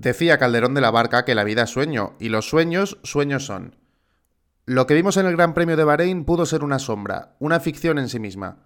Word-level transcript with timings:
Decía 0.00 0.38
Calderón 0.38 0.72
de 0.72 0.80
la 0.80 0.90
Barca 0.90 1.26
que 1.26 1.34
la 1.34 1.44
vida 1.44 1.64
es 1.64 1.70
sueño, 1.70 2.14
y 2.18 2.30
los 2.30 2.48
sueños, 2.48 2.96
sueños 3.02 3.44
son. 3.44 3.76
Lo 4.64 4.86
que 4.86 4.94
vimos 4.94 5.18
en 5.18 5.26
el 5.26 5.36
Gran 5.36 5.52
Premio 5.52 5.76
de 5.76 5.84
Bahrein 5.84 6.24
pudo 6.24 6.46
ser 6.46 6.64
una 6.64 6.78
sombra, 6.78 7.36
una 7.38 7.60
ficción 7.60 7.98
en 7.98 8.08
sí 8.08 8.18
misma. 8.18 8.60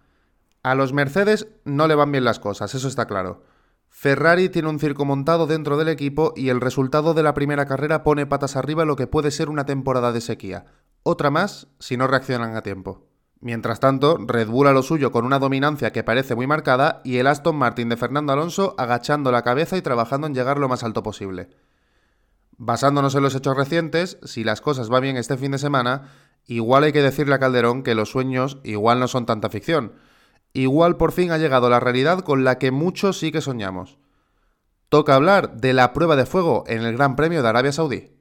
A 0.63 0.77
los 0.77 0.93
Mercedes 0.93 1.49
no 1.65 1.89
le 1.89 1.97
van 1.97 2.13
bien 2.13 2.23
las 2.23 2.39
cosas, 2.39 2.73
eso 2.77 2.87
está 2.87 3.07
claro. 3.07 3.43
Ferrari 3.89 4.49
tiene 4.49 4.69
un 4.69 4.79
circo 4.79 5.05
montado 5.05 5.49
dentro 5.49 5.77
del 5.77 5.89
equipo 5.89 6.35
y 6.37 6.51
el 6.51 6.61
resultado 6.61 7.15
de 7.15 7.25
la 7.25 7.35
primera 7.35 7.67
carrera 7.67 8.05
pone 8.05 8.27
patas 8.27 8.55
arriba 8.55 8.85
lo 8.85 8.95
que 8.95 9.09
puede 9.09 9.33
ser 9.33 9.49
una 9.49 9.67
temporada 9.67 10.13
de 10.13 10.21
sequía. 10.21 10.67
Otra 11.03 11.31
más 11.31 11.67
si 11.81 11.97
no 11.97 12.07
reaccionan 12.07 12.55
a 12.55 12.63
tiempo. 12.63 13.09
Mientras 13.41 13.81
tanto, 13.81 14.17
Red 14.19 14.49
Bull 14.49 14.69
a 14.69 14.73
lo 14.73 14.83
suyo 14.83 15.13
con 15.13 15.25
una 15.25 15.39
dominancia 15.39 15.93
que 15.93 16.03
parece 16.03 16.35
muy 16.35 16.47
marcada 16.47 17.03
y 17.05 17.19
el 17.19 17.27
Aston 17.27 17.57
Martin 17.57 17.89
de 17.89 17.97
Fernando 17.97 18.33
Alonso 18.33 18.75
agachando 18.79 19.31
la 19.33 19.43
cabeza 19.43 19.77
y 19.77 19.83
trabajando 19.83 20.27
en 20.27 20.35
llegar 20.35 20.59
lo 20.59 20.69
más 20.69 20.83
alto 20.83 21.03
posible. 21.03 21.51
Basándonos 22.57 23.15
en 23.15 23.23
los 23.23 23.35
hechos 23.35 23.57
recientes, 23.57 24.19
si 24.23 24.45
las 24.45 24.61
cosas 24.61 24.89
van 24.89 25.03
bien 25.03 25.17
este 25.17 25.37
fin 25.37 25.53
de 25.53 25.59
semana, 25.59 26.13
igual 26.47 26.85
hay 26.85 26.93
que 26.93 27.03
decirle 27.03 27.35
a 27.35 27.39
Calderón 27.39 27.83
que 27.83 27.95
los 27.95 28.11
sueños 28.11 28.59
igual 28.63 29.01
no 29.01 29.09
son 29.09 29.27
tanta 29.27 29.51
ficción. 29.51 29.93
Igual 30.53 30.97
por 30.97 31.13
fin 31.13 31.33
ha 31.33 31.39
llegado 31.39 31.69
la 31.69 31.81
realidad 31.81 32.21
con 32.21 32.45
la 32.45 32.59
que 32.59 32.71
muchos 32.71 33.19
sí 33.19 33.33
que 33.33 33.41
soñamos. 33.41 33.99
Toca 34.89 35.17
hablar 35.17 35.57
de 35.57 35.73
la 35.73 35.93
prueba 35.93 36.15
de 36.15 36.27
fuego 36.27 36.63
en 36.69 36.83
el 36.83 36.97
Gran 36.97 37.17
Premio 37.17 37.43
de 37.43 37.49
Arabia 37.49 37.73
Saudí. 37.73 38.14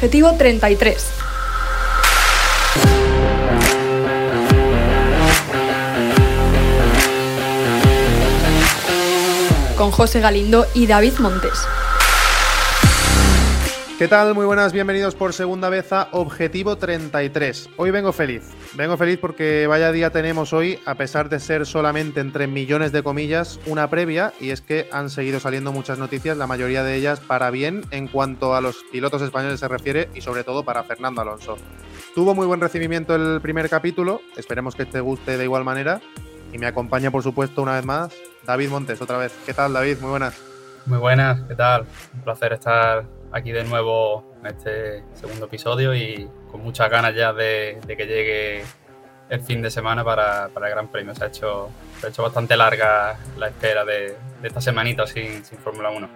Objetivo 0.00 0.32
33. 0.34 1.10
Con 9.76 9.90
José 9.90 10.20
Galindo 10.20 10.66
y 10.72 10.86
David 10.86 11.18
Montes. 11.18 11.52
¿Qué 14.00 14.08
tal? 14.08 14.34
Muy 14.34 14.46
buenas, 14.46 14.72
bienvenidos 14.72 15.14
por 15.14 15.34
segunda 15.34 15.68
vez 15.68 15.92
a 15.92 16.08
Objetivo 16.12 16.76
33. 16.76 17.68
Hoy 17.76 17.90
vengo 17.90 18.12
feliz. 18.12 18.50
Vengo 18.74 18.96
feliz 18.96 19.18
porque 19.18 19.66
vaya 19.66 19.92
día 19.92 20.08
tenemos 20.08 20.54
hoy, 20.54 20.78
a 20.86 20.94
pesar 20.94 21.28
de 21.28 21.38
ser 21.38 21.66
solamente 21.66 22.20
entre 22.20 22.46
millones 22.46 22.92
de 22.92 23.02
comillas, 23.02 23.60
una 23.66 23.90
previa, 23.90 24.32
y 24.40 24.52
es 24.52 24.62
que 24.62 24.88
han 24.90 25.10
seguido 25.10 25.38
saliendo 25.38 25.70
muchas 25.70 25.98
noticias, 25.98 26.38
la 26.38 26.46
mayoría 26.46 26.82
de 26.82 26.94
ellas 26.94 27.20
para 27.20 27.50
bien 27.50 27.84
en 27.90 28.08
cuanto 28.08 28.54
a 28.54 28.62
los 28.62 28.78
pilotos 28.90 29.20
españoles 29.20 29.60
se 29.60 29.68
refiere 29.68 30.08
y 30.14 30.22
sobre 30.22 30.44
todo 30.44 30.64
para 30.64 30.82
Fernando 30.82 31.20
Alonso. 31.20 31.58
Tuvo 32.14 32.34
muy 32.34 32.46
buen 32.46 32.62
recibimiento 32.62 33.14
el 33.14 33.42
primer 33.42 33.68
capítulo, 33.68 34.22
esperemos 34.34 34.76
que 34.76 34.86
te 34.86 35.00
guste 35.00 35.36
de 35.36 35.44
igual 35.44 35.64
manera, 35.64 36.00
y 36.54 36.56
me 36.56 36.66
acompaña 36.66 37.10
por 37.10 37.22
supuesto 37.22 37.60
una 37.60 37.74
vez 37.74 37.84
más 37.84 38.14
David 38.46 38.70
Montes, 38.70 39.02
otra 39.02 39.18
vez. 39.18 39.34
¿Qué 39.44 39.52
tal 39.52 39.74
David? 39.74 39.98
Muy 40.00 40.08
buenas. 40.08 40.40
Muy 40.86 40.96
buenas, 40.96 41.42
¿qué 41.46 41.54
tal? 41.54 41.84
Un 42.14 42.22
placer 42.22 42.54
estar 42.54 43.19
aquí 43.32 43.52
de 43.52 43.64
nuevo 43.64 44.24
en 44.40 44.46
este 44.46 45.04
segundo 45.14 45.46
episodio 45.46 45.94
y 45.94 46.28
con 46.50 46.62
muchas 46.62 46.90
ganas 46.90 47.14
ya 47.14 47.32
de, 47.32 47.78
que 47.86 48.06
llegue 48.06 48.64
el 49.28 49.40
fin 49.40 49.62
de 49.62 49.70
semana 49.70 50.04
para, 50.04 50.46
el 50.46 50.52
Gran 50.54 50.88
Premio. 50.88 51.14
Se 51.14 51.24
ha 51.24 51.26
hecho, 51.28 51.70
ha 52.02 52.08
hecho 52.08 52.22
bastante 52.22 52.56
larga 52.56 53.18
la 53.38 53.48
espera 53.48 53.84
de, 53.84 54.16
esta 54.42 54.60
semanita 54.60 55.06
sin, 55.06 55.44
sin 55.44 55.58
Fórmula 55.58 55.90
1. 55.90 56.08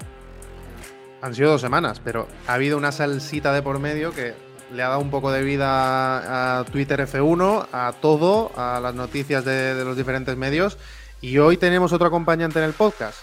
Han 1.22 1.34
sido 1.34 1.50
dos 1.52 1.60
semanas, 1.60 2.00
pero 2.04 2.28
ha 2.46 2.54
habido 2.54 2.76
una 2.76 2.92
salsita 2.92 3.52
de 3.52 3.62
por 3.62 3.78
medio 3.78 4.12
que 4.12 4.34
le 4.72 4.82
ha 4.82 4.88
dado 4.88 5.00
un 5.00 5.10
poco 5.10 5.30
de 5.30 5.42
vida 5.42 6.58
a 6.58 6.64
Twitter 6.64 7.00
F1, 7.00 7.68
a 7.72 7.94
todo, 8.00 8.50
a 8.56 8.80
las 8.80 8.94
noticias 8.94 9.44
de, 9.44 9.74
de 9.74 9.84
los 9.84 9.96
diferentes 9.96 10.36
medios. 10.36 10.76
Y 11.20 11.38
hoy 11.38 11.56
tenemos 11.56 11.92
otro 11.92 12.08
acompañante 12.08 12.58
en 12.58 12.66
el 12.66 12.72
podcast. 12.72 13.18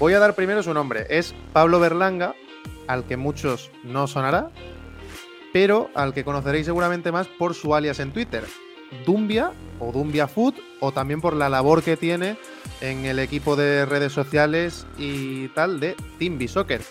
Voy 0.00 0.14
a 0.14 0.18
dar 0.18 0.34
primero 0.34 0.64
su 0.64 0.74
nombre. 0.74 1.06
Es 1.10 1.32
Pablo 1.52 1.78
Berlanga, 1.78 2.34
al 2.86 3.04
que 3.04 3.16
muchos 3.16 3.70
no 3.84 4.06
sonará, 4.06 4.50
pero 5.52 5.90
al 5.94 6.14
que 6.14 6.24
conoceréis 6.24 6.66
seguramente 6.66 7.12
más 7.12 7.26
por 7.26 7.54
su 7.54 7.74
alias 7.74 8.00
en 8.00 8.12
Twitter, 8.12 8.44
Dumbia 9.06 9.52
o 9.78 9.92
Dumbia 9.92 10.28
Food, 10.28 10.54
o 10.80 10.92
también 10.92 11.20
por 11.20 11.34
la 11.34 11.48
labor 11.48 11.82
que 11.82 11.96
tiene 11.96 12.36
en 12.80 13.04
el 13.04 13.18
equipo 13.18 13.56
de 13.56 13.86
redes 13.86 14.12
sociales 14.12 14.86
y 14.98 15.48
tal 15.48 15.80
de 15.80 15.96
Team 16.18 16.38
Soccer. 16.46 16.82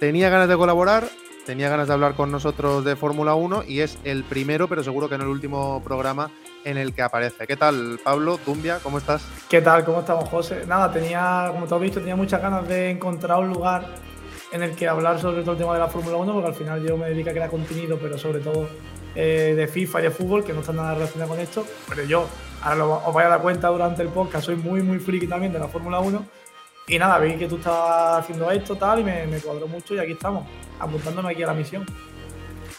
Tenía 0.00 0.28
ganas 0.30 0.48
de 0.48 0.56
colaborar, 0.56 1.08
tenía 1.46 1.68
ganas 1.68 1.88
de 1.88 1.94
hablar 1.94 2.14
con 2.14 2.30
nosotros 2.30 2.84
de 2.84 2.96
Fórmula 2.96 3.34
1 3.34 3.64
y 3.66 3.80
es 3.80 3.98
el 4.04 4.24
primero, 4.24 4.68
pero 4.68 4.84
seguro 4.84 5.08
que 5.08 5.18
no 5.18 5.24
el 5.24 5.30
último 5.30 5.82
programa 5.82 6.30
en 6.64 6.76
el 6.76 6.92
que 6.94 7.02
aparece. 7.02 7.46
¿Qué 7.46 7.56
tal, 7.56 7.98
Pablo, 8.04 8.38
Dumbia? 8.44 8.78
¿Cómo 8.82 8.98
estás? 8.98 9.22
¿Qué 9.48 9.60
tal? 9.62 9.84
¿Cómo 9.84 10.00
estamos, 10.00 10.28
José? 10.28 10.64
Nada, 10.66 10.92
tenía, 10.92 11.48
como 11.52 11.66
tú 11.66 11.74
has 11.74 11.80
visto, 11.80 12.00
tenía 12.00 12.16
muchas 12.16 12.42
ganas 12.42 12.68
de 12.68 12.90
encontrar 12.90 13.40
un 13.40 13.48
lugar 13.48 13.86
en 14.52 14.62
el 14.62 14.74
que 14.74 14.88
hablar 14.88 15.20
sobre 15.20 15.42
todo 15.42 15.52
el 15.52 15.58
tema 15.58 15.74
de 15.74 15.80
la 15.80 15.88
Fórmula 15.88 16.16
1, 16.16 16.32
porque 16.32 16.48
al 16.48 16.54
final 16.54 16.86
yo 16.86 16.96
me 16.96 17.08
dedico 17.08 17.30
a 17.30 17.32
crear 17.32 17.50
contenido, 17.50 17.98
pero 18.00 18.16
sobre 18.18 18.40
todo 18.40 18.68
eh, 19.14 19.54
de 19.56 19.66
FIFA 19.66 20.00
y 20.00 20.02
de 20.04 20.10
fútbol, 20.10 20.44
que 20.44 20.52
no 20.52 20.60
están 20.60 20.76
nada 20.76 20.94
relacionados 20.94 21.30
con 21.30 21.40
esto. 21.40 21.66
Pero 21.88 22.04
yo, 22.04 22.28
ahora 22.62 22.84
os 22.84 23.14
vais 23.14 23.26
a 23.26 23.30
dar 23.30 23.42
cuenta 23.42 23.68
durante 23.68 24.02
el 24.02 24.08
podcast, 24.08 24.46
soy 24.46 24.56
muy, 24.56 24.82
muy 24.82 24.98
friki 24.98 25.26
también 25.26 25.52
de 25.52 25.58
la 25.58 25.68
Fórmula 25.68 26.00
1. 26.00 26.24
Y 26.88 26.98
nada, 26.98 27.18
vi 27.18 27.36
que 27.36 27.46
tú 27.46 27.56
estabas 27.56 28.24
haciendo 28.24 28.50
esto 28.50 28.76
tal 28.76 29.00
y 29.00 29.04
me, 29.04 29.26
me 29.26 29.40
cuadró 29.40 29.68
mucho 29.68 29.94
y 29.94 29.98
aquí 29.98 30.12
estamos, 30.12 30.46
apuntándome 30.78 31.30
aquí 31.30 31.42
a 31.42 31.48
la 31.48 31.54
misión. 31.54 31.84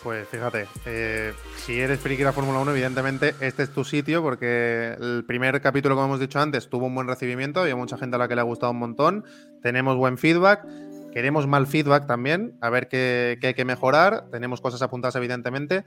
Pues 0.04 0.28
fíjate, 0.30 0.66
eh, 0.86 1.34
si 1.58 1.80
eres 1.80 2.00
friki 2.00 2.20
de 2.20 2.26
la 2.26 2.32
Fórmula 2.32 2.60
1, 2.60 2.72
evidentemente 2.72 3.36
este 3.42 3.64
es 3.64 3.74
tu 3.74 3.84
sitio 3.84 4.22
porque 4.24 4.96
el 4.98 5.26
primer 5.28 5.60
capítulo, 5.62 5.96
como 5.96 6.08
hemos 6.08 6.20
dicho 6.22 6.40
antes, 6.40 6.70
tuvo 6.70 6.86
un 6.86 6.96
buen 6.96 7.08
recibimiento, 7.08 7.62
había 7.62 7.76
mucha 7.76 7.98
gente 7.98 8.16
a 8.16 8.20
la 8.20 8.30
que 8.30 8.36
le 8.36 8.42
ha 8.42 8.46
gustado 8.46 8.72
un 8.72 8.80
montón, 8.80 9.26
tenemos 9.62 9.98
buen 9.98 10.18
feedback. 10.18 10.66
Queremos 11.12 11.48
mal 11.48 11.66
feedback 11.66 12.06
también, 12.06 12.58
a 12.62 12.70
ver 12.70 12.88
qué, 12.88 13.40
hay 13.42 13.54
que 13.54 13.66
mejorar. 13.66 14.30
Tenemos 14.32 14.62
cosas 14.62 14.82
apuntadas, 14.82 15.16
evidentemente. 15.16 15.84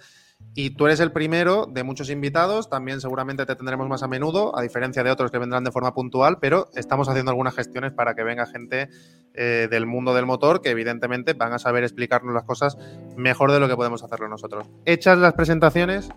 Y 0.55 0.71
tú 0.71 0.87
eres 0.87 0.99
el 0.99 1.13
primero 1.13 1.67
de 1.67 1.85
muchos 1.85 2.11
invitados. 2.11 2.69
También 2.69 3.01
seguramente 3.01 3.47
te 3.47 3.55
tendremos 3.55 3.89
más 3.89 4.03
a 4.03 4.09
menudo, 4.09 4.59
a 4.59 4.63
diferencia 4.63 5.05
de 5.05 5.11
otros 5.11 5.31
que 5.31 5.39
vendrán 5.39 5.63
de 5.63 5.71
forma 5.71 5.95
puntual, 5.95 6.39
pero 6.41 6.69
estamos 6.75 7.09
haciendo 7.09 7.31
algunas 7.31 7.55
gestiones 7.55 7.93
para 7.93 8.15
que 8.15 8.25
venga 8.25 8.47
gente 8.47 8.89
eh, 9.35 9.69
del 9.71 9.87
mundo 9.87 10.13
del 10.13 10.27
motor 10.27 10.61
que 10.61 10.71
evidentemente 10.71 11.35
van 11.35 11.53
a 11.53 11.59
saber 11.59 11.85
explicarnos 11.85 12.35
las 12.35 12.45
cosas 12.45 12.77
mejor 13.17 13.53
de 13.53 13.61
lo 13.61 13.69
que 13.69 13.77
podemos 13.77 14.03
hacerlo 14.03 14.29
nosotros. 14.29 14.69
Hechas 14.85 15.19
las 15.19 15.35
presentaciones, 15.35 16.09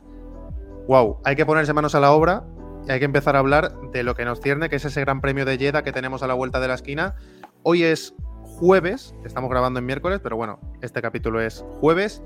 wow, 0.87 1.21
hay 1.23 1.35
que 1.35 1.45
ponerse 1.45 1.73
manos 1.73 1.93
a 1.95 1.99
la 1.99 2.11
obra 2.11 2.43
y 2.87 2.91
hay 2.91 2.99
que 2.99 3.05
empezar 3.05 3.35
a 3.35 3.39
hablar 3.39 3.71
de 3.93 4.03
lo 4.03 4.15
que 4.15 4.25
nos 4.25 4.41
cierne, 4.41 4.69
que 4.69 4.75
es 4.75 4.85
ese 4.85 5.01
gran 5.01 5.21
premio 5.21 5.45
de 5.45 5.57
Jeddah 5.57 5.83
que 5.83 5.91
tenemos 5.91 6.23
a 6.23 6.27
la 6.27 6.33
vuelta 6.33 6.59
de 6.59 6.67
la 6.67 6.73
esquina. 6.73 7.15
Hoy 7.63 7.83
es 7.83 8.13
jueves, 8.59 9.13
estamos 9.25 9.49
grabando 9.49 9.79
en 9.79 9.85
miércoles, 9.85 10.19
pero 10.23 10.37
bueno, 10.37 10.59
este 10.81 11.01
capítulo 11.01 11.41
es 11.41 11.63
jueves. 11.79 12.21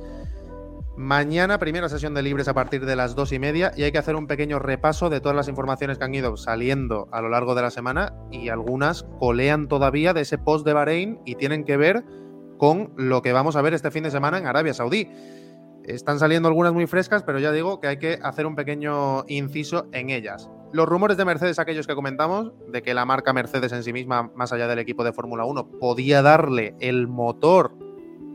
Mañana, 0.96 1.60
primera 1.60 1.88
sesión 1.90 2.14
de 2.14 2.22
libres 2.22 2.48
a 2.48 2.54
partir 2.54 2.86
de 2.86 2.96
las 2.96 3.16
dos 3.16 3.32
y 3.32 3.40
media, 3.40 3.72
y 3.76 3.84
hay 3.84 3.92
que 3.92 3.98
hacer 3.98 4.16
un 4.16 4.28
pequeño 4.28 4.60
repaso 4.60 5.10
de 5.10 5.22
todas 5.22 5.36
las 5.36 5.48
informaciones 5.48 5.98
que 5.98 6.04
han 6.04 6.14
ido 6.14 6.36
saliendo 6.38 7.08
a 7.12 7.22
lo 7.22 7.30
largo 7.30 7.56
de 7.56 7.62
la 7.62 7.72
semana, 7.72 8.14
y 8.32 8.50
algunas 8.50 9.04
colean 9.20 9.68
todavía 9.68 10.14
de 10.14 10.22
ese 10.22 10.38
post 10.38 10.66
de 10.66 10.74
Bahrein 10.74 11.20
y 11.26 11.36
tienen 11.36 11.64
que 11.64 11.78
ver 11.78 12.04
con 12.58 12.94
lo 12.98 13.22
que 13.22 13.34
vamos 13.34 13.56
a 13.56 13.62
ver 13.62 13.74
este 13.74 13.92
fin 13.92 14.04
de 14.04 14.12
semana 14.12 14.38
en 14.38 14.46
Arabia 14.46 14.74
Saudí. 14.74 15.10
Están 15.86 16.20
saliendo 16.20 16.50
algunas 16.50 16.74
muy 16.74 16.86
frescas, 16.86 17.24
pero 17.24 17.40
ya 17.40 17.52
digo 17.52 17.80
que 17.80 17.88
hay 17.88 17.98
que 17.98 18.20
hacer 18.22 18.46
un 18.46 18.56
pequeño 18.56 19.24
inciso 19.28 19.88
en 19.94 20.10
ellas. 20.10 20.50
Los 20.72 20.88
rumores 20.88 21.18
de 21.18 21.26
Mercedes, 21.26 21.58
aquellos 21.58 21.88
que 21.88 21.96
comentamos, 21.96 22.52
de 22.68 22.84
que 22.84 22.94
la 22.94 23.06
marca 23.06 23.34
Mercedes 23.34 23.72
en 23.72 23.84
sí 23.84 23.92
misma, 23.92 24.32
más 24.36 24.54
allá 24.54 24.68
del 24.68 24.80
equipo 24.80 25.04
de 25.04 25.14
Fórmula 25.14 25.46
1, 25.46 25.80
podía 25.80 26.22
darle 26.22 26.76
el 26.80 27.08
motor 27.08 27.74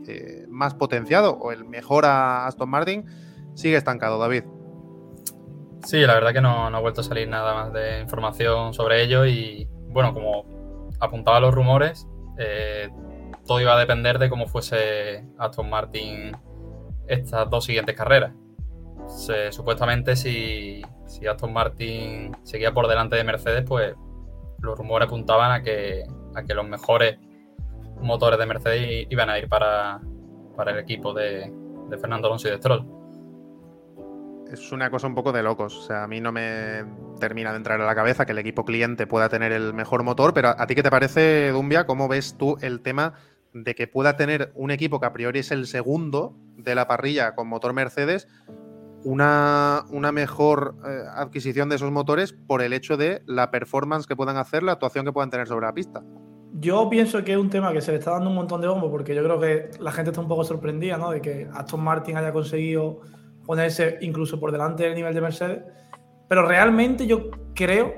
eh, 0.07 0.45
más 0.49 0.73
potenciado 0.75 1.37
o 1.37 1.51
el 1.51 1.63
mejor 1.65 2.05
a 2.05 2.45
Aston 2.45 2.69
Martin, 2.69 3.05
sigue 3.53 3.77
estancado, 3.77 4.19
David. 4.19 4.43
Sí, 5.85 5.99
la 5.99 6.15
verdad 6.15 6.33
que 6.33 6.41
no, 6.41 6.67
ha 6.67 6.79
vuelto 6.79 7.01
a 7.01 7.03
salir 7.03 7.27
nada 7.29 7.53
más 7.53 7.71
de 7.71 8.01
información 8.01 8.73
sobre 8.73 9.01
ello 9.01 9.25
y, 9.25 9.69
bueno, 9.89 10.13
como 10.13 10.91
apuntaba 10.99 11.39
los 11.39 11.53
rumores, 11.53 12.07
eh, 12.37 12.89
todo 13.45 13.61
iba 13.61 13.75
a 13.75 13.79
depender 13.79 14.19
de 14.19 14.29
cómo 14.29 14.47
fuese 14.47 15.25
Aston 15.37 15.69
Martin 15.69 16.35
estas 17.07 17.49
dos 17.49 17.65
siguientes 17.65 17.95
carreras. 17.95 18.33
Supuestamente 19.51 20.15
si, 20.15 20.81
si 21.05 21.27
Aston 21.27 21.53
Martin 21.53 22.35
seguía 22.43 22.73
por 22.73 22.87
delante 22.87 23.15
de 23.15 23.23
Mercedes, 23.23 23.63
pues 23.67 23.95
los 24.59 24.77
rumores 24.77 25.07
apuntaban 25.07 25.51
a 25.51 25.61
que, 25.61 26.03
a 26.35 26.43
que 26.43 26.53
los 26.53 26.67
mejores 26.67 27.17
motores 28.01 28.39
de 28.39 28.45
Mercedes 28.45 29.07
iban 29.09 29.29
a 29.29 29.39
ir 29.39 29.47
para, 29.47 30.01
el 30.67 30.79
equipo 30.79 31.13
de, 31.13 31.51
Fernando 32.01 32.27
Alonso 32.27 32.47
y 32.47 32.51
de 32.51 32.57
Stroll. 32.57 32.85
es 34.51 34.71
una 34.71 34.89
cosa 34.89 35.07
un 35.07 35.15
poco 35.15 35.31
de 35.31 35.43
locos. 35.43 35.77
O 35.77 35.81
sea, 35.81 36.03
a 36.03 36.07
mí 36.07 36.19
no 36.19 36.31
me 36.31 36.83
termina 37.19 37.51
de 37.51 37.57
entrar 37.57 37.79
a 37.79 37.85
la 37.85 37.95
cabeza 37.95 38.25
que 38.25 38.31
el 38.31 38.39
equipo 38.39 38.65
cliente 38.65 39.07
pueda 39.07 39.29
tener 39.29 39.51
el 39.51 39.73
mejor 39.73 40.03
motor, 40.03 40.33
pero 40.33 40.49
¿a 40.49 40.67
ti 40.67 40.75
qué 40.75 40.83
te 40.83 40.91
parece, 40.91 41.51
Dumbia? 41.51 41.85
¿Cómo 41.85 42.07
ves 42.07 42.37
tú 42.37 42.57
el 42.61 42.81
tema 42.81 43.13
de 43.53 43.73
que 43.73 43.87
pueda 43.87 44.17
tener 44.17 44.51
un 44.55 44.71
equipo 44.71 44.99
que 44.99 45.05
a 45.05 45.13
priori 45.13 45.39
es 45.39 45.51
el 45.51 45.65
segundo 45.67 46.35
de 46.57 46.75
la 46.75 46.87
parrilla 46.87 47.35
con 47.35 47.47
motor 47.47 47.71
Mercedes, 47.71 48.27
una, 49.05 49.85
una 49.91 50.11
mejor 50.11 50.75
eh, 50.83 51.03
adquisición 51.15 51.69
de 51.69 51.75
esos 51.75 51.91
motores 51.91 52.33
por 52.33 52.61
el 52.61 52.73
hecho 52.73 52.97
de 52.97 53.21
la 53.27 53.51
performance 53.51 54.07
que 54.07 54.15
puedan 54.15 54.35
hacer, 54.35 54.63
la 54.63 54.73
actuación 54.73 55.05
que 55.05 55.13
puedan 55.13 55.29
tener 55.29 55.47
sobre 55.47 55.67
la 55.67 55.73
pista? 55.73 56.03
Yo 56.53 56.89
pienso 56.89 57.23
que 57.23 57.33
es 57.33 57.37
un 57.37 57.49
tema 57.49 57.71
que 57.71 57.81
se 57.81 57.91
le 57.91 57.99
está 57.99 58.11
dando 58.11 58.29
un 58.29 58.35
montón 58.35 58.61
de 58.61 58.67
bombo 58.67 58.89
porque 58.89 59.13
yo 59.13 59.23
creo 59.23 59.39
que 59.39 59.69
la 59.79 59.91
gente 59.91 60.09
está 60.09 60.21
un 60.21 60.27
poco 60.27 60.43
sorprendida 60.43 60.97
¿no? 60.97 61.11
de 61.11 61.21
que 61.21 61.47
Aston 61.53 61.83
Martin 61.83 62.17
haya 62.17 62.33
conseguido 62.33 63.01
ponerse 63.45 63.99
incluso 64.01 64.39
por 64.39 64.51
delante 64.51 64.83
del 64.83 64.95
nivel 64.95 65.13
de 65.13 65.21
Mercedes. 65.21 65.63
Pero 66.27 66.47
realmente 66.47 67.05
yo 67.05 67.29
creo 67.53 67.93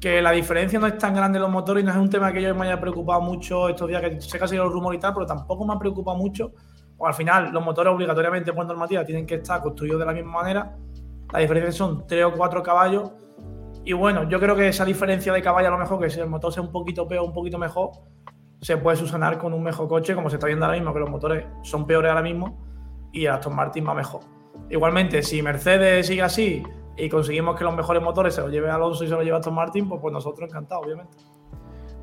que 0.00 0.22
la 0.22 0.30
diferencia 0.30 0.78
no 0.78 0.86
es 0.86 0.96
tan 0.96 1.14
grande 1.14 1.38
en 1.38 1.42
los 1.42 1.50
motores 1.50 1.82
y 1.82 1.86
no 1.86 1.90
es 1.90 1.98
un 1.98 2.10
tema 2.10 2.32
que 2.32 2.40
yo 2.40 2.54
me 2.54 2.66
haya 2.66 2.80
preocupado 2.80 3.20
mucho 3.20 3.68
estos 3.68 3.88
días, 3.88 4.00
que 4.00 4.20
sé 4.20 4.38
que 4.38 4.44
ha 4.44 4.48
sido 4.48 4.64
el 4.64 4.70
rumor 4.70 4.94
y 4.94 4.98
tal, 4.98 5.12
pero 5.12 5.26
tampoco 5.26 5.66
me 5.66 5.74
ha 5.74 5.78
preocupado 5.78 6.16
mucho. 6.16 6.52
O 6.98 7.06
al 7.06 7.14
final, 7.14 7.52
los 7.52 7.64
motores 7.64 7.92
obligatoriamente 7.92 8.52
por 8.52 8.66
normativa 8.66 9.04
tienen 9.04 9.26
que 9.26 9.36
estar 9.36 9.60
construidos 9.60 10.00
de 10.00 10.06
la 10.06 10.12
misma 10.12 10.32
manera. 10.32 10.76
La 11.32 11.40
diferencia 11.40 11.72
son 11.72 12.06
3 12.06 12.24
o 12.24 12.32
4 12.32 12.62
caballos. 12.62 13.12
Y 13.84 13.92
bueno, 13.92 14.28
yo 14.28 14.40
creo 14.40 14.56
que 14.56 14.68
esa 14.68 14.84
diferencia 14.84 15.32
de 15.32 15.42
caballo 15.42 15.68
a 15.68 15.70
lo 15.72 15.78
mejor, 15.78 16.00
que 16.00 16.10
si 16.10 16.20
el 16.20 16.28
motor 16.28 16.52
sea 16.52 16.62
un 16.62 16.72
poquito 16.72 17.06
peor, 17.06 17.24
un 17.24 17.34
poquito 17.34 17.58
mejor, 17.58 17.90
se 18.60 18.76
puede 18.78 18.96
subsanar 18.96 19.38
con 19.38 19.52
un 19.52 19.62
mejor 19.62 19.88
coche, 19.88 20.14
como 20.14 20.30
se 20.30 20.36
está 20.36 20.46
viendo 20.46 20.64
ahora 20.64 20.76
mismo, 20.76 20.92
que 20.92 21.00
los 21.00 21.10
motores 21.10 21.46
son 21.62 21.86
peores 21.86 22.08
ahora 22.08 22.22
mismo 22.22 22.64
y 23.12 23.26
Aston 23.26 23.54
Martin 23.54 23.86
va 23.86 23.94
mejor. 23.94 24.22
Igualmente, 24.70 25.22
si 25.22 25.42
Mercedes 25.42 26.06
sigue 26.06 26.22
así 26.22 26.62
y 26.96 27.08
conseguimos 27.08 27.56
que 27.56 27.64
los 27.64 27.76
mejores 27.76 28.02
motores 28.02 28.34
se 28.34 28.40
los 28.40 28.50
lleve 28.50 28.70
Alonso 28.70 29.04
y 29.04 29.08
se 29.08 29.14
los 29.14 29.22
lleve 29.24 29.36
Aston 29.36 29.54
Martin, 29.54 29.88
pues, 29.88 30.00
pues 30.00 30.12
nosotros 30.12 30.48
encantados, 30.48 30.84
obviamente. 30.84 31.16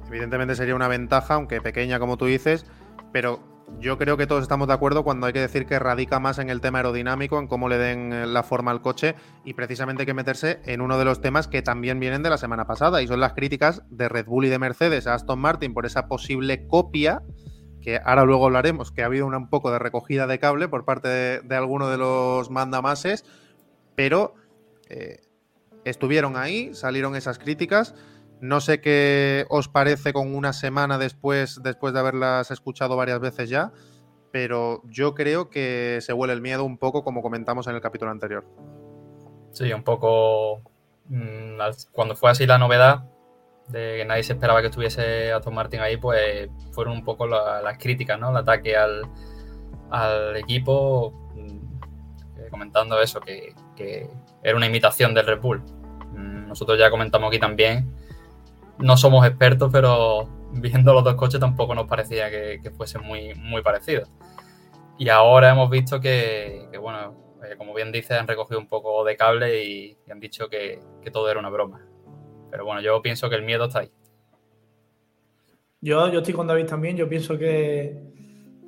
Evidentemente 0.08 0.56
sería 0.56 0.76
una 0.76 0.88
ventaja, 0.88 1.34
aunque 1.34 1.60
pequeña 1.62 2.00
como 2.00 2.18
tú 2.18 2.26
dices, 2.26 2.66
pero 3.12 3.40
yo 3.80 3.98
creo 3.98 4.18
que 4.18 4.28
todos 4.28 4.44
estamos 4.44 4.68
de 4.68 4.74
acuerdo 4.74 5.04
cuando 5.04 5.28
hay 5.28 5.34
que 5.34 5.40
decir 5.40 5.66
que 5.66 5.80
radica 5.80 6.20
más 6.20 6.40
en 6.40 6.50
el 6.50 6.62
tema 6.62 6.80
aerodinámico, 6.80 7.40
en 7.40 7.48
cómo 7.48 7.70
le 7.70 7.78
den 7.78 8.14
eh, 8.14 8.28
la 8.28 8.44
forma 8.44 8.72
al 8.72 8.82
coche 8.82 9.16
y 9.44 9.54
precisamente 9.54 10.04
hay 10.04 10.06
que 10.06 10.14
meterse 10.14 10.62
en 10.66 10.82
uno 10.82 10.98
de 10.98 11.06
los 11.06 11.22
temas 11.22 11.48
que 11.48 11.62
también 11.62 12.00
vienen 12.00 12.24
de 12.24 12.30
la 12.30 12.38
semana 12.38 12.66
pasada 12.66 13.02
y 13.02 13.08
son 13.08 13.20
las 13.20 13.34
críticas 13.34 13.84
de 13.90 14.10
Red 14.10 14.26
Bull 14.26 14.46
y 14.46 14.50
de 14.50 14.60
Mercedes 14.60 15.08
a 15.08 15.16
Aston 15.16 15.40
Martin 15.40 15.74
por 15.74 15.86
esa 15.86 16.08
posible 16.08 16.68
copia 16.68 17.24
que 17.84 18.00
ahora 18.04 18.24
luego 18.24 18.46
hablaremos, 18.46 18.92
que 18.92 19.04
ha 19.04 19.08
habido 19.08 19.28
un 19.28 19.50
poco 19.50 19.72
de 19.72 19.78
recogida 19.78 20.26
de 20.26 20.40
cable 20.40 20.70
por 20.70 20.86
parte 20.86 21.42
de, 21.42 21.56
alguno 21.56 21.90
de 21.90 21.98
los 21.98 22.50
mandamases, 22.50 23.26
pero 23.96 24.36
eh, 24.90 25.20
estuvieron 25.84 26.38
ahí, 26.38 26.74
salieron 26.74 27.16
esas 27.16 27.40
críticas. 27.40 27.94
No 28.44 28.60
sé 28.60 28.82
qué 28.82 29.46
os 29.48 29.70
parece 29.70 30.12
con 30.12 30.36
una 30.36 30.52
semana 30.52 30.98
después, 30.98 31.62
después 31.64 31.94
de 31.94 32.02
haberlas 32.02 32.52
escuchado 32.52 32.98
varias 32.98 33.22
veces 33.22 33.50
ya, 33.50 33.72
pero 34.34 34.82
yo 34.84 35.16
creo 35.16 35.50
que 35.50 36.00
se 36.02 36.12
huele 36.12 36.34
el 36.34 36.42
miedo 36.42 36.66
un 36.66 36.78
poco, 36.78 37.06
como 37.06 37.22
comentamos 37.22 37.68
en 37.68 37.76
el 37.76 37.80
capítulo 37.80 38.12
anterior. 38.12 38.46
Sí, 39.54 39.72
un 39.72 39.86
poco. 39.86 40.62
Mm, 41.06 41.58
cuando 41.94 42.18
fue 42.18 42.32
así 42.32 42.46
la 42.46 42.58
novedad 42.58 43.06
de 43.70 44.00
que 44.00 44.06
nadie 44.06 44.24
se 44.24 44.34
esperaba 44.34 44.60
que 44.60 44.68
estuviese 44.68 45.32
Aston 45.32 45.56
Martin 45.56 45.80
ahí, 45.80 45.96
pues 45.96 46.50
fueron 46.74 46.98
un 46.98 47.06
poco 47.06 47.26
las 47.26 47.78
críticas, 47.78 48.20
¿no? 48.20 48.32
El 48.32 48.36
ataque 48.36 48.76
al, 48.76 49.04
al 49.90 50.36
equipo, 50.36 51.14
mm, 51.34 52.50
comentando 52.50 53.02
eso, 53.02 53.22
que, 53.22 53.56
que 53.78 54.10
era 54.44 54.58
una 54.58 54.66
imitación 54.66 55.14
del 55.14 55.28
Red 55.28 55.40
Bull. 55.40 55.64
Mm, 56.12 56.50
nosotros 56.50 56.78
ya 56.78 56.90
comentamos 56.90 57.30
aquí 57.30 57.40
también, 57.40 58.03
no 58.80 58.98
somos 58.98 59.26
expertos, 59.26 59.70
pero 59.72 60.28
viendo 60.54 60.94
los 60.94 61.04
dos 61.04 61.16
coches 61.16 61.40
tampoco 61.40 61.76
nos 61.76 61.88
parecía 61.88 62.30
que, 62.30 62.72
fuesen 62.76 63.04
muy, 63.04 63.34
muy 63.36 63.62
parecidos. 63.62 64.10
Y 64.98 65.10
ahora 65.10 65.52
hemos 65.52 65.70
visto 65.70 66.00
que, 66.00 66.70
bueno, 66.80 67.16
eh, 67.44 67.56
como 67.58 67.74
bien 67.74 67.92
dice, 67.92 68.14
han 68.16 68.28
recogido 68.28 68.60
un 68.60 68.68
poco 68.68 69.04
de 69.04 69.16
cable 69.18 69.64
y, 69.64 69.98
han 70.10 70.20
dicho 70.20 70.50
que, 70.50 70.80
todo 71.12 71.30
era 71.30 71.40
una 71.40 71.50
broma. 71.50 71.86
Pero 72.52 72.66
bueno, 72.66 72.82
yo 72.82 73.02
pienso 73.02 73.30
que 73.30 73.36
el 73.36 73.44
miedo 73.44 73.66
está 73.66 73.80
ahí. 73.80 73.92
Yo, 75.82 76.10
yo 76.12 76.20
estoy 76.20 76.34
con 76.34 76.48
David 76.48 76.66
también, 76.66 76.96
yo 76.96 77.10
pienso 77.10 77.38
que, 77.38 77.98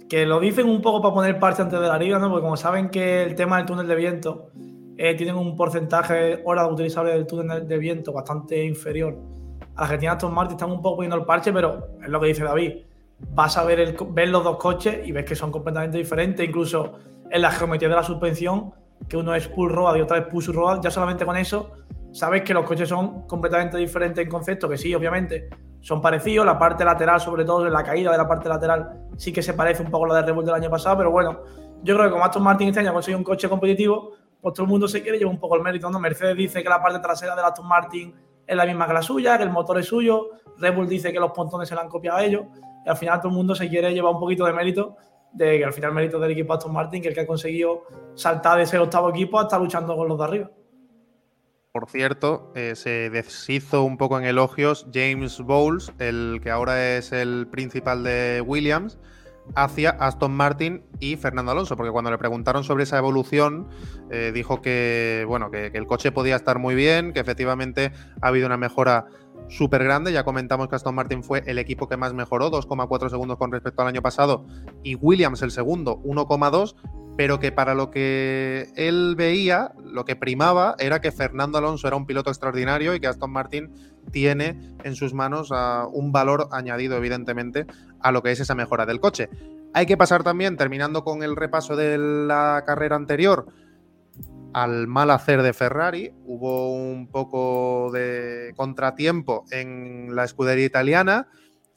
que 0.10 0.26
lo 0.26 0.40
dicen 0.40 0.68
un 0.68 0.82
poco 0.82 1.02
para 1.02 1.14
poner 1.14 1.40
parte 1.40 1.62
antes 1.62 1.80
de 1.80 1.88
la 1.88 1.98
liga, 1.98 2.20
¿no? 2.20 2.30
Porque 2.30 2.44
como 2.44 2.58
saben 2.58 2.90
que 2.90 3.24
el 3.24 3.36
tema 3.36 3.58
del 3.58 3.66
túnel 3.66 3.88
de 3.88 3.96
viento 3.96 4.50
eh, 4.98 5.16
tienen 5.16 5.36
un 5.36 5.56
porcentaje 5.56 6.14
de 6.14 6.42
horas 6.44 6.70
utilizables 6.70 7.14
del 7.14 7.26
túnel 7.26 7.68
de 7.68 7.78
viento 7.78 8.12
bastante 8.12 8.66
inferior 8.66 9.18
a 9.76 9.84
la 9.84 9.90
que 9.90 9.98
tiene 9.98 10.14
Aston 10.14 10.34
Martin. 10.34 10.56
Están 10.56 10.72
un 10.72 10.82
poco 10.82 10.98
poniendo 10.98 11.18
el 11.18 11.26
parche, 11.26 11.52
pero 11.52 11.90
es 12.02 12.10
lo 12.10 12.20
que 12.20 12.28
dice 12.28 12.44
David. 12.44 12.74
Vas 13.34 13.58
a 13.58 13.64
ver, 13.64 13.80
el, 13.80 13.98
ver 14.10 14.30
los 14.30 14.44
dos 14.44 14.58
coches 14.58 15.08
y 15.08 15.12
ves 15.12 15.26
que 15.26 15.36
son 15.36 15.52
completamente 15.52 15.98
diferentes, 15.98 16.48
incluso 16.48 17.00
en 17.30 17.42
la 17.42 17.52
geometría 17.52 17.90
de 17.90 17.96
la 17.96 18.04
suspensión, 18.04 18.74
que 19.08 19.18
uno 19.18 19.34
es 19.36 19.48
pull 19.48 19.70
road 19.70 19.96
y 19.96 20.02
otra 20.02 20.18
es 20.18 20.28
push 20.28 20.48
road. 20.50 20.82
Ya 20.82 20.92
solamente 20.92 21.26
con 21.26 21.38
eso 21.38 21.72
sabes 22.12 22.44
que 22.44 22.54
los 22.54 22.66
coches 22.66 22.88
son 22.88 23.28
completamente 23.28 23.78
diferentes 23.78 24.24
en 24.24 24.30
concepto, 24.30 24.70
que 24.70 24.78
sí, 24.78 24.96
obviamente 24.96 25.50
son 25.82 26.02
parecidos. 26.02 26.46
La 26.46 26.58
parte 26.58 26.86
lateral, 26.86 27.20
sobre 27.20 27.44
todo 27.44 27.68
en 27.68 27.74
la 27.74 27.84
caída 27.84 28.12
de 28.12 28.18
la 28.18 28.28
parte 28.28 28.48
lateral, 28.48 29.08
sí 29.18 29.34
que 29.34 29.42
se 29.42 29.54
parece 29.54 29.84
un 29.84 29.92
poco 29.92 30.06
a 30.06 30.08
la 30.08 30.22
de 30.22 30.32
Red 30.32 30.46
del 30.46 30.56
año 30.56 30.70
pasado, 30.70 30.98
pero 30.98 31.12
bueno, 31.12 31.42
yo 31.84 31.96
creo 31.96 32.08
que 32.08 32.12
como 32.14 32.24
Aston 32.24 32.42
Martin 32.42 32.70
este 32.70 32.80
año 32.80 32.94
un 33.18 33.24
coche 33.24 33.50
competitivo, 33.50 34.14
pues 34.42 34.54
todo 34.54 34.64
el 34.64 34.70
mundo 34.70 34.88
se 34.88 35.02
quiere 35.02 35.18
llevar 35.18 35.34
un 35.34 35.40
poco 35.40 35.56
el 35.56 35.62
mérito. 35.62 35.90
¿no? 35.90 36.00
Mercedes 36.00 36.38
dice 36.38 36.64
que 36.64 36.70
la 36.70 36.82
parte 36.82 37.00
trasera 37.00 37.36
del 37.36 37.46
Aston 37.46 37.68
Martin 37.68 38.14
es 38.48 38.56
la 38.56 38.66
misma 38.66 38.88
que 38.88 38.94
la 38.94 39.02
suya, 39.02 39.38
que 39.38 39.44
el 39.44 39.50
motor 39.50 39.80
es 39.80 39.88
suyo. 39.88 40.30
Red 40.58 40.76
Bull 40.76 40.88
dice 40.88 41.12
que 41.12 41.20
los 41.20 41.32
pontones 41.32 41.68
se 41.68 41.76
le 41.76 41.82
han 41.82 41.90
copiado 41.90 42.18
a 42.18 42.24
ellos. 42.24 42.44
Y 42.86 42.90
al 42.90 42.98
final 42.98 43.20
todo 43.20 43.30
el 43.30 43.36
mundo 43.36 43.56
se 43.56 43.68
quiere 43.68 43.94
llevar 43.94 44.14
un 44.14 44.20
poquito 44.20 44.46
de 44.46 44.54
mérito 44.54 44.96
de 45.36 45.58
que 45.58 45.66
al 45.66 45.74
final 45.74 45.90
el 45.90 45.96
mérito 45.96 46.20
del 46.20 46.32
equipo 46.32 46.54
Aston 46.54 46.72
Martin, 46.72 47.02
que 47.02 47.10
el 47.10 47.14
que 47.14 47.22
ha 47.22 47.28
conseguido 47.28 47.84
saltar 48.16 48.58
de 48.58 48.64
ese 48.64 48.78
octavo 48.78 49.10
equipo 49.10 49.38
hasta 49.38 49.60
luchando 49.60 49.96
con 49.96 50.08
los 50.08 50.18
de 50.18 50.24
arriba. 50.24 50.52
Por 51.74 51.90
cierto, 51.90 52.54
eh, 52.56 52.74
se 52.76 53.10
deshizo 53.10 53.84
un 53.84 53.98
poco 53.98 54.18
en 54.18 54.24
elogios 54.24 54.88
James 54.94 55.42
Bowles, 55.42 55.92
el 56.00 56.40
que 56.42 56.50
ahora 56.50 56.96
es 56.96 57.12
el 57.12 57.48
principal 57.52 58.02
de 58.04 58.42
Williams, 58.46 58.98
hacia 59.54 59.92
Aston 59.92 60.32
Martin 60.36 60.84
y 61.00 61.16
Fernando 61.18 61.52
Alonso, 61.52 61.78
porque 61.78 61.92
cuando 61.92 62.12
le 62.12 62.18
preguntaron 62.18 62.64
sobre 62.64 62.84
esa 62.84 62.98
evolución, 62.98 63.68
eh, 64.10 64.32
dijo 64.34 64.62
que, 64.62 65.26
bueno, 65.28 65.52
que, 65.52 65.68
el 65.68 65.88
coche 65.88 66.12
podía 66.12 66.36
estar 66.36 66.60
muy 66.60 66.76
bien, 66.76 67.14
que 67.14 67.20
efectivamente 67.20 67.92
ha 68.22 68.28
habido 68.28 68.48
una 68.48 68.58
mejora 68.58 69.06
súper 69.50 69.84
grande. 69.84 70.12
Ya 70.12 70.24
comentamos 70.24 70.68
que 70.68 70.76
Aston 70.76 70.96
Martin 70.96 71.24
fue 71.24 71.44
el 71.46 71.60
equipo 71.60 71.88
que 71.88 71.98
más 71.98 72.14
mejoró, 72.14 72.50
2,4 72.52 73.10
segundos 73.10 73.38
con 73.38 73.52
respecto 73.52 73.82
al 73.82 73.88
año 73.88 74.02
pasado, 74.02 74.46
y 74.84 74.96
Williams 74.96 75.42
el 75.42 75.52
segundo, 75.52 76.02
1,2, 76.04 76.76
pero 77.18 77.40
que 77.40 77.52
para 77.52 77.74
lo 77.76 77.92
que 77.92 78.70
él 78.76 79.16
veía, 79.18 79.72
lo 79.84 80.04
que 80.06 80.16
primaba 80.16 80.76
era 80.80 81.00
que 81.00 81.12
Fernando 81.12 81.58
Alonso 81.58 81.88
era 81.88 81.96
un 81.96 82.06
piloto 82.06 82.30
extraordinario 82.30 82.94
y 82.94 83.00
que 83.00 83.08
Aston 83.08 83.32
Martin 83.32 83.72
tiene 84.12 84.60
en 84.84 84.96
sus 84.96 85.14
manos 85.14 85.52
uh, 85.52 85.88
un 85.92 86.12
valor 86.12 86.50
añadido, 86.52 86.98
evidentemente, 86.98 87.66
a 88.06 88.12
lo 88.12 88.22
que 88.22 88.32
es 88.32 88.40
esa 88.40 88.54
mejora 88.54 88.86
del 88.86 89.00
coche. 89.00 89.30
Hay 89.74 89.88
que 89.88 89.98
pasar 89.98 90.24
también, 90.24 90.58
terminando 90.58 91.04
con 91.04 91.24
el 91.24 91.36
repaso 91.36 91.76
de 91.76 91.98
la 91.98 92.64
carrera 92.64 92.96
anterior, 92.96 93.48
al 94.54 94.86
mal 94.86 95.10
hacer 95.10 95.42
de 95.42 95.54
Ferrari. 95.54 96.14
Hubo 96.24 96.72
un 96.72 97.08
poco 97.08 97.90
de 97.92 98.54
contratiempo 98.56 99.46
en 99.50 100.16
la 100.16 100.24
escudería 100.24 100.66
italiana. 100.66 101.30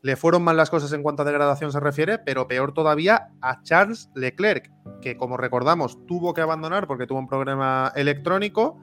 Le 0.03 0.17
fueron 0.17 0.43
mal 0.43 0.59
las 0.59 0.69
cosas 0.69 0.93
en 0.93 1.03
cuanto 1.03 1.23
a 1.23 1.25
degradación 1.25 1.73
se 1.73 1.81
refiere, 1.81 2.19
pero 2.19 2.47
peor 2.47 2.75
todavía 2.75 3.31
a 3.41 3.63
Charles 3.63 4.11
Leclerc, 4.15 4.71
que 5.01 5.17
como 5.17 5.39
recordamos 5.39 6.05
tuvo 6.07 6.35
que 6.35 6.43
abandonar 6.43 6.87
porque 6.87 7.07
tuvo 7.07 7.21
un 7.21 7.27
problema 7.27 7.91
electrónico 7.97 8.83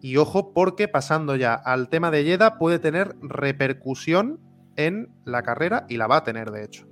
y 0.00 0.18
ojo, 0.18 0.54
porque 0.54 0.86
pasando 0.86 1.34
ya 1.34 1.52
al 1.52 1.88
tema 1.88 2.12
de 2.12 2.22
Yeda 2.22 2.58
puede 2.58 2.78
tener 2.78 3.16
repercusión 3.20 4.38
en 4.86 5.08
la 5.24 5.42
carrera 5.42 5.86
y 5.88 5.96
la 5.96 6.06
va 6.06 6.18
a 6.18 6.24
tener, 6.24 6.50
de 6.50 6.64
hecho. 6.64 6.86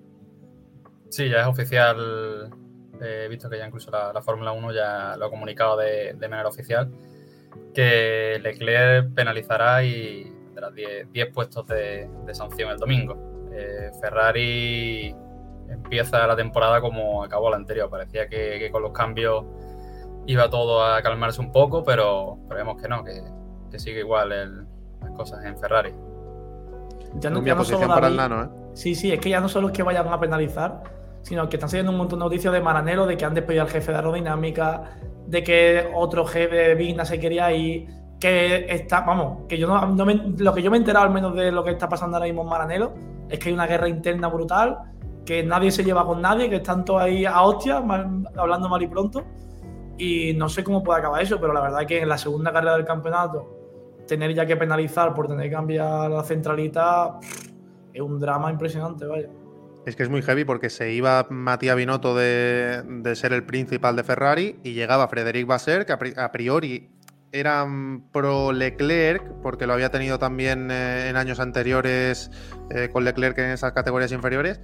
Sí, 1.11 1.29
ya 1.29 1.43
es 1.43 1.47
oficial. 1.47 2.51
He 3.01 3.29
visto 3.29 3.49
que 3.49 3.59
ya 3.59 3.67
incluso 3.67 3.91
la, 3.91 4.21
Fórmula 4.23 4.53
1 4.53 4.73
ya 4.73 5.17
lo 5.17 5.27
ha 5.27 5.31
comunicado 5.31 5.77
de, 5.77 6.15
manera 6.29 6.49
oficial. 6.49 6.91
Que 7.75 8.39
Leclerc 8.43 9.15
penalizará 9.15 9.85
y 9.85 10.33
tendrá 10.55 10.71
10 10.71 11.33
puestos 11.33 11.67
de, 11.67 12.09
sanción 12.33 12.71
el 12.71 12.79
domingo. 12.79 13.49
Eh, 13.53 13.91
Ferrari 14.01 15.15
empieza 15.69 16.27
la 16.27 16.37
temporada 16.37 16.81
como 16.81 17.23
acabó 17.23 17.51
la 17.51 17.57
anterior. 17.57 17.89
Parecía 17.89 18.29
que 18.29 18.69
con 18.71 18.83
los 18.83 18.93
cambios 18.93 19.45
iba 20.29 20.51
todo 20.51 20.85
a 20.85 21.01
calmarse 21.03 21.41
un 21.41 21.51
poco, 21.51 21.83
pero, 21.83 22.37
vemos 22.51 22.81
que 22.81 22.87
no, 22.87 23.03
que, 23.03 23.23
sigue 23.79 24.01
igual 24.01 24.67
las 25.01 25.13
cosas 25.13 25.43
en 25.47 25.59
Ferrari. 25.59 25.95
Ya 27.21 27.31
no, 27.31 27.43
ya 27.43 27.55
no 27.55 27.65
solo 27.65 27.87
para 27.87 28.09
el 28.09 28.17
nano, 28.17 28.43
¿eh? 28.43 28.49
Sí, 28.75 28.95
sí, 28.95 29.13
es 29.13 29.19
que 29.19 29.31
ya 29.31 29.41
no 29.41 29.49
solo 29.49 29.69
es 29.69 29.73
que 29.73 29.83
vayan 29.83 30.09
a 30.09 30.21
penalizar, 30.21 30.83
sino 31.23 31.49
que 31.49 31.57
están 31.57 31.69
saliendo 31.69 31.93
un 31.93 31.99
montón 31.99 32.19
de 32.19 32.27
noticias 32.27 32.53
de 32.53 32.61
Maranelo, 32.61 33.07
de 33.07 33.17
que 33.17 33.25
han 33.25 33.35
despedido 33.35 33.63
al 33.63 33.69
jefe 33.69 33.91
de 33.91 33.99
aerodinámica, 33.99 34.83
de 35.27 35.43
que 35.43 35.91
otro 35.95 36.25
jefe 36.25 36.55
de 36.55 36.75
Vigna 36.75 37.05
se 37.05 37.19
quería 37.19 37.53
ir, 37.53 37.89
que 38.21 38.67
está, 38.69 39.01
vamos, 39.01 39.47
que 39.49 39.59
yo 39.59 39.67
no, 39.69 40.05
lo 40.39 40.55
que 40.55 40.63
yo 40.63 40.71
me 40.71 40.77
he 40.77 40.81
enterado 40.81 41.07
al 41.07 41.13
menos 41.13 41.35
de 41.35 41.53
lo 41.53 41.65
que 41.65 41.71
está 41.71 41.89
pasando 41.89 42.17
ahora 42.17 42.27
mismo 42.27 42.43
en 42.43 42.49
Maranelo, 42.49 42.95
es 43.29 43.39
que 43.39 43.49
hay 43.49 43.55
una 43.55 43.67
guerra 43.67 43.89
interna 43.89 44.29
brutal, 44.29 44.79
que 45.25 45.43
nadie 45.43 45.71
se 45.71 45.85
lleva 45.85 46.07
con 46.07 46.23
nadie, 46.23 46.49
que 46.49 46.57
están 46.57 46.85
todos 46.85 47.03
ahí 47.03 47.27
a 47.27 47.43
hostia, 47.43 47.83
hablando 48.37 48.69
mal 48.69 48.83
y 48.83 48.87
pronto, 48.87 49.25
y 49.99 50.33
no 50.35 50.49
sé 50.49 50.65
cómo 50.65 50.83
puede 50.83 51.01
acabar 51.01 51.23
eso, 51.23 51.39
pero 51.41 51.53
la 51.53 51.61
verdad 51.61 51.83
es 51.83 51.87
que 51.89 52.01
en 52.01 52.09
la 52.09 52.17
segunda 52.17 52.53
carrera 52.53 52.77
del 52.77 52.87
campeonato, 52.87 53.58
tener 54.09 54.35
ya 54.35 54.47
que 54.47 54.57
penalizar 54.57 55.15
por 55.15 55.29
tener 55.29 55.45
que 55.45 55.55
cambiar 55.55 56.11
la 56.11 56.25
centralita, 56.25 57.21
es 57.93 58.01
un 58.01 58.19
drama 58.19 58.51
impresionante, 58.51 59.07
vaya. 59.07 59.29
Es 59.87 59.95
que 59.95 60.03
es 60.03 60.11
muy 60.11 60.23
heavy 60.23 60.45
porque 60.45 60.69
se 60.69 60.93
iba 60.93 61.27
Matías 61.31 61.77
Binotto 61.77 62.17
de, 62.17 62.83
ser 63.15 63.33
el 63.33 63.45
principal 63.45 63.95
de 63.95 64.03
Ferrari 64.03 64.59
y 64.65 64.73
llegaba 64.73 65.09
Frederic 65.09 65.47
Basser, 65.47 65.87
que 65.87 65.93
a 65.93 66.33
priori 66.33 66.91
eran 67.33 68.11
pro 68.11 68.53
Leclerc, 68.53 69.23
porque 69.43 69.67
lo 69.67 69.75
había 69.75 69.91
tenido 69.91 70.19
también 70.19 70.71
eh, 70.71 71.09
en 71.09 71.17
años 71.17 71.41
anteriores 71.41 72.31
eh, 72.71 72.89
con 72.93 73.05
Leclerc 73.05 73.39
en 73.39 73.51
esas 73.51 73.73
categorías 73.73 74.13
inferiores. 74.13 74.61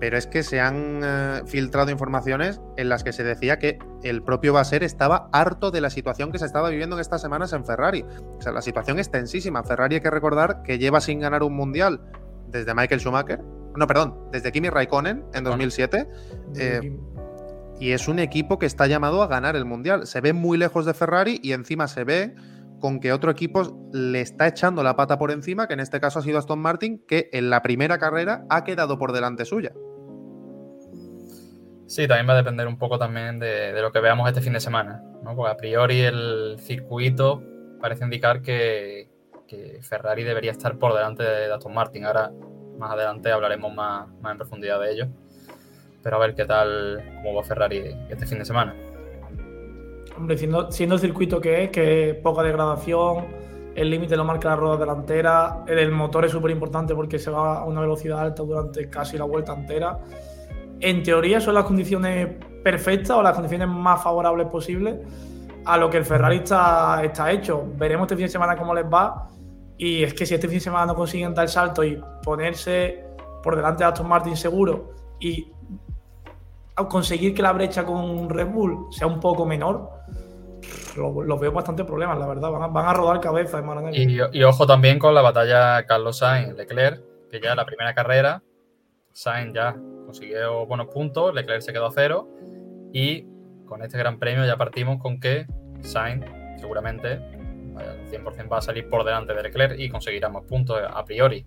Pero 0.00 0.16
es 0.16 0.26
que 0.26 0.42
se 0.42 0.60
han 0.60 1.00
eh, 1.04 1.42
filtrado 1.46 1.90
informaciones 1.90 2.60
en 2.76 2.88
las 2.88 3.04
que 3.04 3.12
se 3.12 3.22
decía 3.22 3.58
que 3.58 3.78
el 4.02 4.22
propio 4.22 4.52
Basser 4.52 4.82
estaba 4.82 5.28
harto 5.32 5.70
de 5.70 5.80
la 5.80 5.90
situación 5.90 6.32
que 6.32 6.38
se 6.38 6.46
estaba 6.46 6.70
viviendo 6.70 6.96
en 6.96 7.00
estas 7.00 7.20
semanas 7.20 7.52
en 7.52 7.64
Ferrari. 7.64 8.04
O 8.38 8.40
sea, 8.40 8.52
la 8.52 8.62
situación 8.62 8.98
es 8.98 9.10
tensísima. 9.10 9.62
Ferrari 9.62 9.96
hay 9.96 10.00
que 10.00 10.10
recordar 10.10 10.62
que 10.62 10.78
lleva 10.78 11.00
sin 11.00 11.20
ganar 11.20 11.42
un 11.42 11.54
mundial 11.54 12.00
desde 12.48 12.74
Michael 12.74 13.00
Schumacher. 13.00 13.40
No, 13.76 13.86
perdón, 13.86 14.28
desde 14.32 14.50
Kimi 14.50 14.70
Raikkonen 14.70 15.24
en 15.32 15.44
2007 15.44 16.08
y 17.80 17.92
es 17.92 18.08
un 18.08 18.18
equipo 18.18 18.58
que 18.58 18.66
está 18.66 18.86
llamado 18.86 19.22
a 19.22 19.26
ganar 19.26 19.56
el 19.56 19.64
Mundial. 19.64 20.06
Se 20.06 20.20
ve 20.20 20.34
muy 20.34 20.58
lejos 20.58 20.84
de 20.84 20.92
Ferrari 20.92 21.40
y 21.42 21.52
encima 21.52 21.88
se 21.88 22.04
ve 22.04 22.34
con 22.78 23.00
que 23.00 23.12
otro 23.12 23.30
equipo 23.30 23.88
le 23.92 24.20
está 24.20 24.46
echando 24.46 24.82
la 24.82 24.96
pata 24.96 25.18
por 25.18 25.30
encima, 25.30 25.66
que 25.66 25.74
en 25.74 25.80
este 25.80 25.98
caso 25.98 26.18
ha 26.18 26.22
sido 26.22 26.38
Aston 26.38 26.58
Martin, 26.58 27.02
que 27.08 27.30
en 27.32 27.48
la 27.48 27.62
primera 27.62 27.98
carrera 27.98 28.44
ha 28.50 28.64
quedado 28.64 28.98
por 28.98 29.12
delante 29.12 29.46
suya. 29.46 29.72
Sí, 31.90 32.06
también 32.06 32.28
va 32.28 32.34
a 32.34 32.36
depender 32.36 32.68
un 32.68 32.78
poco 32.78 32.98
también 32.98 33.40
de, 33.40 33.72
lo 33.82 33.90
que 33.90 33.98
veamos 33.98 34.28
este 34.28 34.40
fin 34.40 34.52
de 34.52 34.60
semana, 34.60 35.02
¿no? 35.24 35.34
Porque 35.34 35.50
a 35.50 35.56
priori 35.56 36.00
el 36.02 36.56
circuito 36.60 37.42
parece 37.80 38.04
indicar 38.04 38.42
que, 38.42 39.08
Ferrari 39.82 40.22
debería 40.22 40.52
estar 40.52 40.78
por 40.78 40.94
delante 40.94 41.24
de 41.24 41.52
Aston 41.52 41.74
Martin. 41.74 42.04
Ahora, 42.04 42.30
más 42.78 42.92
adelante, 42.92 43.32
hablaremos 43.32 43.74
más, 43.74 44.08
más 44.20 44.32
en 44.32 44.38
profundidad 44.38 44.80
de 44.80 44.92
ello 44.92 45.08
pero 46.02 46.16
a 46.16 46.18
ver 46.20 46.34
qué 46.34 46.44
tal, 46.44 47.02
cómo 47.22 47.34
va 47.34 47.42
Ferrari 47.42 47.94
este 48.08 48.26
fin 48.26 48.38
de 48.38 48.44
semana. 48.44 48.74
Hombre, 50.16 50.36
siendo, 50.36 50.68
el 50.68 51.00
circuito 51.00 51.40
que 51.40 51.64
es, 51.64 51.70
que 51.70 52.10
es 52.10 52.16
poca 52.16 52.42
degradación, 52.42 53.26
el 53.74 53.90
límite 53.90 54.16
lo 54.16 54.24
marca 54.24 54.50
la 54.50 54.56
rueda 54.56 54.76
delantera, 54.76 55.64
el 55.66 55.90
motor 55.92 56.24
es 56.24 56.32
súper 56.32 56.50
importante 56.50 56.94
porque 56.94 57.18
se 57.18 57.30
va 57.30 57.60
a 57.60 57.64
una 57.64 57.80
velocidad 57.80 58.20
alta 58.20 58.42
durante 58.42 58.88
casi 58.88 59.16
la 59.16 59.24
vuelta 59.24 59.54
entera. 59.54 59.98
En 60.80 61.02
teoría 61.02 61.40
son 61.40 61.54
las 61.54 61.64
condiciones 61.64 62.28
perfectas 62.62 63.10
o 63.10 63.22
las 63.22 63.34
condiciones 63.34 63.68
más 63.68 64.02
favorables 64.02 64.46
posibles 64.48 64.96
a 65.64 65.76
lo 65.76 65.90
que 65.90 65.98
el 65.98 66.04
Ferrari 66.04 66.36
está, 66.36 67.02
está 67.04 67.30
hecho. 67.30 67.64
Veremos 67.76 68.06
este 68.06 68.16
fin 68.16 68.26
de 68.26 68.32
semana 68.32 68.56
cómo 68.56 68.74
les 68.74 68.84
va. 68.84 69.28
Y 69.76 70.02
es 70.02 70.14
que 70.14 70.26
si 70.26 70.34
este 70.34 70.48
fin 70.48 70.58
de 70.58 70.64
semana 70.64 70.86
no 70.86 70.94
consiguen 70.94 71.34
dar 71.34 71.48
salto 71.48 71.84
y 71.84 72.00
ponerse 72.22 73.04
por 73.42 73.56
delante 73.56 73.84
de 73.84 73.90
Aston 73.90 74.08
Martin 74.08 74.36
seguro 74.36 74.92
y 75.18 75.50
conseguir 76.88 77.34
que 77.34 77.42
la 77.42 77.52
brecha 77.52 77.84
con 77.84 78.28
Red 78.28 78.48
Bull 78.48 78.86
sea 78.90 79.06
un 79.06 79.20
poco 79.20 79.44
menor, 79.44 79.90
lo, 80.96 81.38
veo 81.38 81.52
bastante 81.52 81.84
problemas, 81.84 82.18
la 82.18 82.26
verdad. 82.26 82.50
Van 82.50 82.86
a, 82.86 82.92
rodar 82.92 83.20
cabeza 83.20 83.58
en 83.58 83.94
y, 83.94 84.18
y, 84.32 84.42
ojo 84.42 84.66
también 84.66 84.98
con 84.98 85.14
la 85.14 85.22
batalla 85.22 85.84
Carlos 85.86 86.18
Sainz-Leclerc, 86.18 87.02
que 87.30 87.40
ya 87.40 87.54
la 87.54 87.64
primera 87.64 87.94
carrera, 87.94 88.42
Sainz 89.12 89.54
ya 89.54 89.76
consiguió 90.10 90.66
buenos 90.66 90.88
puntos, 90.88 91.32
Leclerc 91.32 91.62
se 91.62 91.72
quedó 91.72 91.86
a 91.86 91.92
cero. 91.92 92.28
Y 92.92 93.26
con 93.64 93.82
este 93.82 93.96
gran 93.96 94.18
premio 94.18 94.44
ya 94.44 94.56
partimos 94.56 95.00
con 95.00 95.20
que 95.20 95.46
Sainz 95.80 96.26
seguramente 96.58 97.12
al 97.76 98.10
100% 98.10 98.52
va 98.52 98.58
a 98.58 98.60
salir 98.60 98.88
por 98.90 99.04
delante 99.04 99.32
de 99.32 99.42
Leclerc 99.42 99.78
y 99.78 99.88
conseguirá 99.88 100.28
más 100.28 100.42
puntos 100.44 100.78
a 100.84 101.04
priori. 101.04 101.46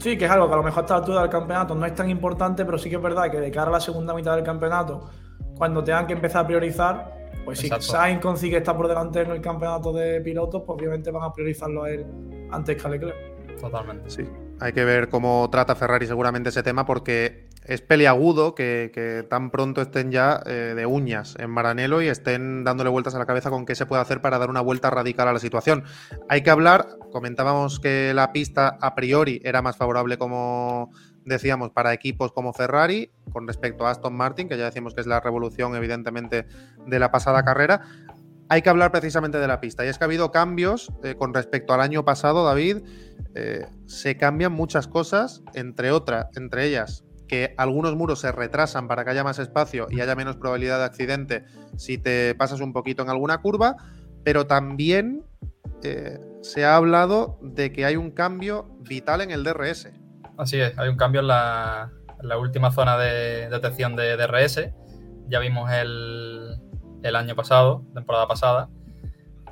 Sí, 0.00 0.18
que 0.18 0.24
es 0.24 0.30
algo 0.30 0.48
que 0.48 0.54
a 0.54 0.56
lo 0.56 0.62
mejor 0.62 0.80
a 0.80 0.82
esta 0.82 0.96
altura 0.96 1.20
del 1.20 1.30
campeonato 1.30 1.74
no 1.74 1.86
es 1.86 1.94
tan 1.94 2.10
importante, 2.10 2.64
pero 2.64 2.76
sí 2.76 2.90
que 2.90 2.96
es 2.96 3.02
verdad 3.02 3.30
que 3.30 3.38
de 3.38 3.50
cara 3.50 3.68
a 3.68 3.72
la 3.72 3.80
segunda 3.80 4.14
mitad 4.14 4.34
del 4.34 4.44
campeonato, 4.44 5.08
cuando 5.56 5.84
tengan 5.84 6.06
que 6.06 6.14
empezar 6.14 6.44
a 6.44 6.46
priorizar, 6.46 7.28
pues 7.44 7.60
si 7.60 7.68
Sainz 7.68 8.20
consigue 8.20 8.56
estar 8.56 8.76
por 8.76 8.88
delante 8.88 9.20
en 9.20 9.30
el 9.30 9.40
campeonato 9.40 9.92
de 9.92 10.20
pilotos, 10.22 10.62
pues 10.66 10.76
obviamente 10.76 11.10
van 11.10 11.22
a 11.22 11.32
priorizarlo 11.32 11.84
a 11.84 11.90
él 11.90 12.06
antes 12.50 12.76
que 12.76 12.86
a 12.86 12.90
Leclerc. 12.90 13.60
Totalmente. 13.60 14.10
Sí. 14.10 14.24
Hay 14.58 14.72
que 14.72 14.84
ver 14.84 15.08
cómo 15.08 15.48
trata 15.50 15.74
Ferrari 15.74 16.06
seguramente 16.06 16.48
ese 16.48 16.62
tema, 16.62 16.84
porque 16.84 17.49
es 17.70 17.82
peliagudo 17.82 18.56
que, 18.56 19.24
tan 19.30 19.52
pronto 19.52 19.80
estén 19.80 20.10
ya 20.10 20.42
eh, 20.44 20.74
de 20.74 20.86
uñas 20.86 21.36
en 21.38 21.50
Maranelo 21.50 22.02
y 22.02 22.08
estén 22.08 22.64
dándole 22.64 22.90
vueltas 22.90 23.14
a 23.14 23.20
la 23.20 23.26
cabeza 23.26 23.48
con 23.48 23.64
qué 23.64 23.76
se 23.76 23.86
puede 23.86 24.02
hacer 24.02 24.20
para 24.20 24.40
dar 24.40 24.50
una 24.50 24.60
vuelta 24.60 24.90
radical 24.90 25.28
a 25.28 25.32
la 25.32 25.38
situación. 25.38 25.84
Hay 26.28 26.42
que 26.42 26.50
hablar, 26.50 26.88
comentábamos 27.12 27.78
que 27.78 28.12
la 28.12 28.32
pista 28.32 28.76
a 28.80 28.96
priori 28.96 29.40
era 29.44 29.62
más 29.62 29.76
favorable, 29.76 30.18
como 30.18 30.90
decíamos, 31.24 31.70
para 31.70 31.92
equipos 31.92 32.32
como 32.32 32.52
Ferrari 32.52 33.12
con 33.32 33.46
respecto 33.46 33.86
a 33.86 33.92
Aston 33.92 34.16
Martin, 34.16 34.48
que 34.48 34.58
ya 34.58 34.64
decimos 34.64 34.92
que 34.92 35.02
es 35.02 35.06
la 35.06 35.20
revolución 35.20 35.76
evidentemente 35.76 36.46
de 36.88 36.98
la 36.98 37.12
pasada 37.12 37.44
carrera. 37.44 37.82
Hay 38.48 38.62
que 38.62 38.68
hablar 38.68 38.90
precisamente 38.90 39.38
de 39.38 39.46
la 39.46 39.60
pista 39.60 39.86
y 39.86 39.88
es 39.88 39.96
que 39.96 40.02
ha 40.02 40.06
habido 40.06 40.32
cambios 40.32 40.92
eh, 41.04 41.14
con 41.14 41.32
respecto 41.32 41.72
al 41.72 41.82
año 41.82 42.04
pasado, 42.04 42.44
David. 42.44 42.78
Eh, 43.36 43.64
se 43.86 44.16
cambian 44.16 44.50
muchas 44.50 44.88
cosas, 44.88 45.44
entre 45.54 45.92
otras, 45.92 46.26
entre 46.34 46.66
ellas 46.66 47.04
que 47.30 47.54
algunos 47.56 47.94
muros 47.94 48.18
se 48.18 48.32
retrasan 48.32 48.88
para 48.88 49.04
que 49.04 49.10
haya 49.10 49.22
más 49.22 49.38
espacio 49.38 49.86
y 49.88 50.00
haya 50.00 50.16
menos 50.16 50.34
probabilidad 50.34 50.78
de 50.78 50.84
accidente 50.84 51.44
si 51.76 51.96
te 51.96 52.34
pasas 52.34 52.58
un 52.60 52.72
poquito 52.72 53.04
en 53.04 53.08
alguna 53.08 53.38
curva, 53.38 53.76
pero 54.24 54.48
también 54.48 55.22
eh, 55.84 56.18
se 56.42 56.64
ha 56.64 56.74
hablado 56.74 57.38
de 57.40 57.70
que 57.70 57.84
hay 57.84 57.94
un 57.94 58.10
cambio 58.10 58.76
vital 58.80 59.20
en 59.20 59.30
el 59.30 59.44
DRS. 59.44 59.92
Así 60.38 60.58
es, 60.58 60.76
hay 60.76 60.88
un 60.88 60.96
cambio 60.96 61.20
en 61.20 61.28
la, 61.28 61.92
última 62.36 62.72
zona 62.72 62.98
de 62.98 63.48
detección 63.48 63.94
de 63.94 64.16
DRS. 64.16 64.68
Ya 65.28 65.38
vimos 65.38 65.70
el, 65.70 66.56
el 67.04 67.14
año 67.14 67.36
pasado, 67.36 67.84
temporada 67.94 68.26
pasada, 68.26 68.70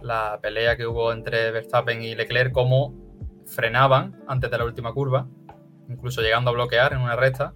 la 0.02 0.40
pelea 0.42 0.76
que 0.76 0.84
hubo 0.84 1.12
entre 1.12 1.52
Verstappen 1.52 2.02
y 2.02 2.16
Leclerc, 2.16 2.50
cómo 2.50 2.92
frenaban 3.46 4.20
antes 4.26 4.50
de 4.50 4.58
la 4.58 4.64
última 4.64 4.92
curva, 4.92 5.28
incluso 5.88 6.22
llegando 6.22 6.50
a 6.50 6.54
bloquear 6.54 6.92
en 6.92 6.98
una 6.98 7.14
recta 7.14 7.54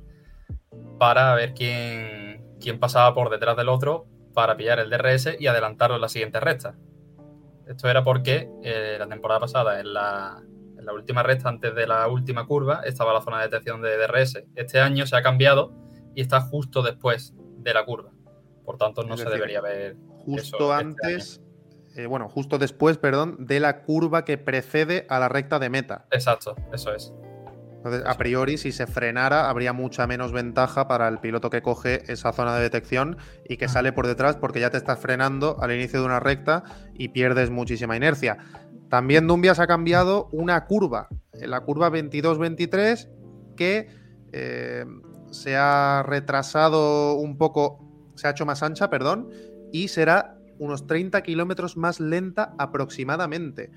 para 1.03 1.35
ver 1.35 1.53
quién, 1.53 2.45
quién 2.61 2.79
pasaba 2.79 3.13
por 3.13 3.29
detrás 3.29 3.57
del 3.57 3.69
otro 3.69 4.07
para 4.35 4.57
pillar 4.57 4.79
el 4.79 4.89
DRS 4.89 5.31
y 5.37 5.49
adelantarlo 5.49 5.97
en 5.97 6.01
la 6.01 6.09
siguiente 6.09 6.39
recta. 6.39 6.77
Esto 7.67 7.89
era 7.89 8.05
porque 8.05 8.49
eh, 8.63 8.99
la 9.01 9.09
temporada 9.09 9.41
pasada, 9.41 9.81
en 9.81 9.95
la, 9.95 10.41
en 10.79 10.87
la, 10.87 10.93
última 10.93 11.25
recta, 11.25 11.49
antes 11.49 11.75
de 11.75 11.89
la 11.89 12.07
última 12.07 12.47
curva, 12.47 12.83
estaba 12.85 13.13
la 13.13 13.21
zona 13.21 13.39
de 13.39 13.49
detección 13.49 13.83
de 13.83 13.97
DRS. 13.97 14.45
Este 14.55 14.79
año 14.79 15.05
se 15.05 15.17
ha 15.17 15.25
cambiado 15.25 15.73
y 16.15 16.21
está 16.21 16.41
justo 16.41 16.83
después 16.83 17.35
de 17.37 17.75
la 17.75 17.85
curva. 17.85 18.13
Por 18.65 18.77
tanto, 18.77 19.03
no 19.03 19.17
se 19.17 19.29
debería 19.29 19.61
ver. 19.61 19.97
Justo 20.25 20.73
este 20.73 20.85
antes, 20.85 21.43
eh, 21.97 22.07
bueno, 22.07 22.29
justo 22.29 22.59
después, 22.59 22.97
perdón, 22.97 23.39
de 23.41 23.59
la 23.59 23.83
curva 23.83 24.25
que 24.25 24.39
precede 24.39 25.05
a 25.09 25.19
la 25.19 25.29
recta 25.29 25.59
de 25.59 25.69
meta. 25.69 26.07
Exacto, 26.13 26.55
eso 26.73 26.95
es. 26.95 27.13
Entonces, 27.83 28.05
a 28.07 28.17
priori, 28.17 28.59
si 28.59 28.71
se 28.71 28.87
frenara, 28.87 29.51
habría 29.51 29.73
mucha 29.73 30.07
menos 30.07 30.31
ventaja 30.31 30.87
para 30.87 31.09
el 31.09 31.19
piloto 31.19 31.51
que 31.51 31.63
coge 31.63 32.05
esa 32.13 32.33
zona 32.33 32.55
de 32.55 32.63
detección 32.63 33.17
y 33.49 33.57
que 33.57 33.65
ah. 33.65 33.69
sale 33.69 33.93
por 33.93 34.07
detrás 34.07 34.37
porque 34.37 34.61
ya 34.61 34.71
te 34.71 34.77
estás 34.77 35.01
frenando 35.01 35.57
al 35.61 35.73
inicio 35.73 35.99
de 35.99 36.07
una 36.07 36.21
recta 36.21 36.63
y 36.95 37.09
pierdes 37.09 37.51
muchísima 37.51 37.97
inercia. 37.97 38.39
También 38.89 39.27
Dumbia 39.27 39.57
se 39.57 39.63
ha 39.63 39.67
cambiado 39.67 40.29
una 40.31 40.65
curva, 40.67 41.09
la 41.33 41.63
curva 41.63 41.91
22-23, 41.91 43.09
que 43.57 43.89
eh, 44.31 44.85
se 45.33 45.57
ha 45.57 46.05
retrasado 46.07 47.15
un 47.15 47.37
poco, 47.37 48.13
se 48.15 48.29
ha 48.29 48.31
hecho 48.31 48.47
más 48.47 48.63
ancha, 48.63 48.91
perdón, 48.91 49.29
y 49.73 49.89
será 49.89 50.39
unos 50.61 50.87
30 50.87 51.21
kilómetros 51.23 51.77
más 51.77 51.99
lenta 51.99 52.55
aproximadamente 52.59 53.73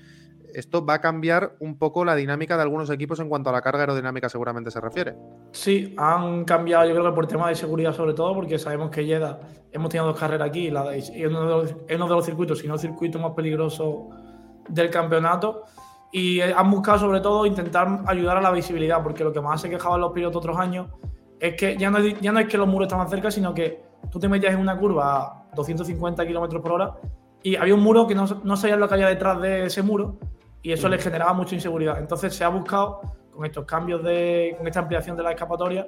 esto 0.56 0.86
va 0.86 0.94
a 0.94 1.00
cambiar 1.02 1.54
un 1.60 1.78
poco 1.78 2.02
la 2.02 2.14
dinámica 2.14 2.56
de 2.56 2.62
algunos 2.62 2.88
equipos 2.88 3.20
en 3.20 3.28
cuanto 3.28 3.50
a 3.50 3.52
la 3.52 3.60
carga 3.60 3.80
aerodinámica 3.80 4.30
seguramente 4.30 4.70
se 4.70 4.80
refiere. 4.80 5.14
Sí, 5.52 5.94
han 5.98 6.46
cambiado 6.46 6.86
yo 6.86 6.94
creo 6.94 7.04
que 7.04 7.12
por 7.14 7.26
tema 7.26 7.50
de 7.50 7.54
seguridad 7.54 7.92
sobre 7.92 8.14
todo, 8.14 8.34
porque 8.34 8.58
sabemos 8.58 8.88
que 8.88 9.04
Jeddah, 9.04 9.38
hemos 9.70 9.90
tenido 9.90 10.06
dos 10.06 10.18
carreras 10.18 10.48
aquí, 10.48 10.70
la 10.70 10.96
y 10.96 11.00
es 11.00 11.10
uno, 11.26 11.62
de 11.62 11.98
los, 11.98 12.24
circuitos, 12.24 12.58
si 12.60 12.66
no 12.66 12.74
el 12.74 12.80
circuito 12.80 13.18
más 13.18 13.32
peligroso 13.32 14.08
del 14.66 14.88
campeonato. 14.88 15.64
Y 16.10 16.40
han 16.40 16.70
buscado 16.70 17.00
sobre 17.00 17.20
todo 17.20 17.44
intentar 17.44 18.04
ayudar 18.06 18.38
a 18.38 18.40
la 18.40 18.50
visibilidad, 18.50 19.02
porque 19.02 19.24
lo 19.24 19.34
que 19.34 19.42
más 19.42 19.60
se 19.60 19.68
quejaban 19.68 20.00
los 20.00 20.12
pilotos 20.12 20.38
otros 20.38 20.56
años 20.56 20.86
es 21.38 21.54
que 21.54 21.76
ya 21.76 21.90
no, 21.90 21.98
es 21.98 22.48
que 22.48 22.56
los 22.56 22.66
muros 22.66 22.86
estaban 22.86 23.10
cerca, 23.10 23.30
sino 23.30 23.52
que 23.52 23.82
tú 24.10 24.18
te 24.18 24.26
metías 24.26 24.54
en 24.54 24.60
una 24.60 24.78
curva 24.78 25.18
a 25.18 25.46
250 25.54 26.26
kilómetros 26.26 26.62
por 26.62 26.72
hora 26.72 26.94
y 27.42 27.56
había 27.56 27.74
un 27.74 27.82
muro 27.82 28.06
que 28.06 28.14
no, 28.14 28.24
no 28.24 28.56
lo 28.56 28.88
que 28.88 28.94
había 28.94 29.08
detrás 29.08 29.38
de 29.42 29.66
ese 29.66 29.82
muro 29.82 30.18
y 30.66 30.72
eso 30.72 30.88
le 30.88 30.98
generaba 30.98 31.32
mucha 31.32 31.54
inseguridad. 31.54 31.96
Entonces 32.00 32.34
se 32.34 32.42
ha 32.42 32.48
buscado, 32.48 33.00
con 33.30 33.46
estos 33.46 33.64
cambios 33.64 34.02
de, 34.02 34.56
con 34.58 34.66
esta 34.66 34.80
ampliación 34.80 35.16
de 35.16 35.22
la 35.22 35.30
escapatoria, 35.30 35.86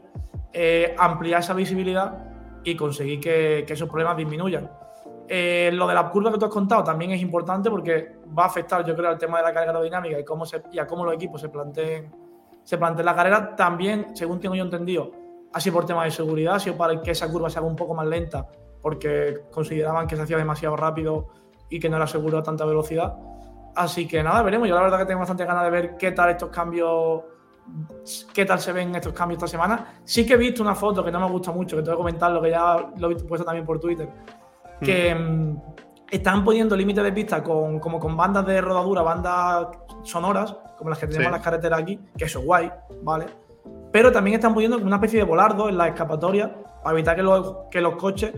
eh, 0.52 0.94
ampliar 0.97 1.40
esa 1.40 1.52
visibilidad 1.52 2.16
y 2.62 2.76
conseguir 2.76 3.18
que, 3.18 3.64
que 3.66 3.73
esos 3.73 3.88
problemas 3.88 4.16
disminuyan. 4.16 4.70
Eh, 5.26 5.70
lo 5.73 5.88
de 5.88 5.94
la 5.94 6.08
curva 6.08 6.30
que 6.30 6.38
tú 6.38 6.44
has 6.44 6.52
contado 6.52 6.85
también 6.85 7.11
es 7.11 7.20
importante 7.20 7.68
porque 7.70 8.18
va 8.38 8.44
a 8.44 8.47
afectar, 8.47 8.87
yo 8.87 8.94
creo, 8.94 9.11
al 9.11 9.18
tema 9.18 9.38
de 9.38 9.44
la 9.47 9.52
carga 9.52 9.73
aerodinámica 9.73 10.16
y, 10.16 10.25
cómo 10.25 10.47
se, 10.47 10.62
y 10.70 10.78
a 10.78 10.87
cómo 10.87 11.04
los 11.04 11.14
equipos 11.14 11.40
se 11.40 11.49
planteen, 11.49 12.14
se 12.62 12.78
planteen 12.78 13.04
la 13.04 13.16
carrera. 13.16 13.56
También, 13.56 14.14
según 14.14 14.38
tengo 14.38 14.54
yo 14.54 14.62
entendido, 14.62 15.11
ha 15.52 15.58
sido 15.58 15.75
por 15.75 15.87
tema 15.87 16.04
de 16.04 16.12
seguridad, 16.12 16.54
ha 16.54 16.61
sido 16.61 16.76
para 16.76 17.02
que 17.02 17.11
esa 17.11 17.28
curva 17.28 17.50
se 17.50 17.58
haga 17.58 17.66
un 17.66 17.75
poco 17.75 17.94
más 17.94 18.06
lenta 18.06 18.47
porque 18.80 19.40
consideraban 19.50 20.06
que 20.06 20.14
se 20.14 20.23
hacía 20.23 20.37
demasiado 20.37 20.76
rápido 20.76 21.30
y 21.68 21.80
que 21.80 21.88
no 21.88 21.97
era 21.97 22.06
seguro 22.06 22.38
a 22.38 22.44
tanta 22.44 22.64
velocidad. 22.64 23.18
Así 23.78 24.08
que 24.08 24.25
nada, 24.25 24.42
veremos. 24.42 24.68
Yo 24.68 24.75
la 24.75 24.82
verdad 24.82 24.99
que 24.99 25.06
tengo 25.06 25.20
bastante 25.20 25.44
ganas 25.44 25.62
de 25.62 25.70
ver 25.70 25.97
qué 25.97 26.11
tal 26.11 26.30
estos 26.30 26.49
cambios, 26.49 27.23
qué 28.35 28.44
tal 28.44 28.58
se 28.58 28.73
ven 28.73 28.92
estos 28.97 29.12
cambios 29.12 29.38
esta 29.38 29.47
semana. 29.47 30.00
Sí 30.04 30.26
que 30.26 30.35
he 30.35 30.37
visto 30.37 30.62
una 30.62 30.75
foto 30.75 31.04
que 31.04 31.12
no 31.12 31.20
me 31.20 31.30
gusta 31.30 31.52
mucho, 31.52 31.76
que 31.76 31.82
te 31.82 31.90
voy 31.90 31.94
a 31.94 31.99
comentar, 31.99 32.32
lo 32.32 32.42
que 32.42 32.50
ya 32.50 32.90
lo 32.97 33.11
he 33.11 33.14
puesto 33.14 33.44
también 33.44 33.64
por 33.64 33.78
Twitter, 33.78 34.08
que 34.80 35.14
mm, 35.14 35.56
están 36.11 36.44
poniendo 36.44 36.75
límites 36.76 37.04
de 37.04 37.12
pista 37.12 37.40
con, 37.40 37.78
como 37.78 38.00
con 38.00 38.16
bandas 38.16 38.44
de 38.47 38.61
rodadura, 38.61 39.02
bandas 39.02 39.68
sonoras, 40.02 40.56
como 40.76 40.90
las 40.90 40.99
que 40.99 41.06
tenemos 41.06 41.26
en 41.26 41.32
las 41.32 41.42
carreteras 41.42 41.80
aquí, 41.80 42.00
que 42.16 42.25
eso 42.25 42.40
es 42.40 42.44
guay, 42.44 42.73
¿vale? 43.02 43.26
Pero 43.92 44.11
también 44.11 44.35
están 44.35 44.54
poniendo 44.54 44.78
una 44.78 44.97
especie 44.97 45.20
de 45.20 45.25
volardo 45.25 45.68
en 45.68 45.78
la 45.78 45.87
escapatoria 45.87 46.52
para 46.82 46.97
evitar 46.97 47.14
que 47.14 47.23
los, 47.23 47.56
que 47.70 47.80
los 47.80 47.94
coches 47.94 48.32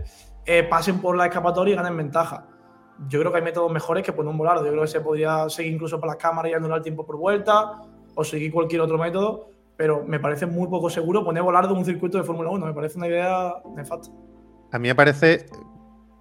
eh, 0.44 0.64
pasen 0.64 1.00
por 1.00 1.16
la 1.16 1.26
escapatoria 1.26 1.72
y 1.72 1.76
ganen 1.76 1.96
ventaja. 1.96 2.44
Yo 3.08 3.20
creo 3.20 3.32
que 3.32 3.38
hay 3.38 3.44
métodos 3.44 3.72
mejores 3.72 4.04
que 4.04 4.12
poner 4.12 4.30
un 4.30 4.38
volardo. 4.38 4.64
Yo 4.64 4.70
creo 4.72 4.82
que 4.82 4.88
se 4.88 5.00
podría 5.00 5.48
seguir 5.48 5.72
incluso 5.72 5.98
por 5.98 6.08
las 6.08 6.16
cámaras 6.16 6.52
y 6.52 6.54
anular 6.54 6.82
tiempo 6.82 7.06
por 7.06 7.16
vuelta 7.16 7.82
o 8.14 8.24
seguir 8.24 8.52
cualquier 8.52 8.82
otro 8.82 8.98
método, 8.98 9.50
pero 9.76 10.04
me 10.04 10.20
parece 10.20 10.46
muy 10.46 10.68
poco 10.68 10.90
seguro 10.90 11.24
poner 11.24 11.42
volardo 11.42 11.72
en 11.72 11.78
un 11.78 11.84
circuito 11.84 12.18
de 12.18 12.24
Fórmula 12.24 12.50
1. 12.50 12.66
Me 12.66 12.74
parece 12.74 12.98
una 12.98 13.08
idea 13.08 13.54
nefasta. 13.74 14.10
A 14.72 14.78
mí 14.78 14.88
me 14.88 14.94
parece 14.94 15.46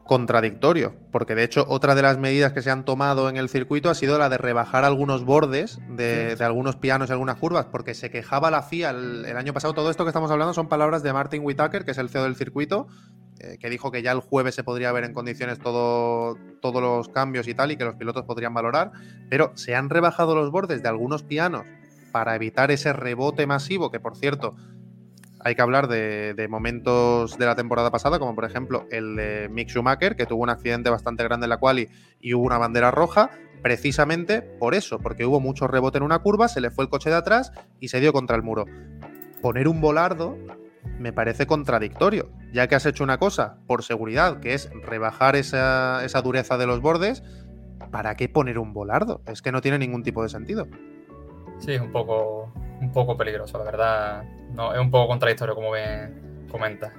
contradictorio, 0.09 0.95
porque 1.11 1.35
de 1.35 1.43
hecho 1.43 1.65
otra 1.67 1.93
de 1.93 2.01
las 2.01 2.17
medidas 2.17 2.51
que 2.51 2.63
se 2.63 2.71
han 2.71 2.83
tomado 2.83 3.29
en 3.29 3.37
el 3.37 3.47
circuito 3.47 3.91
ha 3.91 3.93
sido 3.93 4.17
la 4.17 4.27
de 4.27 4.39
rebajar 4.39 4.83
algunos 4.83 5.23
bordes 5.23 5.77
de, 5.87 6.35
algunos 6.39 6.77
pianos 6.77 7.09
y 7.09 7.11
algunas 7.11 7.35
curvas, 7.35 7.67
porque 7.67 7.93
se 7.93 8.09
quejaba 8.09 8.49
la 8.49 8.63
FIA 8.63 8.89
el, 8.89 9.37
año 9.37 9.53
pasado. 9.53 9.75
Todo 9.75 9.91
esto 9.91 10.05
que 10.05 10.09
estamos 10.09 10.31
hablando 10.31 10.55
son 10.55 10.67
palabras 10.67 11.03
de 11.03 11.13
Martin 11.13 11.43
Whitaker, 11.45 11.85
que 11.85 11.91
es 11.91 11.97
el 11.99 12.09
CEO 12.09 12.23
del 12.23 12.35
circuito, 12.35 12.87
eh, 13.39 13.59
que 13.59 13.69
dijo 13.69 13.91
que 13.91 14.01
ya 14.01 14.11
el 14.11 14.19
jueves 14.19 14.55
se 14.55 14.63
podría 14.63 14.91
ver 14.91 15.03
en 15.03 15.13
condiciones 15.13 15.59
todo, 15.59 16.39
todos 16.59 16.81
los 16.81 17.07
cambios 17.09 17.47
y 17.47 17.53
tal, 17.53 17.69
y 17.69 17.77
que 17.77 17.85
los 17.85 17.93
pilotos 17.93 18.25
podrían 18.25 18.55
valorar, 18.55 18.91
pero 19.29 19.51
se 19.53 19.75
han 19.75 19.91
rebajado 19.91 20.33
los 20.33 20.49
bordes 20.49 20.81
de 20.81 20.89
algunos 20.89 21.21
pianos 21.21 21.67
para 22.11 22.33
evitar 22.35 22.71
ese 22.71 22.93
rebote 22.93 23.45
masivo, 23.45 23.91
que 23.91 23.99
por 23.99 24.15
cierto 24.15 24.55
hay 25.39 25.55
que 25.55 25.61
hablar 25.61 25.87
de, 25.87 26.47
momentos 26.49 27.37
de 27.37 27.45
la 27.45 27.55
temporada 27.55 27.91
pasada, 27.91 28.19
como 28.19 28.35
por 28.35 28.45
ejemplo 28.45 28.85
el 28.91 29.15
de 29.15 29.49
Mick 29.49 29.69
Schumacher, 29.69 30.15
que 30.15 30.25
tuvo 30.25 30.43
un 30.43 30.49
accidente 30.49 30.89
bastante 30.89 31.23
grande 31.23 31.45
en 31.45 31.49
la 31.49 31.57
quali 31.57 31.89
y 32.19 32.33
hubo 32.33 32.45
una 32.45 32.57
bandera 32.57 32.91
roja, 32.91 33.29
precisamente 33.61 34.41
por 34.41 34.75
eso, 34.75 34.99
porque 34.99 35.25
hubo 35.25 35.39
mucho 35.39 35.67
rebote 35.67 35.97
en 35.97 36.03
una 36.03 36.19
curva, 36.19 36.47
se 36.47 36.61
le 36.61 36.71
fue 36.71 36.83
el 36.83 36.89
coche 36.89 37.09
de 37.09 37.15
atrás 37.15 37.51
y 37.79 37.87
se 37.89 37.99
dio 37.99 38.13
contra 38.13 38.35
el 38.35 38.43
muro. 38.43 38.65
Poner 39.41 39.67
un 39.67 39.79
volardo 39.79 40.37
me 40.97 41.13
parece 41.13 41.47
contradictorio, 41.47 42.29
ya 42.51 42.67
que 42.67 42.75
has 42.75 42.85
hecho 42.85 43.03
una 43.03 43.17
cosa 43.17 43.57
por 43.67 43.83
seguridad, 43.83 44.39
que 44.39 44.53
es 44.53 44.69
rebajar 44.83 45.35
esa, 45.35 46.21
dureza 46.23 46.57
de 46.57 46.67
los 46.67 46.81
bordes, 46.81 47.23
¿para 47.91 48.15
qué 48.15 48.27
poner 48.27 48.59
un 48.59 48.73
volardo? 48.73 49.21
Es 49.25 49.41
que 49.41 49.51
no 49.51 49.61
tiene 49.61 49.79
ningún 49.79 50.03
tipo 50.03 50.23
de 50.23 50.29
sentido. 50.29 50.67
Sí, 51.59 51.75
un 51.75 51.91
poco, 51.91 52.51
un 52.79 52.91
poco 52.91 53.17
peligroso, 53.17 53.57
la 53.57 53.63
verdad. 53.63 54.23
No, 54.53 54.73
es 54.73 54.79
un 54.79 54.91
poco 54.91 55.07
contradictorio, 55.07 55.55
como 55.55 55.71
me 55.71 56.09
comenta. 56.49 56.93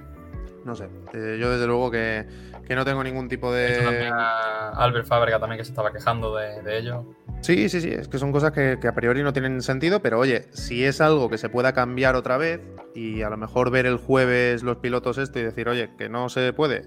No 0.63 0.75
sé, 0.75 0.85
eh, 1.13 1.37
yo 1.39 1.49
desde 1.49 1.65
luego 1.65 1.89
que, 1.89 2.25
no 2.69 2.85
tengo 2.85 3.03
ningún 3.03 3.27
tipo 3.27 3.51
de. 3.51 4.09
Albert 4.13 5.07
Fábrega 5.07 5.39
también 5.39 5.57
que 5.57 5.65
se 5.65 5.71
estaba 5.71 5.91
quejando 5.91 6.35
de, 6.35 6.77
ello. 6.77 7.05
Sí, 7.41 7.67
sí, 7.67 7.81
sí, 7.81 7.91
es 7.91 8.07
que 8.07 8.19
son 8.19 8.31
cosas 8.31 8.51
que, 8.51 8.77
a 8.87 8.93
priori 8.93 9.23
no 9.23 9.33
tienen 9.33 9.61
sentido, 9.61 10.01
pero 10.01 10.19
oye, 10.19 10.47
si 10.51 10.85
es 10.85 11.01
algo 11.01 11.29
que 11.29 11.39
se 11.39 11.49
pueda 11.49 11.73
cambiar 11.73 12.15
otra 12.15 12.37
vez 12.37 12.61
y 12.93 13.23
a 13.23 13.29
lo 13.29 13.37
mejor 13.37 13.71
ver 13.71 13.87
el 13.87 13.97
jueves 13.97 14.61
los 14.61 14.77
pilotos 14.77 15.17
esto 15.17 15.39
y 15.39 15.43
decir, 15.43 15.67
oye, 15.67 15.89
que 15.97 16.09
no 16.09 16.29
se 16.29 16.53
puede, 16.53 16.83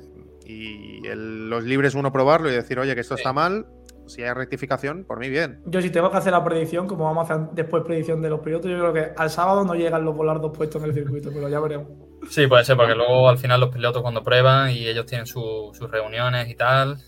y 0.46 1.02
los 1.14 1.64
libres 1.64 1.94
uno 1.94 2.12
probarlo 2.12 2.48
y 2.50 2.52
decir, 2.52 2.78
oye, 2.78 2.94
que 2.94 3.00
esto 3.00 3.16
está 3.16 3.33
mal, 3.33 3.66
si 4.06 4.22
hay 4.22 4.32
rectificación, 4.32 5.04
por 5.04 5.18
mí 5.18 5.28
bien. 5.28 5.60
Yo 5.66 5.80
si 5.80 5.90
tengo 5.90 6.10
que 6.10 6.16
hacer 6.16 6.32
la 6.32 6.44
predicción, 6.44 6.86
como 6.86 7.04
vamos 7.04 7.30
a 7.30 7.34
hacer 7.34 7.46
después 7.52 7.82
predicción 7.84 8.20
de 8.22 8.30
los 8.30 8.40
pilotos, 8.40 8.70
yo 8.70 8.78
creo 8.78 8.92
que 8.92 9.12
al 9.16 9.30
sábado 9.30 9.64
no 9.64 9.74
llegan 9.74 10.04
los 10.04 10.14
volardos 10.14 10.56
puestos 10.56 10.82
en 10.82 10.90
el 10.90 10.94
circuito, 10.94 11.30
pero 11.32 11.48
ya 11.48 11.60
veremos. 11.60 11.88
Sí, 12.28 12.46
puede 12.46 12.64
ser, 12.64 12.76
porque 12.76 12.94
luego 12.94 13.28
al 13.28 13.38
final 13.38 13.60
los 13.60 13.70
pilotos 13.70 14.02
cuando 14.02 14.22
prueban 14.22 14.70
y 14.70 14.86
ellos 14.86 15.06
tienen 15.06 15.26
sus 15.26 15.78
reuniones 15.90 16.48
y 16.48 16.54
tal, 16.54 16.98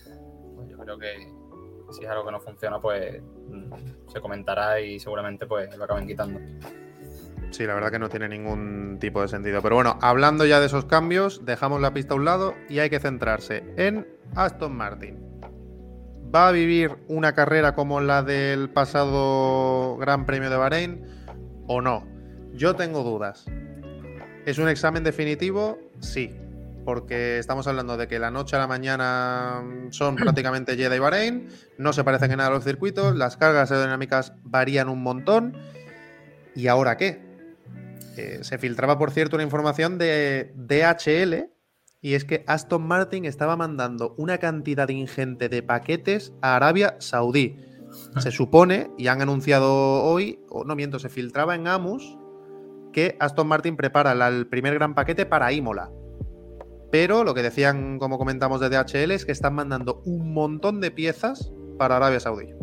pues 0.55 0.69
yo 0.69 0.77
creo 0.77 0.97
que 0.97 1.37
si 1.91 2.03
es 2.03 2.09
algo 2.09 2.25
que 2.25 2.31
no 2.31 2.39
funciona, 2.39 2.79
pues 2.79 3.21
mm, 3.21 4.09
se 4.09 4.19
comentará 4.19 4.79
y 4.79 4.99
seguramente 4.99 5.45
pues 5.45 5.75
lo 5.75 5.83
acaben 5.83 6.07
quitando. 6.07 6.39
Sí, 7.51 7.65
la 7.65 7.75
verdad 7.75 7.91
que 7.91 7.99
no 7.99 8.09
tiene 8.09 8.27
ningún 8.27 8.97
tipo 8.99 9.21
de 9.21 9.27
sentido. 9.27 9.61
Pero 9.61 9.75
bueno, 9.75 9.97
hablando 10.01 10.45
ya 10.45 10.59
de 10.59 10.65
esos 10.65 10.85
cambios, 10.85 11.45
dejamos 11.45 11.81
la 11.81 11.93
pista 11.93 12.13
a 12.13 12.17
un 12.17 12.25
lado 12.25 12.55
y 12.69 12.79
hay 12.79 12.89
que 12.89 12.99
centrarse 12.99 13.63
en 13.77 14.07
Aston 14.35 14.75
Martin. 14.75 15.26
¿Va 16.33 16.49
a 16.49 16.51
vivir 16.51 16.91
una 17.07 17.33
carrera 17.33 17.73
como 17.73 18.01
la 18.01 18.21
del 18.21 18.69
pasado 18.69 19.95
Gran 19.97 20.25
Premio 20.25 20.49
de 20.49 20.57
Bahrein 20.57 21.05
o 21.67 21.81
no? 21.81 22.05
Yo 22.53 22.75
tengo 22.75 23.03
dudas. 23.03 23.45
¿Es 24.45 24.57
un 24.57 24.67
examen 24.67 25.05
definitivo? 25.05 25.79
Sí, 26.01 26.35
porque 26.83 27.37
estamos 27.37 27.65
hablando 27.67 27.95
de 27.95 28.09
que 28.09 28.19
la 28.19 28.29
noche 28.29 28.57
a 28.57 28.59
la 28.59 28.67
mañana 28.67 29.63
son 29.91 30.15
prácticamente 30.17 30.75
Jeddah 30.75 30.95
y 30.97 30.99
Bahrein, 30.99 31.49
no 31.77 31.93
se 31.93 32.03
parecen 32.03 32.31
en 32.31 32.37
nada 32.37 32.49
a 32.49 32.53
los 32.53 32.65
circuitos, 32.65 33.15
las 33.15 33.37
cargas 33.37 33.71
aerodinámicas 33.71 34.33
varían 34.43 34.89
un 34.89 35.03
montón. 35.03 35.57
¿Y 36.55 36.67
ahora 36.67 36.97
qué? 36.97 37.21
Eh, 38.17 38.39
se 38.41 38.57
filtraba, 38.57 38.97
por 38.97 39.11
cierto, 39.11 39.37
una 39.37 39.43
información 39.43 39.97
de 39.97 40.51
DHL 40.55 41.56
y 42.07 42.15
es 42.15 42.23
que 42.23 42.45
Aston 42.47 42.87
Martin 42.87 43.25
estaba 43.25 43.57
mandando 43.57 44.15
una 44.15 44.37
cantidad 44.37 44.87
ingente 44.87 45.49
de 45.49 45.61
paquetes 45.61 46.31
a 46.41 46.55
Arabia 46.55 46.95
Saudí. 46.99 47.57
Se 48.17 48.31
supone, 48.31 48.89
y 48.97 49.07
han 49.07 49.21
anunciado 49.21 50.05
hoy, 50.05 50.39
o 50.47 50.63
no 50.63 50.73
miento, 50.77 50.99
se 50.99 51.09
filtraba 51.09 51.55
en 51.55 51.67
Amus, 51.67 52.17
que 52.93 53.17
Aston 53.19 53.49
Martin 53.49 53.75
prepara 53.75 54.13
el 54.25 54.47
primer 54.47 54.75
gran 54.75 54.95
paquete 54.95 55.25
para 55.25 55.51
Imola. 55.51 55.91
Pero 56.93 57.25
lo 57.25 57.33
que 57.33 57.43
decían, 57.43 57.99
como 57.99 58.17
comentamos 58.17 58.61
de 58.61 58.69
DHL, 58.69 59.11
es 59.11 59.25
que 59.25 59.33
están 59.33 59.55
mandando 59.55 60.01
un 60.05 60.33
montón 60.33 60.79
de 60.79 60.91
piezas 60.91 61.51
para 61.77 61.97
Arabia 61.97 62.21
Saudí. 62.21 62.53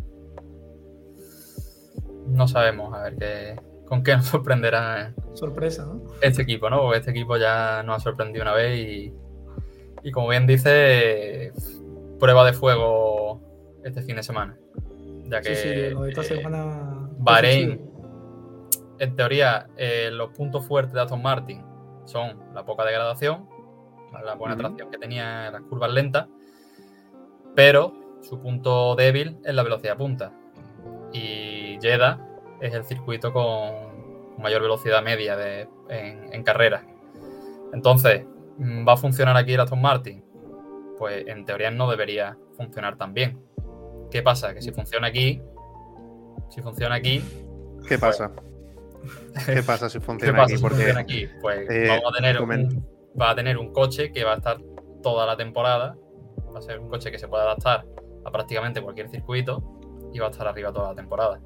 No 2.28 2.48
sabemos, 2.48 2.94
a 2.94 3.02
ver 3.02 3.16
qué, 3.16 3.60
con 3.84 4.02
qué 4.02 4.16
nos 4.16 4.24
sorprenderá. 4.24 5.12
Sorpresa, 5.34 5.84
¿no? 5.84 6.00
Este 6.22 6.40
equipo, 6.40 6.70
¿no? 6.70 6.94
este 6.94 7.10
equipo 7.10 7.36
ya 7.36 7.82
nos 7.82 7.96
ha 7.98 8.00
sorprendido 8.00 8.42
una 8.42 8.54
vez 8.54 8.78
y 8.78 9.23
y 10.04 10.12
como 10.12 10.28
bien 10.28 10.46
dice, 10.46 11.52
prueba 12.20 12.44
de 12.44 12.52
fuego 12.52 13.40
este 13.82 14.02
fin 14.02 14.16
de 14.16 14.22
semana. 14.22 14.56
Ya 15.24 15.40
que 15.40 15.56
sí, 15.56 15.68
sí, 15.68 16.08
esta 16.08 16.20
eh, 16.20 16.24
semana. 16.24 17.08
Bahrein, 17.18 17.90
en 18.98 19.16
teoría, 19.16 19.66
eh, 19.78 20.10
los 20.12 20.30
puntos 20.30 20.66
fuertes 20.66 20.92
de 20.92 21.00
Aston 21.00 21.22
Martin 21.22 21.64
son 22.04 22.38
la 22.54 22.66
poca 22.66 22.84
degradación, 22.84 23.48
la 24.22 24.34
buena 24.34 24.56
tracción 24.56 24.90
que 24.90 24.98
tenía 24.98 25.46
en 25.46 25.54
las 25.54 25.62
curvas 25.62 25.90
lentas, 25.90 26.28
pero 27.54 27.94
su 28.20 28.38
punto 28.40 28.94
débil 28.96 29.38
es 29.42 29.54
la 29.54 29.62
velocidad 29.62 29.96
punta. 29.96 30.32
Y 31.14 31.78
Jeddah 31.80 32.20
es 32.60 32.74
el 32.74 32.84
circuito 32.84 33.32
con 33.32 34.38
mayor 34.38 34.60
velocidad 34.60 35.02
media 35.02 35.34
de, 35.34 35.66
en, 35.88 36.32
en 36.32 36.42
carrera. 36.42 36.84
Entonces, 37.72 38.26
¿Va 38.60 38.92
a 38.92 38.96
funcionar 38.96 39.36
aquí 39.36 39.54
el 39.54 39.60
Aston 39.60 39.80
Martin? 39.80 40.24
Pues 40.98 41.26
en 41.26 41.44
teoría 41.44 41.70
no 41.70 41.90
debería 41.90 42.36
funcionar 42.56 42.96
tan 42.96 43.14
bien. 43.14 43.40
¿Qué 44.10 44.22
pasa? 44.22 44.54
Que 44.54 44.62
si 44.62 44.70
funciona 44.70 45.08
aquí, 45.08 45.42
si 46.50 46.62
funciona 46.62 46.94
aquí. 46.94 47.22
¿Qué 47.88 47.98
pues 47.98 48.18
pasa? 48.18 48.32
¿Qué 49.46 49.62
pasa 49.62 49.88
si 49.88 49.98
funciona 50.00 50.44
aquí? 50.44 50.56
Porque, 50.58 50.92
aquí? 50.96 51.28
Pues 51.40 51.68
eh, 51.68 51.88
vamos 51.88 52.12
a 52.12 52.16
tener 52.16 52.40
un, 52.40 52.86
va 53.20 53.30
a 53.30 53.34
tener 53.34 53.58
un 53.58 53.72
coche 53.72 54.12
que 54.12 54.24
va 54.24 54.34
a 54.34 54.36
estar 54.36 54.58
toda 55.02 55.26
la 55.26 55.36
temporada. 55.36 55.96
Va 56.54 56.58
a 56.58 56.62
ser 56.62 56.78
un 56.78 56.88
coche 56.88 57.10
que 57.10 57.18
se 57.18 57.26
puede 57.26 57.42
adaptar 57.42 57.84
a 58.24 58.30
prácticamente 58.30 58.80
cualquier 58.80 59.08
circuito 59.08 59.62
y 60.12 60.18
va 60.20 60.28
a 60.28 60.30
estar 60.30 60.46
arriba 60.46 60.72
toda 60.72 60.90
la 60.90 60.94
temporada. 60.94 61.40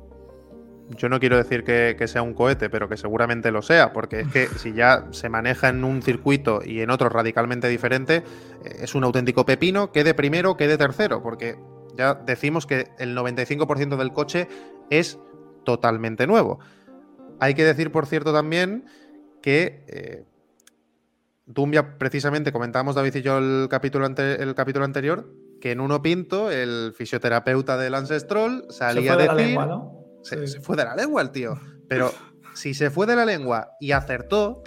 Yo 0.96 1.08
no 1.08 1.20
quiero 1.20 1.36
decir 1.36 1.64
que, 1.64 2.08
sea 2.08 2.22
un 2.22 2.34
cohete, 2.34 2.70
pero 2.70 2.88
que 2.88 2.96
seguramente 2.96 3.50
lo 3.50 3.62
sea, 3.62 3.92
porque 3.92 4.20
es 4.20 4.28
que 4.28 4.46
si 4.46 4.72
ya 4.72 5.06
se 5.10 5.28
maneja 5.28 5.68
en 5.68 5.84
un 5.84 6.02
circuito 6.02 6.60
y 6.64 6.80
en 6.80 6.90
otro 6.90 7.08
radicalmente 7.08 7.68
diferente, 7.68 8.16
eh, 8.64 8.76
es 8.80 8.94
un 8.94 9.04
auténtico 9.04 9.44
pepino, 9.44 9.92
quede 9.92 10.14
primero, 10.14 10.56
quede 10.56 10.78
tercero, 10.78 11.22
porque 11.22 11.58
ya 11.96 12.14
decimos 12.14 12.66
que 12.66 12.88
el 12.98 13.16
95% 13.16 13.96
del 13.96 14.12
coche 14.12 14.48
es 14.88 15.18
totalmente 15.64 16.26
nuevo. 16.26 16.58
Hay 17.40 17.54
que 17.54 17.64
decir, 17.64 17.92
por 17.92 18.06
cierto, 18.06 18.32
también 18.32 18.86
que 19.42 19.84
eh, 19.88 20.24
Dumbia, 21.44 21.98
precisamente, 21.98 22.52
comentábamos 22.52 22.94
David 22.94 23.16
y 23.16 23.22
yo 23.22 23.38
el 23.38 23.68
capítulo, 23.70 24.06
el 24.06 24.54
capítulo 24.54 24.84
anterior, 24.84 25.32
que 25.60 25.72
en 25.72 25.80
uno 25.80 26.02
pinto, 26.02 26.50
el 26.50 26.92
fisioterapeuta 26.94 27.76
del 27.76 27.94
Ancestral 27.94 28.66
salía 28.68 29.16
de 29.16 29.22
decir. 29.22 29.36
lengua, 29.36 29.66
¿no? 29.66 29.97
Se, 30.22 30.60
fue 30.60 30.76
de 30.76 30.84
la 30.84 30.96
lengua 30.96 31.22
el 31.22 31.30
tío. 31.30 31.54
Pero 31.88 32.10
si 32.54 32.74
se 32.74 32.90
fue 32.90 33.06
de 33.06 33.16
la 33.16 33.24
lengua 33.24 33.70
y 33.80 33.92
acertó, 33.92 34.62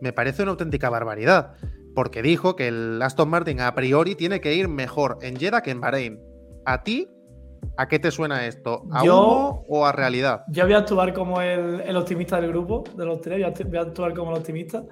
me 0.00 0.12
parece 0.12 0.42
una 0.42 0.52
auténtica 0.52 0.90
barbaridad. 0.90 1.54
Porque 1.94 2.22
dijo 2.22 2.54
que 2.54 2.68
el 2.68 3.00
Aston 3.02 3.28
Martin 3.28 3.60
a 3.60 3.74
priori 3.74 4.14
tiene 4.14 4.40
que 4.40 4.54
ir 4.54 4.68
mejor 4.68 5.18
en 5.22 5.36
Jeddah 5.36 5.62
que 5.62 5.70
en 5.70 5.80
Bahrein. 5.80 6.20
¿A 6.64 6.82
ti 6.82 7.08
¿A 7.76 7.86
qué 7.86 7.98
te 7.98 8.10
suena 8.10 8.46
esto? 8.46 8.84
¿A 8.90 9.04
yo, 9.04 9.64
o 9.68 9.86
a 9.86 9.92
realidad? 9.92 10.44
Yo 10.48 10.64
voy 10.64 10.72
a 10.74 10.78
actuar 10.78 11.12
como 11.12 11.40
el, 11.40 11.96
optimista 11.96 12.40
del 12.40 12.50
grupo, 12.50 12.84
de 12.96 13.06
los 13.06 13.20
tres, 13.20 13.38
voy 13.66 13.78
a, 13.78 13.82
actuar 13.82 14.14
como 14.14 14.32
el 14.32 14.38
optimista. 14.38 14.84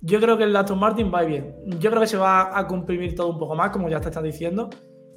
Yo 0.00 0.20
creo 0.20 0.38
que 0.38 0.44
el 0.44 0.54
Aston 0.54 0.78
Martin 0.78 1.10
va 1.12 1.22
bien. 1.22 1.56
Yo 1.80 1.90
creo 1.90 2.00
que 2.00 2.06
se 2.06 2.16
va 2.16 2.56
a 2.56 2.66
comprimir 2.66 3.14
todo 3.14 3.28
un 3.28 3.38
poco 3.38 3.54
más, 3.54 3.70
como 3.70 3.88
ya 3.88 4.00
te 4.00 4.08
estás 4.08 4.22
diciendo. 4.22 4.70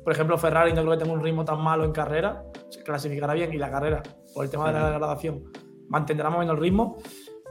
Por 0.08 0.14
ejemplo, 0.14 0.38
Ferrari 0.38 0.72
no 0.72 0.84
creo 0.84 0.94
que 0.94 1.04
tenga 1.04 1.12
un 1.12 1.22
ritmo 1.22 1.44
tan 1.44 1.60
malo 1.60 1.84
en 1.84 1.92
carrera, 1.92 2.46
se 2.70 2.82
clasificará 2.82 3.34
bien 3.34 3.54
y 3.54 3.58
la 3.58 3.70
carrera, 3.70 4.02
por 4.34 4.46
el 4.46 4.50
tema 4.50 4.68
de 4.68 4.80
la 4.80 4.92
degradación, 4.92 5.44
mantendrá 5.90 6.30
más 6.30 6.38
o 6.38 6.40
menos 6.40 6.56
el 6.56 6.62
ritmo. 6.62 6.96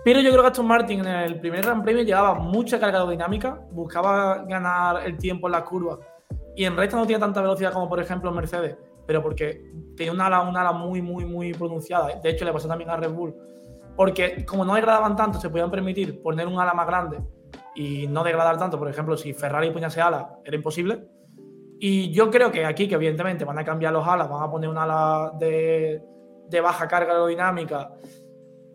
Pero 0.03 0.21
yo 0.21 0.31
creo 0.31 0.41
que 0.41 0.49
Aston 0.49 0.67
Martin 0.67 1.01
en 1.01 1.07
el 1.07 1.39
primer 1.39 1.61
Gran 1.61 1.83
Premio 1.83 2.03
llevaba 2.03 2.33
mucha 2.33 2.81
carga 2.81 3.01
aerodinámica, 3.01 3.61
buscaba 3.73 4.39
ganar 4.45 5.07
el 5.07 5.19
tiempo 5.19 5.49
en 5.49 5.53
las 5.53 5.65
curvas 5.65 5.99
y 6.57 6.65
en 6.65 6.75
recta 6.79 6.97
no 6.97 7.07
tiene 7.07 7.21
tanta 7.21 7.43
velocidad 7.43 7.75
como 7.75 7.91
por 7.91 8.01
ejemplo 8.01 8.33
Mercedes 8.33 8.79
pero 9.07 9.23
porque 9.23 9.71
tenía 9.95 10.15
una 10.15 10.25
ala, 10.25 10.41
una 10.41 10.63
ala 10.63 10.73
muy, 10.73 11.03
muy, 11.03 11.27
muy 11.27 11.53
pronunciada. 11.53 12.19
De 12.23 12.31
hecho, 12.31 12.47
le 12.47 12.55
pasó 12.55 12.69
también 12.69 12.89
a 12.89 12.97
Red 12.97 13.13
Bull. 13.13 13.35
Porque 13.97 14.47
como 14.47 14.65
no 14.65 14.75
degradaban 14.75 15.15
tanto, 15.15 15.39
se 15.39 15.51
podían 15.51 15.71
permitir 15.71 16.23
poner 16.23 16.47
un 16.47 16.59
ala 16.59 16.73
más 16.73 16.87
grande 16.87 17.21
y 17.75 18.07
no 18.07 18.25
degradar 18.25 18.59
tanto. 18.59 18.79
Por 18.79 18.89
ejemplo, 18.89 19.15
si 19.17 19.35
Ferrari 19.35 19.73
ese 19.85 20.01
ala, 20.01 20.39
era 20.43 20.57
imposible. 20.57 21.07
Y 21.79 22.11
yo 22.13 22.31
creo 22.31 22.51
que 22.51 22.65
aquí, 22.65 22.89
que 22.89 22.95
evidentemente 22.95 23.45
van 23.45 23.59
a 23.59 23.65
cambiar 23.65 23.93
los 23.93 24.07
alas, 24.07 24.29
van 24.29 24.43
a 24.43 24.51
poner 24.51 24.71
un 24.71 24.79
ala 24.79 25.33
de, 25.39 26.03
de 26.49 26.61
baja 26.61 26.89
carga 26.89 27.13
aerodinámica. 27.13 27.93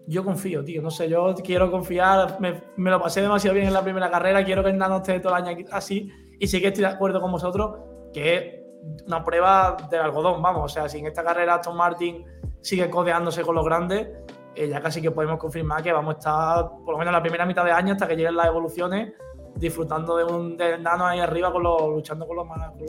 Yo 0.07 0.23
confío, 0.23 0.63
tío. 0.63 0.81
No 0.81 0.91
sé, 0.91 1.09
yo 1.09 1.33
quiero 1.43 1.71
confiar. 1.71 2.39
Me, 2.39 2.61
me, 2.75 2.91
lo 2.91 3.01
pasé 3.01 3.21
demasiado 3.21 3.55
bien 3.55 3.67
en 3.67 3.73
la 3.73 3.83
primera 3.83 4.09
carrera. 4.09 4.43
Quiero 4.43 4.63
que 4.63 4.69
el 4.69 4.77
Nano 4.77 5.01
todo 5.01 5.35
el 5.35 5.45
año 5.45 5.65
así. 5.71 6.11
Y 6.39 6.47
sí 6.47 6.59
que 6.59 6.67
estoy 6.67 6.83
de 6.83 6.89
acuerdo 6.89 7.21
con 7.21 7.31
vosotros 7.31 7.79
que 8.13 8.61
una 9.07 9.23
prueba 9.23 9.77
del 9.89 10.01
algodón, 10.01 10.41
vamos. 10.41 10.65
O 10.65 10.69
sea, 10.69 10.89
si 10.89 10.99
en 10.99 11.07
esta 11.07 11.23
carrera 11.23 11.55
Aston 11.55 11.77
Martin 11.77 12.25
sigue 12.61 12.89
codeándose 12.89 13.43
con 13.43 13.55
los 13.55 13.65
grandes, 13.65 14.07
eh, 14.55 14.67
ya 14.67 14.81
casi 14.81 15.01
que 15.01 15.11
podemos 15.11 15.37
confirmar 15.37 15.81
que 15.81 15.93
vamos 15.93 16.15
a 16.15 16.17
estar, 16.17 16.69
por 16.83 16.93
lo 16.93 16.97
menos 16.97 17.13
la 17.13 17.21
primera 17.21 17.45
mitad 17.45 17.63
de 17.63 17.71
año, 17.71 17.93
hasta 17.93 18.07
que 18.07 18.15
lleguen 18.15 18.35
las 18.35 18.47
evoluciones, 18.47 19.13
disfrutando 19.55 20.17
de 20.17 20.23
un 20.23 20.57
nano 20.57 21.05
ahí 21.05 21.19
arriba, 21.19 21.51
con 21.51 21.63
los, 21.63 21.81
luchando 21.89 22.27
con 22.27 22.37
los, 22.37 22.47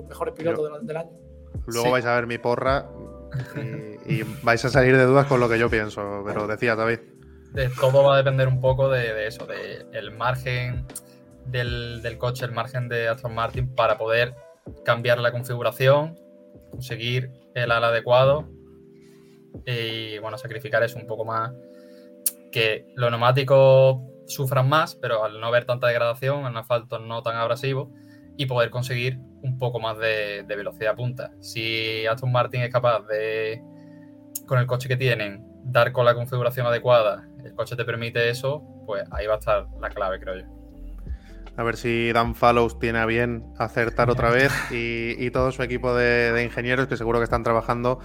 mejores 0.09 0.35
pilotos 0.35 0.87
del, 0.87 0.96
año. 0.96 1.11
Luego 1.66 1.90
vais 1.90 2.05
a 2.05 2.14
ver 2.14 2.27
mi 2.27 2.38
porra 2.38 2.88
y, 4.07 4.22
vais 4.42 4.64
a 4.64 4.68
salir 4.68 4.96
de 4.96 5.05
dudas 5.05 5.27
con 5.27 5.40
lo 5.40 5.48
que 5.48 5.59
yo 5.59 5.68
pienso, 5.68 6.22
pero 6.27 6.46
decía 6.46 6.77
David. 6.77 7.01
De, 7.53 7.68
todo 7.68 8.05
va 8.05 8.14
a 8.14 8.16
depender 8.16 8.48
un 8.48 8.61
poco 8.61 8.88
de, 8.88 9.27
eso, 9.27 9.46
del 9.46 9.87
el 9.92 10.11
margen 10.11 10.87
del, 11.46 12.01
del, 12.03 12.16
coche, 12.18 12.44
el 12.46 12.53
margen 12.53 12.88
de 12.88 13.09
Aston 13.09 13.35
Martin 13.35 13.75
para 13.75 13.98
poder 13.98 14.35
cambiar 14.85 15.18
la 15.18 15.33
configuración, 15.33 16.18
conseguir 16.70 17.31
el 17.55 17.70
ala 17.70 17.88
adecuado 17.88 18.48
y 19.66 20.18
bueno, 20.18 20.38
sacrificar 20.38 20.83
eso 20.83 20.98
un 20.98 21.07
poco 21.07 21.25
más. 21.25 21.53
Que 22.51 22.87
los 22.96 23.11
neumáticos 23.11 23.98
sufran 24.27 24.69
más, 24.69 24.95
pero 24.97 25.25
al 25.25 25.41
no 25.41 25.47
haber 25.47 25.65
tanta 25.65 25.87
degradación, 25.87 26.47
en 26.47 26.57
asfalto 26.57 26.99
no 26.99 27.23
tan 27.23 27.37
abrasivo 27.37 27.93
y 28.37 28.47
poder 28.47 28.71
conseguir 28.71 29.19
un 29.43 29.59
poco 29.59 29.81
más 29.81 29.99
de, 29.99 30.45
velocidad 30.49 30.95
punta. 30.95 31.33
Si 31.41 32.07
Aston 32.07 32.33
Martin 32.33 32.63
es 32.63 32.73
capaz 32.73 33.01
de, 33.07 33.63
con 34.47 34.59
el 34.59 34.67
coche 34.67 34.89
que 34.89 34.97
tienen, 34.97 35.45
dar 35.65 35.93
con 35.93 36.05
la 36.05 36.15
configuración 36.15 36.67
adecuada, 36.67 37.29
el 37.45 37.55
coche 37.55 37.77
te 37.77 37.85
permite 37.85 38.31
eso, 38.31 38.63
pues 38.87 39.05
ahí 39.11 39.27
va 39.27 39.35
a 39.35 39.39
estar 39.39 39.67
la 39.81 39.91
clave, 39.91 40.21
creo 40.21 40.37
yo. 40.37 40.63
A 41.57 41.63
ver 41.65 41.77
si 41.77 42.13
Dan 42.13 42.35
Fallows 42.35 42.79
tiene 42.79 42.99
a 42.99 43.07
bien 43.07 43.45
acertar 43.59 44.09
otra 44.09 44.31
vez 44.31 44.53
y, 44.71 45.31
todo 45.33 45.53
su 45.53 45.63
equipo 45.63 45.95
de, 45.95 46.43
ingenieros 46.43 46.87
que 46.87 46.97
seguro 46.97 47.19
que 47.19 47.25
están 47.25 47.43
trabajando. 47.43 47.99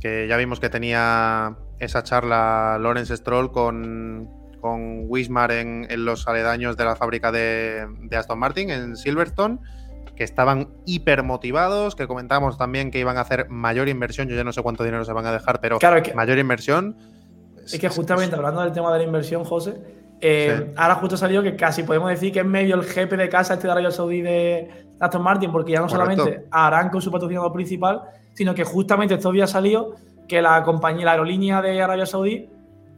Que 0.00 0.26
ya 0.28 0.36
vimos 0.36 0.60
que 0.60 0.68
tenía 0.68 1.56
esa 1.78 2.02
charla 2.02 2.76
Lawrence 2.80 3.16
Stroll 3.16 3.52
con, 3.52 4.28
con 4.60 5.04
Wismar 5.08 5.52
en, 5.52 5.86
los 6.04 6.26
aledaños 6.28 6.76
de 6.76 6.84
la 6.84 6.96
fábrica 6.96 7.32
de, 7.32 7.86
Aston 8.12 8.38
Martin 8.38 8.70
en 8.70 8.96
Silverstone, 8.96 9.58
que 10.16 10.24
estaban 10.24 10.68
hiper 10.84 11.22
motivados, 11.22 11.94
que 11.94 12.06
comentamos 12.06 12.58
también 12.58 12.90
que 12.90 12.98
iban 12.98 13.16
a 13.16 13.20
hacer 13.20 13.48
mayor 13.48 13.88
inversión. 13.88 14.28
Yo 14.28 14.36
ya 14.36 14.44
no 14.44 14.52
sé 14.52 14.62
cuánto 14.62 14.84
dinero 14.84 15.04
se 15.04 15.12
van 15.12 15.26
a 15.26 15.32
dejar, 15.32 15.60
pero 15.60 15.78
mayor 16.14 16.38
inversión. 16.38 16.96
Es 17.64 17.78
que 17.78 17.88
justamente 17.88 18.34
hablando 18.34 18.62
del 18.62 18.72
tema 18.72 18.92
de 18.92 18.98
la 18.98 19.04
inversión, 19.04 19.44
José, 19.44 19.76
eh, 20.20 20.72
ahora 20.76 20.96
justo 20.96 21.14
ha 21.14 21.18
salido 21.18 21.42
que 21.42 21.54
casi 21.54 21.84
podemos 21.84 22.10
decir 22.10 22.32
que 22.32 22.40
es 22.40 22.46
medio 22.46 22.74
el 22.74 22.84
jefe 22.84 23.16
de 23.16 23.28
casa 23.28 23.54
este 23.54 23.68
de 23.68 23.72
Arabia 23.72 23.90
Saudí 23.90 24.20
de 24.20 24.86
Aston 24.98 25.22
Martin, 25.22 25.52
porque 25.52 25.72
ya 25.72 25.80
no 25.80 25.88
solamente 25.88 26.46
harán 26.50 26.90
con 26.90 27.00
su 27.00 27.10
patrocinador 27.10 27.52
principal, 27.52 28.02
sino 28.34 28.54
que 28.54 28.64
justamente 28.64 29.14
estos 29.14 29.32
días 29.32 29.50
salió 29.50 29.94
que 30.26 30.42
la 30.42 30.62
compañía, 30.62 31.04
la 31.04 31.12
aerolínea 31.12 31.62
de 31.62 31.80
Arabia 31.80 32.06
Saudí 32.06 32.48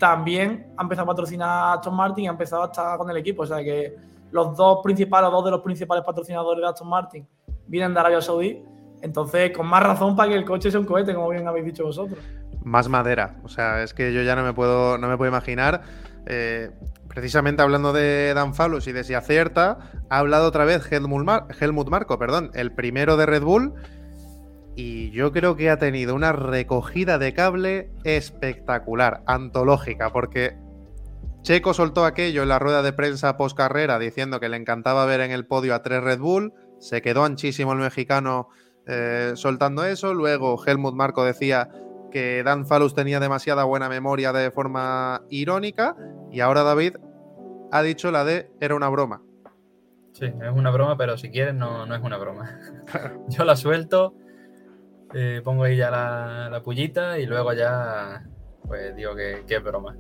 también 0.01 0.73
ha 0.79 0.83
empezado 0.83 1.05
a 1.05 1.15
patrocinar 1.15 1.49
a 1.49 1.73
Aston 1.75 1.95
Martin 1.95 2.25
y 2.25 2.27
ha 2.27 2.31
empezado 2.31 2.63
a 2.63 2.67
estar 2.67 2.97
con 2.97 3.09
el 3.11 3.17
equipo. 3.19 3.43
O 3.43 3.47
sea 3.47 3.59
que 3.59 3.95
los 4.33 4.57
dos 4.57 4.81
principales, 4.83 5.31
dos 5.31 5.45
de 5.45 5.51
los 5.51 5.61
principales 5.61 6.03
patrocinadores 6.05 6.63
de 6.63 6.67
Aston 6.67 6.89
Martin 6.89 7.29
vienen 7.67 7.93
de 7.93 8.01
Arabia 8.01 8.23
Saudí. 8.23 8.65
Entonces, 9.03 9.55
con 9.55 9.67
más 9.67 9.83
razón 9.83 10.17
para 10.17 10.31
que 10.31 10.37
el 10.37 10.45
coche 10.45 10.71
sea 10.71 10.81
un 10.81 10.87
cohete, 10.87 11.15
como 11.15 11.29
bien 11.29 11.47
habéis 11.47 11.67
dicho 11.67 11.85
vosotros. 11.85 12.19
Más 12.65 12.89
madera. 12.89 13.37
O 13.45 13.49
sea, 13.49 13.83
es 13.83 13.93
que 13.95 14.13
yo 14.13 14.23
ya 14.23 14.35
no 14.35 14.43
me 14.43 14.55
puedo, 14.55 14.97
no 14.99 15.07
me 15.07 15.17
puedo 15.17 15.31
imaginar. 15.31 15.83
Eh, 16.27 16.71
precisamente 17.09 17.63
hablando 17.63 17.93
de 17.93 18.33
Dan 18.35 18.55
Falus 18.55 18.87
y 18.87 18.93
de 18.93 19.05
si 19.05 19.15
acierta, 19.15 19.79
ha 20.09 20.19
hablado 20.19 20.49
otra 20.49 20.65
vez 20.65 20.91
Helmut, 20.91 21.89
Marco, 21.89 22.19
perdón, 22.19 22.51
el 22.55 22.73
primero 22.73 23.19
de 23.19 23.27
Red 23.27 23.43
Bull. 23.43 23.75
Y 24.77 25.11
yo 25.11 25.33
creo 25.33 25.57
que 25.57 25.71
ha 25.71 25.79
tenido 25.79 26.15
una 26.15 26.33
recogida 26.33 27.19
de 27.19 27.35
cable 27.35 27.91
espectacular, 28.05 29.23
antológica, 29.27 30.13
porque 30.13 30.57
Checo 31.43 31.75
soltó 31.75 32.05
aquello 32.05 32.43
en 32.43 32.49
la 32.49 32.59
rueda 32.59 32.83
de 32.83 32.93
prensa 32.93 33.37
post 33.37 33.57
carrera 33.57 33.99
diciendo 33.99 34.41
que 34.41 34.49
le 34.49 34.57
encantaba 34.57 35.07
ver 35.07 35.21
en 35.21 35.31
el 35.31 35.47
podio 35.47 35.75
a 35.75 35.83
tres 35.83 36.03
Red 36.03 36.19
Bull. 36.21 36.53
Se 36.79 37.03
quedó 37.03 37.25
anchísimo 37.25 37.73
el 37.73 37.79
mexicano 37.79 38.49
eh, 38.87 39.33
soltando 39.35 39.85
eso. 39.85 40.15
Luego 40.15 40.63
Helmut 40.65 40.95
Marco 40.95 41.25
decía 41.25 41.71
que 42.11 42.43
Dan 42.43 42.67
Falus 42.67 42.95
tenía 42.95 43.21
demasiada 43.21 43.65
buena 43.65 43.89
memoria 43.89 44.33
de 44.33 44.51
forma 44.51 45.23
irónica 45.31 45.97
y 46.31 46.41
ahora 46.41 46.63
David 46.63 46.97
ha 47.73 47.83
dicho 47.83 48.11
la 48.11 48.25
de 48.25 48.51
era 48.61 48.75
una 48.75 48.89
broma. 48.89 49.23
Sí, 50.13 50.27
es 50.27 50.53
una 50.53 50.71
broma, 50.71 50.97
pero 50.97 51.17
si 51.17 51.31
quieres 51.31 51.55
no, 51.55 51.87
no 51.87 51.95
es 51.95 52.03
una 52.03 52.19
broma. 52.19 52.59
Yo 53.29 53.45
la 53.45 53.57
suelto, 53.57 54.15
eh, 55.15 55.41
pongo 55.45 55.65
ahí 55.65 55.77
ya 55.77 55.91
la, 55.91 56.49
la, 56.51 56.63
pullita 56.63 57.19
y 57.19 57.27
luego 57.27 57.53
ya 57.53 58.25
pues 58.67 58.95
digo 58.95 59.15
que, 59.15 59.45
que 59.47 59.57
es 59.57 59.63
broma. 59.63 59.97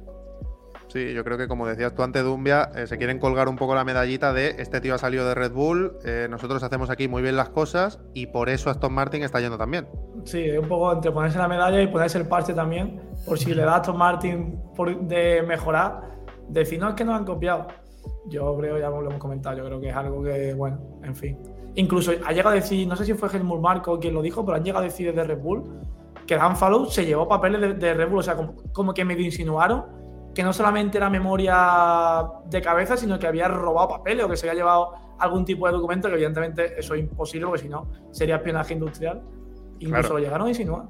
Sí, 0.92 1.14
yo 1.14 1.22
creo 1.22 1.38
que 1.38 1.46
como 1.46 1.68
decías 1.68 1.94
tú 1.94 2.02
antes, 2.02 2.24
Dumbia, 2.24 2.72
eh, 2.74 2.88
se 2.88 2.98
quieren 2.98 3.20
colgar 3.20 3.48
un 3.48 3.54
poco 3.54 3.76
la 3.76 3.84
medallita 3.84 4.32
de 4.32 4.56
este 4.58 4.80
tío 4.80 4.96
ha 4.96 4.98
salido 4.98 5.24
de 5.28 5.36
Red 5.36 5.52
Bull, 5.52 5.96
eh, 6.04 6.26
nosotros 6.28 6.64
hacemos 6.64 6.90
aquí 6.90 7.06
muy 7.06 7.22
bien 7.22 7.36
las 7.36 7.48
cosas 7.50 8.00
y 8.12 8.26
por 8.26 8.48
eso 8.48 8.70
Aston 8.70 8.92
Martin 8.92 9.22
está 9.22 9.40
yendo 9.40 9.56
también. 9.56 9.86
Sí, 10.24 10.42
es 10.42 10.58
un 10.58 10.66
poco 10.66 10.92
entre 10.92 11.12
ponerse 11.12 11.38
la 11.38 11.46
medalla 11.46 11.80
y 11.80 11.86
ponerse 11.86 12.18
el 12.18 12.26
parche 12.26 12.54
también, 12.54 13.00
por 13.24 13.38
si 13.38 13.54
le 13.54 13.62
da 13.62 13.74
a 13.74 13.76
Aston 13.76 13.96
Martin 13.96 14.60
de 15.02 15.44
mejorar, 15.46 16.10
decir, 16.48 16.80
no 16.80 16.88
es 16.88 16.94
que 16.96 17.04
nos 17.04 17.16
han 17.16 17.24
copiado. 17.24 17.68
Yo 18.26 18.56
creo, 18.58 18.76
ya 18.76 18.90
lo 18.90 19.02
hemos 19.02 19.20
comentado, 19.20 19.58
yo 19.58 19.64
creo 19.64 19.80
que 19.80 19.90
es 19.90 19.96
algo 19.96 20.24
que, 20.24 20.54
bueno, 20.54 20.98
en 21.04 21.14
fin. 21.14 21.38
Incluso 21.74 22.12
ha 22.24 22.32
llegado 22.32 22.50
a 22.50 22.54
decir, 22.54 22.86
no 22.86 22.96
sé 22.96 23.04
si 23.04 23.14
fue 23.14 23.28
Helmut 23.32 23.60
Marco 23.60 23.98
quien 23.98 24.14
lo 24.14 24.22
dijo, 24.22 24.44
pero 24.44 24.56
han 24.56 24.64
llegado 24.64 24.82
a 24.82 24.88
decir 24.88 25.06
desde 25.06 25.24
Red 25.24 25.40
Bull 25.40 25.64
que 26.26 26.36
Dan 26.36 26.56
Fallow 26.56 26.86
se 26.86 27.06
llevó 27.06 27.28
papeles 27.28 27.78
de, 27.78 27.94
Red 27.94 28.08
Bull, 28.08 28.20
o 28.20 28.22
sea, 28.22 28.36
como, 28.36 28.54
como 28.72 28.94
que 28.94 29.04
medio 29.04 29.24
insinuaron 29.24 30.00
que 30.34 30.42
no 30.42 30.52
solamente 30.52 30.98
era 30.98 31.10
memoria 31.10 32.24
de 32.46 32.62
cabeza, 32.62 32.96
sino 32.96 33.18
que 33.18 33.26
había 33.26 33.48
robado 33.48 33.88
papeles 33.88 34.24
o 34.24 34.28
que 34.28 34.36
se 34.36 34.48
había 34.48 34.60
llevado 34.60 34.92
algún 35.18 35.44
tipo 35.44 35.66
de 35.66 35.72
documento, 35.72 36.08
que 36.08 36.14
evidentemente 36.14 36.78
eso 36.78 36.94
es 36.94 37.00
imposible, 37.00 37.46
porque 37.46 37.62
si 37.62 37.68
no 37.68 37.88
sería 38.10 38.36
espionaje 38.36 38.74
industrial. 38.74 39.22
Incluso 39.80 40.12
lo 40.12 40.18
llegaron 40.18 40.46
a 40.46 40.50
insinuar. 40.50 40.84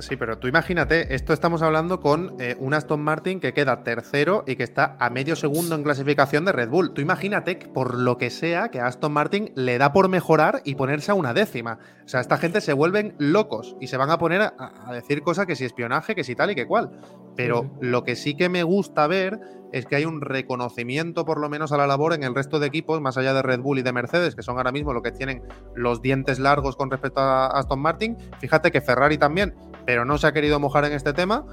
Sí, 0.00 0.16
pero 0.16 0.38
tú 0.38 0.48
imagínate, 0.48 1.14
esto 1.14 1.34
estamos 1.34 1.60
hablando 1.60 2.00
con 2.00 2.34
eh, 2.40 2.56
un 2.58 2.72
Aston 2.72 3.02
Martin 3.02 3.38
que 3.38 3.52
queda 3.52 3.82
tercero 3.82 4.44
y 4.46 4.56
que 4.56 4.62
está 4.62 4.96
a 4.98 5.10
medio 5.10 5.36
segundo 5.36 5.74
en 5.74 5.82
clasificación 5.82 6.46
de 6.46 6.52
Red 6.52 6.70
Bull. 6.70 6.94
Tú 6.94 7.02
imagínate, 7.02 7.56
por 7.56 7.98
lo 7.98 8.16
que 8.16 8.30
sea, 8.30 8.70
que 8.70 8.80
a 8.80 8.86
Aston 8.86 9.12
Martin 9.12 9.52
le 9.54 9.76
da 9.76 9.92
por 9.92 10.08
mejorar 10.08 10.62
y 10.64 10.74
ponerse 10.74 11.10
a 11.10 11.14
una 11.14 11.34
décima. 11.34 11.78
O 12.04 12.08
sea, 12.08 12.20
esta 12.20 12.38
gente 12.38 12.62
se 12.62 12.72
vuelven 12.72 13.14
locos 13.18 13.76
y 13.80 13.88
se 13.88 13.98
van 13.98 14.10
a 14.10 14.18
poner 14.18 14.40
a, 14.40 14.92
decir 14.92 15.20
cosas 15.22 15.46
que 15.46 15.54
si 15.54 15.64
espionaje, 15.64 16.14
que 16.14 16.24
si 16.24 16.34
tal 16.34 16.50
y 16.50 16.54
que 16.54 16.66
cual. 16.66 16.90
Pero 17.36 17.70
lo 17.80 18.02
que 18.02 18.16
sí 18.16 18.34
que 18.34 18.48
me 18.48 18.62
gusta 18.62 19.06
ver 19.06 19.38
es 19.72 19.86
que 19.86 19.96
hay 19.96 20.04
un 20.04 20.20
reconocimiento 20.20 21.24
por 21.24 21.38
lo 21.38 21.48
menos 21.48 21.72
a 21.72 21.76
la 21.76 21.86
labor 21.86 22.12
en 22.12 22.24
el 22.24 22.34
resto 22.34 22.58
de 22.58 22.66
equipos, 22.66 23.00
más 23.00 23.16
allá 23.16 23.34
de 23.34 23.42
Red 23.42 23.60
Bull 23.60 23.78
y 23.78 23.82
de 23.82 23.92
Mercedes, 23.92 24.34
que 24.34 24.42
son 24.42 24.56
ahora 24.56 24.72
mismo 24.72 24.92
lo 24.92 25.02
que 25.02 25.12
tienen 25.12 25.42
los 25.74 26.02
dientes 26.02 26.38
largos 26.38 26.76
con 26.76 26.90
respecto 26.90 27.20
a 27.20 27.46
Aston 27.46 27.80
Martin. 27.80 28.16
Fíjate 28.40 28.70
que 28.70 28.80
Ferrari 28.80 29.18
también, 29.18 29.54
pero 29.90 30.04
no 30.04 30.18
se 30.18 30.28
ha 30.28 30.32
querido 30.32 30.60
mojar 30.60 30.84
en 30.84 30.92
este 30.92 31.12
tema. 31.12 31.44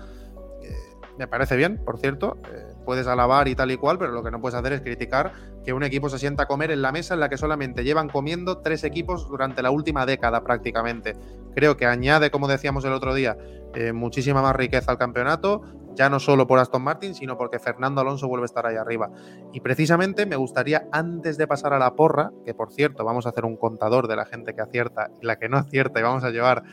Eh, 0.62 0.72
me 1.18 1.28
parece 1.28 1.56
bien, 1.56 1.84
por 1.84 1.98
cierto. 1.98 2.38
Eh, 2.54 2.76
puedes 2.86 3.08
alabar 3.08 3.48
y 3.48 3.56
tal 3.56 3.72
y 3.72 3.78
cual, 3.78 3.98
pero 3.98 4.12
lo 4.12 4.22
que 4.22 4.30
no 4.30 4.40
puedes 4.40 4.54
hacer 4.54 4.74
es 4.74 4.82
criticar 4.82 5.34
que 5.66 5.74
un 5.74 5.82
equipo 5.82 6.08
se 6.08 6.20
sienta 6.20 6.44
a 6.44 6.46
comer 6.46 6.70
en 6.70 6.84
la 6.84 6.92
mesa 6.92 7.16
en 7.16 7.20
la 7.20 7.30
que 7.30 7.38
solamente 7.38 7.84
llevan 7.84 8.10
comiendo 8.10 8.60
tres 8.60 8.84
equipos 8.84 9.28
durante 9.28 9.64
la 9.64 9.72
última 9.72 10.06
década 10.06 10.44
prácticamente. 10.44 11.16
Creo 11.56 11.78
que 11.78 11.88
añade, 11.88 12.30
como 12.30 12.48
decíamos 12.48 12.86
el 12.86 12.94
otro 12.94 13.16
día, 13.16 13.36
eh, 13.74 13.92
muchísima 13.92 14.44
más 14.44 14.56
riqueza 14.56 14.92
al 14.92 15.00
campeonato, 15.00 15.64
ya 15.96 16.12
no 16.12 16.20
solo 16.20 16.46
por 16.46 16.60
Aston 16.60 16.84
Martin, 16.84 17.16
sino 17.16 17.40
porque 17.40 17.58
Fernando 17.58 18.02
Alonso 18.02 18.28
vuelve 18.28 18.44
a 18.44 18.46
estar 18.46 18.68
ahí 18.68 18.76
arriba. 18.76 19.10
Y 19.52 19.62
precisamente 19.62 20.28
me 20.28 20.36
gustaría, 20.36 20.88
antes 20.92 21.40
de 21.40 21.48
pasar 21.48 21.74
a 21.74 21.80
la 21.80 21.96
porra, 21.96 22.32
que 22.46 22.54
por 22.54 22.72
cierto 22.72 23.04
vamos 23.04 23.26
a 23.26 23.30
hacer 23.30 23.46
un 23.46 23.58
contador 23.58 24.08
de 24.08 24.16
la 24.16 24.26
gente 24.26 24.54
que 24.54 24.62
acierta 24.62 25.10
y 25.20 25.26
la 25.26 25.40
que 25.40 25.50
no 25.50 25.58
acierta, 25.58 26.00
y 26.00 26.04
vamos 26.04 26.24
a 26.24 26.30
llevar 26.30 26.64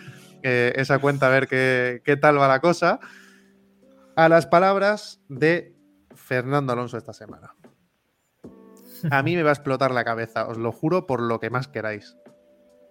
esa 0.45 0.99
cuenta 0.99 1.27
a 1.27 1.31
ver 1.31 1.49
qué, 1.49 2.03
qué 2.05 2.17
tal 2.17 2.39
va 2.39 2.49
la 2.49 2.61
cosa, 2.61 3.01
a 4.17 4.29
las 4.29 4.47
palabras 4.47 5.21
de 5.29 5.75
Fernando 6.15 6.73
Alonso 6.73 6.97
esta 6.97 7.13
semana. 7.13 7.55
A 9.11 9.23
mí 9.23 9.37
me 9.37 9.43
va 9.43 9.51
a 9.51 9.55
explotar 9.55 9.91
la 9.91 10.05
cabeza, 10.05 10.47
os 10.47 10.57
lo 10.57 10.73
juro 10.73 11.07
por 11.07 11.21
lo 11.21 11.41
que 11.41 11.51
más 11.51 11.69
queráis. 11.69 12.17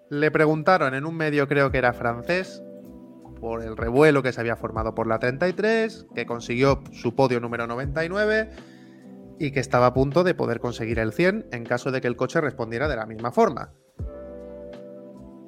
Le 0.09 0.29
preguntaron 0.31 0.93
en 0.93 1.05
un 1.05 1.15
medio, 1.15 1.47
creo 1.47 1.71
que 1.71 1.79
era 1.79 1.93
francés, 1.93 2.61
por 3.43 3.61
el 3.61 3.75
revuelo 3.75 4.23
que 4.23 4.31
se 4.31 4.39
había 4.39 4.55
formado 4.55 4.95
por 4.95 5.05
la 5.05 5.19
33, 5.19 6.07
que 6.15 6.25
consiguió 6.25 6.81
su 6.93 7.13
podio 7.13 7.41
número 7.41 7.67
99 7.67 8.49
y 9.37 9.51
que 9.51 9.59
estaba 9.59 9.87
a 9.87 9.93
punto 9.93 10.23
de 10.23 10.33
poder 10.33 10.61
conseguir 10.61 10.99
el 10.99 11.11
100 11.11 11.47
en 11.51 11.65
caso 11.65 11.91
de 11.91 11.99
que 11.99 12.07
el 12.07 12.15
coche 12.15 12.39
respondiera 12.39 12.87
de 12.87 12.95
la 12.95 13.05
misma 13.05 13.33
forma. 13.33 13.73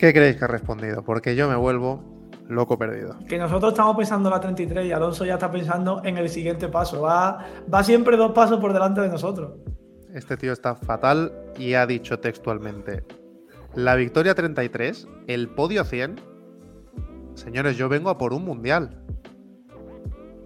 ¿Qué 0.05 0.13
creéis 0.13 0.37
que 0.37 0.45
ha 0.45 0.47
respondido? 0.47 1.03
Porque 1.03 1.35
yo 1.35 1.49
me 1.49 1.55
vuelvo 1.55 1.99
loco 2.47 2.77
perdido. 2.77 3.17
Que 3.27 3.39
nosotros 3.39 3.71
estamos 3.71 3.97
pensando 3.97 4.29
en 4.29 4.35
la 4.35 4.39
33 4.39 4.85
y 4.85 4.91
Alonso 4.91 5.25
ya 5.25 5.33
está 5.33 5.49
pensando 5.49 5.99
en 6.03 6.19
el 6.19 6.29
siguiente 6.29 6.67
paso. 6.67 7.01
Va, 7.01 7.43
va 7.73 7.83
siempre 7.83 8.15
dos 8.15 8.31
pasos 8.31 8.59
por 8.59 8.71
delante 8.71 9.01
de 9.01 9.09
nosotros. 9.09 9.53
Este 10.13 10.37
tío 10.37 10.53
está 10.53 10.75
fatal 10.75 11.33
y 11.57 11.73
ha 11.73 11.87
dicho 11.87 12.19
textualmente, 12.19 13.03
la 13.73 13.95
victoria 13.95 14.35
33, 14.35 15.07
el 15.25 15.49
podio 15.49 15.83
100 15.83 16.21
Señores, 17.33 17.75
yo 17.75 17.89
vengo 17.89 18.11
a 18.11 18.19
por 18.19 18.31
un 18.31 18.45
mundial. 18.45 19.01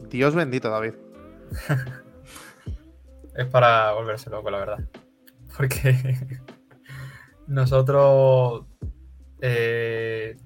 Dios 0.09 0.35
bendito, 0.35 0.69
David. 0.69 0.93
es 3.35 3.47
para 3.47 3.91
volverse 3.91 4.29
loco, 4.29 4.49
la 4.51 4.59
verdad. 4.59 4.79
Porque 5.57 6.15
nosotros 7.47 8.63
eh, 9.41 10.37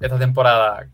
esta 0.00 0.18
temporada, 0.18 0.88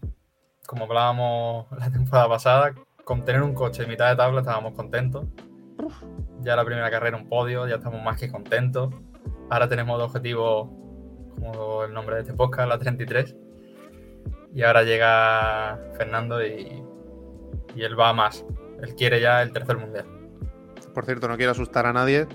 como 0.66 0.84
hablábamos 0.84 1.66
la 1.78 1.90
temporada 1.90 2.28
pasada, 2.28 2.74
con 3.04 3.24
tener 3.24 3.42
un 3.42 3.54
coche 3.54 3.82
en 3.82 3.88
mitad 3.88 4.10
de 4.10 4.16
tabla 4.16 4.40
estábamos 4.40 4.74
contentos. 4.74 5.26
Ya 6.40 6.56
la 6.56 6.64
primera 6.64 6.90
carrera 6.90 7.16
un 7.16 7.28
podio, 7.28 7.66
ya 7.66 7.76
estamos 7.76 8.02
más 8.02 8.18
que 8.18 8.30
contentos. 8.30 8.92
Ahora 9.50 9.68
tenemos 9.68 9.98
dos 9.98 10.08
objetivos, 10.08 10.68
como 11.34 11.84
el 11.84 11.92
nombre 11.92 12.16
de 12.16 12.22
este 12.22 12.34
podcast, 12.34 12.68
la 12.68 12.78
33 12.78 13.36
y 14.54 14.62
ahora 14.62 14.82
llega 14.82 15.78
Fernando 15.96 16.44
y, 16.44 16.82
él 17.76 17.98
va 17.98 18.12
más. 18.12 18.44
Él 18.82 18.94
quiere 18.94 19.20
ya 19.20 19.42
el 19.42 19.52
tercer 19.52 19.78
mundial. 19.78 20.04
Por 20.92 21.06
cierto, 21.06 21.26
no 21.26 21.36
quiero 21.36 21.52
asustar 21.52 21.86
a 21.86 21.92
nadie, 21.92 22.26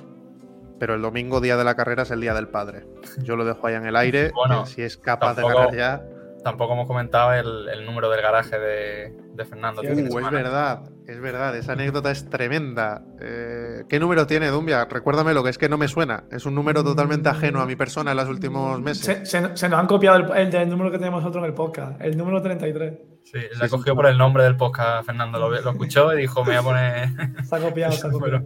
pero 0.79 0.95
el 0.95 1.01
domingo, 1.01 1.41
día 1.41 1.57
de 1.57 1.63
la 1.63 1.75
carrera, 1.75 2.03
es 2.03 2.11
el 2.11 2.21
día 2.21 2.33
del 2.33 2.47
padre. 2.47 2.85
Yo 3.19 3.35
lo 3.35 3.45
dejo 3.45 3.67
ahí 3.67 3.75
en 3.75 3.85
el 3.85 3.95
aire. 3.97 4.31
Bueno, 4.33 4.65
si 4.65 4.81
es 4.81 4.97
capaz 4.97 5.35
de 5.35 5.43
ganar 5.43 5.75
ya 5.75 6.01
tampoco 6.47 6.73
hemos 6.73 6.87
comentado 6.87 7.33
el, 7.33 7.85
número 7.85 8.09
del 8.09 8.21
garaje 8.21 8.57
de, 8.57 9.45
Fernando. 9.45 9.81
Uh, 9.81 10.19
es 10.19 10.31
verdad, 10.31 10.81
es 11.05 11.19
verdad, 11.19 11.55
esa 11.57 11.73
anécdota 11.73 12.09
es 12.09 12.29
tremenda. 12.29 13.03
Eh, 13.19 13.83
¿Qué 13.89 13.99
número 13.99 14.25
tiene 14.27 14.47
Dumbia? 14.47 14.85
Recuérdame 14.85 15.33
lo 15.33 15.43
que 15.43 15.49
es 15.49 15.57
que 15.57 15.67
no 15.67 15.77
me 15.77 15.89
suena. 15.89 16.23
Es 16.31 16.45
un 16.45 16.55
número 16.55 16.85
totalmente 16.85 17.27
ajeno 17.27 17.61
a 17.61 17.65
mi 17.65 17.75
persona 17.75 18.11
en 18.11 18.17
los 18.17 18.29
últimos 18.29 18.79
meses. 18.81 19.29
Se, 19.29 19.41
nos 19.41 19.61
han 19.61 19.87
copiado 19.87 20.33
el, 20.33 20.55
el, 20.55 20.69
número 20.69 20.89
que 20.89 20.97
tenemos 20.97 21.21
nosotros 21.21 21.43
en 21.43 21.49
el 21.49 21.53
podcast, 21.53 22.01
el 22.01 22.17
número 22.17 22.41
33. 22.41 22.93
Sí, 23.25 23.39
la 23.59 23.67
cogió 23.67 23.93
por 23.93 24.07
el 24.07 24.17
nombre 24.17 24.43
del 24.43 24.55
podcast, 24.55 25.05
Fernando. 25.05 25.37
Lo, 25.39 25.49
lo 25.49 25.71
escuchó 25.71 26.13
y 26.13 26.21
dijo, 26.21 26.45
me 26.45 26.51
voy 26.51 26.55
a 26.55 26.63
poner. 26.63 27.45
Se 27.45 27.55
ha 27.57 27.59
copiado, 27.59 27.91
se 27.91 28.07
ha 28.07 28.09
copiado. 28.11 28.45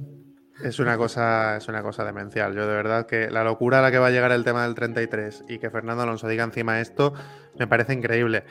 Es 0.64 0.80
una 0.80 0.96
cosa, 0.96 1.58
es 1.58 1.68
una 1.68 1.82
cosa 1.82 2.06
demencial. 2.06 2.54
Yo 2.54 2.68
de 2.68 2.74
verdad 2.74 3.08
que 3.08 3.32
la 3.32 3.44
locura 3.44 3.80
a 3.80 3.82
la 3.82 3.92
que 3.92 3.98
va 3.98 4.08
a 4.08 4.12
llegar 4.12 4.32
el 4.32 4.44
tema 4.44 4.64
del 4.64 4.76
33 4.76 5.46
y 5.48 5.58
que 5.58 5.70
Fernando 5.70 6.04
Alonso 6.04 6.28
diga 6.28 6.44
encima 6.44 6.80
esto, 6.80 7.14
me 7.58 7.68
parece 7.68 7.94
increíble. 7.94 8.44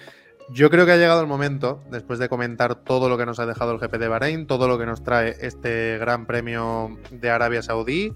Yo 0.52 0.68
creo 0.70 0.84
que 0.84 0.92
ha 0.92 0.96
llegado 0.96 1.20
el 1.20 1.28
momento, 1.28 1.80
después 1.90 2.18
de 2.18 2.28
comentar 2.28 2.74
todo 2.74 3.08
lo 3.08 3.16
que 3.16 3.26
nos 3.26 3.38
ha 3.38 3.46
dejado 3.46 3.72
el 3.72 3.78
GP 3.78 3.98
de 3.98 4.08
Bahrein, 4.08 4.46
todo 4.48 4.66
lo 4.66 4.78
que 4.78 4.86
nos 4.86 5.04
trae 5.04 5.36
este 5.40 5.98
Gran 5.98 6.26
Premio 6.26 6.98
de 7.12 7.30
Arabia 7.30 7.62
Saudí, 7.62 8.12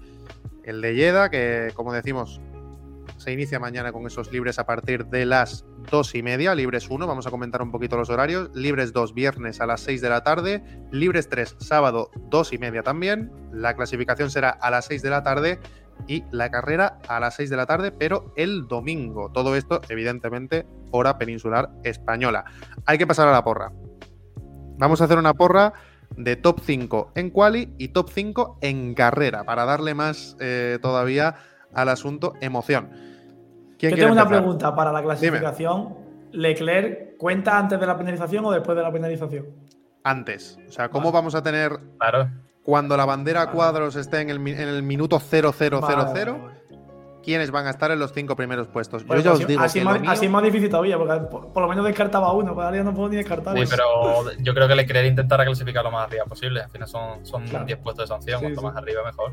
el 0.65 0.81
de 0.81 0.95
Jeddah, 0.95 1.29
que 1.29 1.71
como 1.73 1.93
decimos, 1.93 2.41
se 3.25 3.31
inicia 3.31 3.59
mañana 3.59 3.91
con 3.91 4.05
esos 4.05 4.31
libres 4.31 4.59
a 4.59 4.67
partir 4.67 5.07
de 5.07 5.25
las 5.25 5.65
dos 5.89 6.13
y 6.13 6.21
media, 6.21 6.53
libres 6.53 6.91
1, 6.91 7.07
vamos 7.07 7.25
a 7.25 7.31
comentar 7.31 7.59
un 7.63 7.71
poquito 7.71 7.97
los 7.97 8.11
horarios, 8.11 8.51
libres 8.53 8.93
2 8.93 9.15
viernes 9.15 9.61
a 9.61 9.65
las 9.65 9.81
6 9.81 9.99
de 10.01 10.09
la 10.09 10.21
tarde, 10.21 10.63
libres 10.91 11.27
3 11.27 11.55
sábado 11.57 12.11
dos 12.29 12.53
y 12.53 12.59
media 12.59 12.83
también, 12.83 13.31
la 13.51 13.75
clasificación 13.75 14.29
será 14.29 14.51
a 14.51 14.69
las 14.69 14.85
6 14.85 15.01
de 15.01 15.09
la 15.09 15.23
tarde 15.23 15.59
y 16.07 16.23
la 16.29 16.51
carrera 16.51 16.99
a 17.07 17.19
las 17.19 17.35
6 17.37 17.49
de 17.49 17.57
la 17.57 17.65
tarde, 17.65 17.91
pero 17.91 18.31
el 18.35 18.67
domingo. 18.67 19.31
Todo 19.31 19.55
esto, 19.55 19.81
evidentemente, 19.89 20.67
hora 20.91 21.17
peninsular 21.17 21.71
española. 21.83 22.45
Hay 22.85 22.99
que 22.99 23.07
pasar 23.07 23.27
a 23.27 23.31
la 23.31 23.43
porra. 23.43 23.71
Vamos 24.77 25.01
a 25.01 25.05
hacer 25.05 25.17
una 25.17 25.33
porra 25.33 25.73
de 26.15 26.35
top 26.35 26.59
5 26.63 27.13
en 27.15 27.31
quali 27.31 27.73
y 27.79 27.87
top 27.87 28.11
5 28.13 28.59
en 28.61 28.93
carrera, 28.93 29.45
para 29.45 29.65
darle 29.65 29.95
más 29.95 30.37
eh, 30.39 30.77
todavía 30.79 31.37
al 31.73 31.89
asunto 31.89 32.33
emoción. 32.39 33.14
Yo 33.89 33.95
tengo 33.95 34.13
una 34.13 34.27
pregunta 34.27 34.75
para 34.75 34.91
la 34.91 35.01
clasificación. 35.01 36.05
¿Leclerc 36.31 37.17
cuenta 37.17 37.57
antes 37.57 37.79
de 37.79 37.87
la 37.87 37.97
penalización 37.97 38.43
o 38.45 38.51
después 38.51 38.75
de 38.75 38.83
la 38.83 38.91
penalización? 38.91 39.45
Antes. 40.03 40.59
O 40.67 40.71
sea, 40.71 40.89
¿cómo 40.89 41.11
vamos 41.11 41.33
a 41.35 41.41
tener 41.41 41.79
cuando 42.63 42.97
la 42.97 43.05
bandera 43.05 43.51
cuadros 43.51 43.95
esté 43.95 44.21
en 44.21 44.29
el, 44.29 44.83
minuto 44.83 45.19
0000? 45.19 45.79
¿Quiénes 47.23 47.49
van 47.49 47.65
a 47.65 47.71
estar 47.71 47.89
en 47.89 47.97
los 47.97 48.13
cinco 48.13 48.35
primeros 48.35 48.67
puestos? 48.67 49.03
Yo 49.03 49.17
ya 49.17 49.31
os 49.31 49.47
digo 49.47 49.59
así, 49.59 49.81
más, 49.81 49.99
así 50.07 50.25
es 50.25 50.31
más 50.31 50.43
difícil 50.43 50.69
todavía, 50.69 50.95
porque 50.95 51.25
por, 51.25 51.59
lo 51.59 51.67
menos 51.67 51.83
descartaba 51.83 52.31
uno, 52.33 52.53
pero 52.53 52.67
ahora 52.67 52.77
ya 52.77 52.83
no 52.83 52.93
puedo 52.93 53.09
ni 53.09 53.15
descartar. 53.15 53.57
Sí, 53.57 53.63
pero 53.67 54.31
yo 54.39 54.53
creo 54.53 54.67
que 54.67 54.75
Leclerc 54.75 55.07
intentará 55.07 55.43
clasificar 55.43 55.83
lo 55.83 55.89
más 55.89 56.07
arriba 56.07 56.25
posible. 56.25 56.61
Al 56.61 56.69
final 56.69 56.87
son, 56.87 57.25
son 57.25 57.65
10 57.65 57.79
puestos 57.79 58.03
de 58.03 58.07
sanción, 58.07 58.41
cuanto 58.41 58.61
más 58.61 58.75
arriba 58.75 59.03
mejor. 59.03 59.31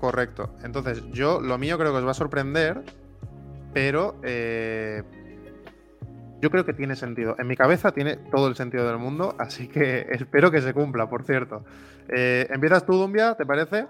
Correcto. 0.00 0.54
Entonces, 0.62 1.02
yo 1.12 1.40
lo 1.40 1.58
mío 1.58 1.76
creo 1.76 1.92
que 1.92 1.98
os 1.98 2.06
va 2.06 2.12
a 2.12 2.14
sorprender 2.14 2.84
pero 3.74 4.14
eh, 4.22 5.02
yo 6.40 6.50
creo 6.50 6.64
que 6.64 6.72
tiene 6.72 6.94
sentido. 6.96 7.34
En 7.38 7.48
mi 7.48 7.56
cabeza 7.56 7.92
tiene 7.92 8.16
todo 8.16 8.46
el 8.46 8.54
sentido 8.54 8.86
del 8.86 8.98
mundo, 8.98 9.34
así 9.38 9.68
que 9.68 10.06
espero 10.10 10.50
que 10.50 10.62
se 10.62 10.72
cumpla, 10.72 11.08
por 11.10 11.24
cierto. 11.24 11.64
Eh, 12.08 12.46
¿Empiezas 12.48 12.86
tú, 12.86 12.94
Dumbia? 12.94 13.34
¿Te 13.34 13.44
parece? 13.44 13.86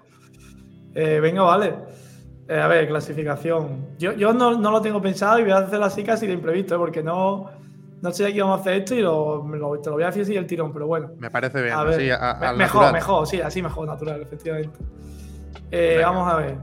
Eh, 0.95 1.19
venga, 1.21 1.43
vale. 1.43 1.75
a 2.49 2.67
ver, 2.67 2.87
clasificación. 2.87 3.95
Yo, 3.99 4.13
yo 4.13 4.33
no, 4.33 4.51
lo 4.59 4.81
tengo 4.81 5.01
pensado 5.01 5.39
y 5.39 5.43
voy 5.43 5.51
a 5.51 5.57
hacerlo 5.57 5.85
así 5.85 6.03
casi 6.03 6.25
de 6.25 6.33
imprevisto, 6.33 6.77
porque 6.79 7.03
no, 7.03 7.51
no 8.01 8.11
sé 8.11 8.25
aquí 8.25 8.39
vamos 8.39 8.57
a 8.57 8.61
hacer 8.61 8.73
esto 8.79 8.95
y 8.95 9.01
lo, 9.01 9.45
te 9.83 9.89
lo 9.89 9.95
voy 9.95 10.03
a 10.03 10.07
decir 10.07 10.23
así 10.23 10.35
el 10.35 10.47
tirón, 10.47 10.73
pero 10.73 10.87
bueno. 10.87 11.11
Me 11.19 11.29
parece 11.29 11.61
bien. 11.61 11.75
así, 11.75 12.57
mejor, 12.57 12.91
mejor, 12.91 13.27
sí, 13.27 13.39
así 13.39 13.61
mejor, 13.61 13.87
natural, 13.87 14.21
efectivamente. 14.21 14.79
vamos 16.01 16.33
a 16.33 16.37
ver. 16.37 16.57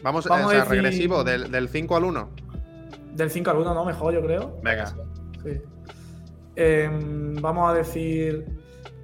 Vamos, 0.00 0.30
a 0.30 0.64
regresivo, 0.64 1.24
del, 1.24 1.50
del 1.50 1.68
5 1.68 1.96
al 1.96 2.04
1. 2.04 2.47
Del 3.18 3.30
5 3.30 3.50
al 3.50 3.56
1, 3.58 3.74
¿no? 3.74 3.84
Mejor, 3.84 4.14
yo 4.14 4.22
creo. 4.22 4.58
Venga. 4.62 4.86
Sí. 4.86 5.60
Em, 6.56 7.34
vamos 7.36 7.70
a 7.70 7.74
decir. 7.74 8.46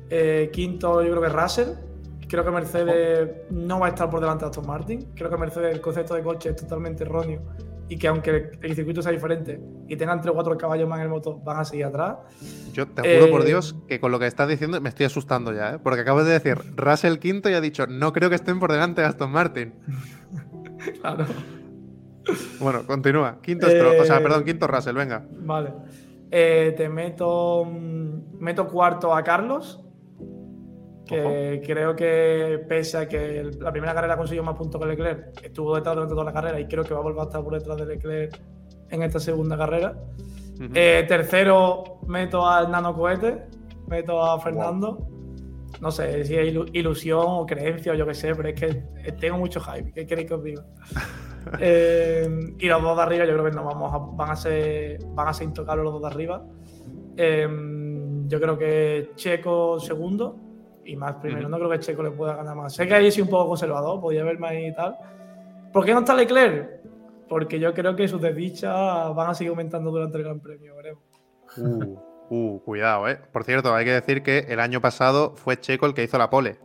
Eh, 0.08 0.50
quinto, 0.52 1.02
yo 1.02 1.10
creo 1.10 1.22
que 1.22 1.28
Russell, 1.28 1.68
Creo 2.28 2.44
que 2.44 2.50
Mercedes 2.50 3.30
no 3.50 3.78
va 3.78 3.86
a 3.86 3.88
estar 3.90 4.10
por 4.10 4.20
delante 4.20 4.44
de 4.44 4.50
Aston 4.50 4.66
Martin. 4.66 5.12
Creo 5.14 5.30
que 5.30 5.36
Mercedes, 5.36 5.74
el 5.74 5.80
concepto 5.80 6.14
de 6.14 6.22
coche 6.22 6.50
es 6.50 6.56
totalmente 6.56 7.04
erróneo 7.04 7.42
y 7.88 7.98
que 7.98 8.08
aunque 8.08 8.52
el 8.62 8.74
circuito 8.74 9.02
sea 9.02 9.12
diferente 9.12 9.60
y 9.86 9.96
tengan 9.96 10.20
3 10.20 10.32
o 10.32 10.34
4 10.34 10.56
caballos 10.56 10.88
más 10.88 10.98
en 10.98 11.04
el 11.04 11.10
motor, 11.10 11.36
van 11.44 11.58
a 11.58 11.64
seguir 11.64 11.84
atrás. 11.84 12.16
Yo 12.72 12.88
te 12.88 13.02
juro 13.18 13.30
por 13.30 13.42
Eh, 13.42 13.46
Dios 13.46 13.76
que 13.86 14.00
con 14.00 14.10
lo 14.10 14.18
que 14.18 14.26
estás 14.26 14.48
diciendo 14.48 14.80
me 14.80 14.88
estoy 14.88 15.06
asustando 15.06 15.52
ya, 15.52 15.74
¿eh? 15.74 15.78
porque 15.80 16.00
acabas 16.00 16.24
de 16.26 16.32
decir 16.32 16.58
Russell 16.74 17.18
quinto 17.18 17.50
y 17.50 17.54
ha 17.54 17.60
dicho 17.60 17.86
no 17.86 18.12
creo 18.12 18.30
que 18.30 18.36
estén 18.36 18.58
por 18.58 18.72
delante 18.72 19.02
de 19.02 19.06
Aston 19.06 19.30
Martin. 19.30 19.74
Claro. 21.00 21.24
Bueno, 22.60 22.86
continúa. 22.86 23.38
Quinto 23.42 23.66
Stroll- 23.68 24.00
o 24.00 24.04
sea, 24.04 24.18
Eh, 24.18 24.20
perdón, 24.20 24.44
quinto 24.44 24.66
Russell, 24.66 24.96
venga. 24.96 25.24
Vale. 25.40 25.72
Eh, 26.30 26.74
te 26.76 26.88
meto. 26.88 27.64
mm, 27.64 28.38
Meto 28.40 28.66
cuarto 28.68 29.14
a 29.14 29.22
Carlos. 29.22 29.80
Que 31.06 31.62
creo 31.66 31.94
que, 31.94 32.64
pese 32.66 32.96
a 32.96 33.06
que 33.08 33.40
el- 33.40 33.58
la 33.60 33.70
primera 33.70 33.92
carrera 33.94 34.16
consiguió 34.16 34.42
más 34.42 34.56
puntos 34.56 34.80
que 34.80 34.86
Leclerc, 34.86 35.42
estuvo 35.44 35.74
detrás 35.76 35.94
durante 35.94 36.12
toda 36.14 36.24
la 36.24 36.32
carrera 36.32 36.58
y 36.58 36.66
creo 36.66 36.82
que 36.82 36.94
va 36.94 37.00
a 37.00 37.02
volver 37.02 37.20
a 37.20 37.24
estar 37.24 37.42
por 37.44 37.52
detrás 37.52 37.76
de 37.76 37.84
Leclerc 37.86 38.40
en 38.88 39.02
esta 39.02 39.20
segunda 39.20 39.56
carrera. 39.58 39.94
Ujú. 40.54 40.70
Eh, 40.74 41.04
tercero, 41.06 42.00
meto 42.06 42.46
al 42.48 42.70
nano 42.70 42.94
cohete. 42.94 43.42
Meto 43.86 44.22
a 44.24 44.40
Fernando. 44.40 45.06
No 45.82 45.90
sé 45.90 46.24
si 46.24 46.36
es 46.36 46.54
ilu- 46.54 46.70
ilusión 46.72 47.24
o 47.26 47.44
creencia 47.44 47.92
o 47.92 47.94
yo 47.94 48.06
qué 48.06 48.14
sé, 48.14 48.34
pero 48.34 48.48
es 48.48 48.54
que 48.54 48.66
eh, 48.66 49.12
tengo 49.20 49.36
mucho 49.36 49.60
hype. 49.60 49.92
¿Qué 49.92 50.06
queréis 50.06 50.28
que 50.28 50.34
os 50.34 50.42
diga? 50.42 50.64
Eh, 51.60 52.54
y 52.58 52.66
los 52.66 52.82
dos 52.82 52.96
de 52.96 53.02
arriba, 53.02 53.24
yo 53.24 53.32
creo 53.32 53.44
que 53.44 53.50
no 53.50 53.64
vamos 53.64 53.92
a- 53.92 53.98
van 54.16 54.30
a 54.30 54.36
ser 54.36 54.98
van 55.14 55.28
a 55.28 55.34
ser 55.34 55.46
intocables 55.48 55.84
los 55.84 55.92
dos 55.94 56.02
de 56.02 56.08
arriba. 56.08 56.42
Eh, 57.16 57.48
yo 58.26 58.40
creo 58.40 58.58
que 58.58 59.10
Checo 59.16 59.78
segundo 59.80 60.36
y 60.84 60.96
más 60.96 61.14
primero. 61.16 61.48
No 61.48 61.56
creo 61.58 61.70
que 61.70 61.78
Checo 61.80 62.02
le 62.02 62.10
pueda 62.10 62.34
ganar 62.36 62.56
más. 62.56 62.74
Sé 62.74 62.86
que 62.86 62.94
ahí 62.94 63.10
sí 63.10 63.20
un 63.22 63.28
poco 63.28 63.48
conservador, 63.48 64.00
podía 64.00 64.22
haber 64.22 64.38
más 64.38 64.52
y 64.54 64.74
tal. 64.74 64.96
¿Por 65.72 65.84
qué 65.84 65.92
no 65.92 66.00
está 66.00 66.14
Leclerc? 66.14 66.70
Porque 67.28 67.58
yo 67.58 67.72
creo 67.74 67.96
que 67.96 68.06
sus 68.08 68.20
desdichas 68.20 69.14
van 69.14 69.30
a 69.30 69.34
seguir 69.34 69.50
aumentando 69.50 69.90
durante 69.90 70.18
el 70.18 70.24
Gran 70.24 70.40
Premio, 70.40 70.76
veremos. 70.76 71.02
Uh, 71.56 71.96
uh, 72.30 72.60
cuidado, 72.64 73.08
¿eh? 73.08 73.18
Por 73.32 73.44
cierto, 73.44 73.74
hay 73.74 73.84
que 73.84 73.92
decir 73.92 74.22
que 74.22 74.40
el 74.48 74.60
año 74.60 74.80
pasado 74.80 75.34
fue 75.36 75.58
Checo 75.58 75.86
el 75.86 75.94
que 75.94 76.02
hizo 76.04 76.18
la 76.18 76.30
pole. 76.30 76.58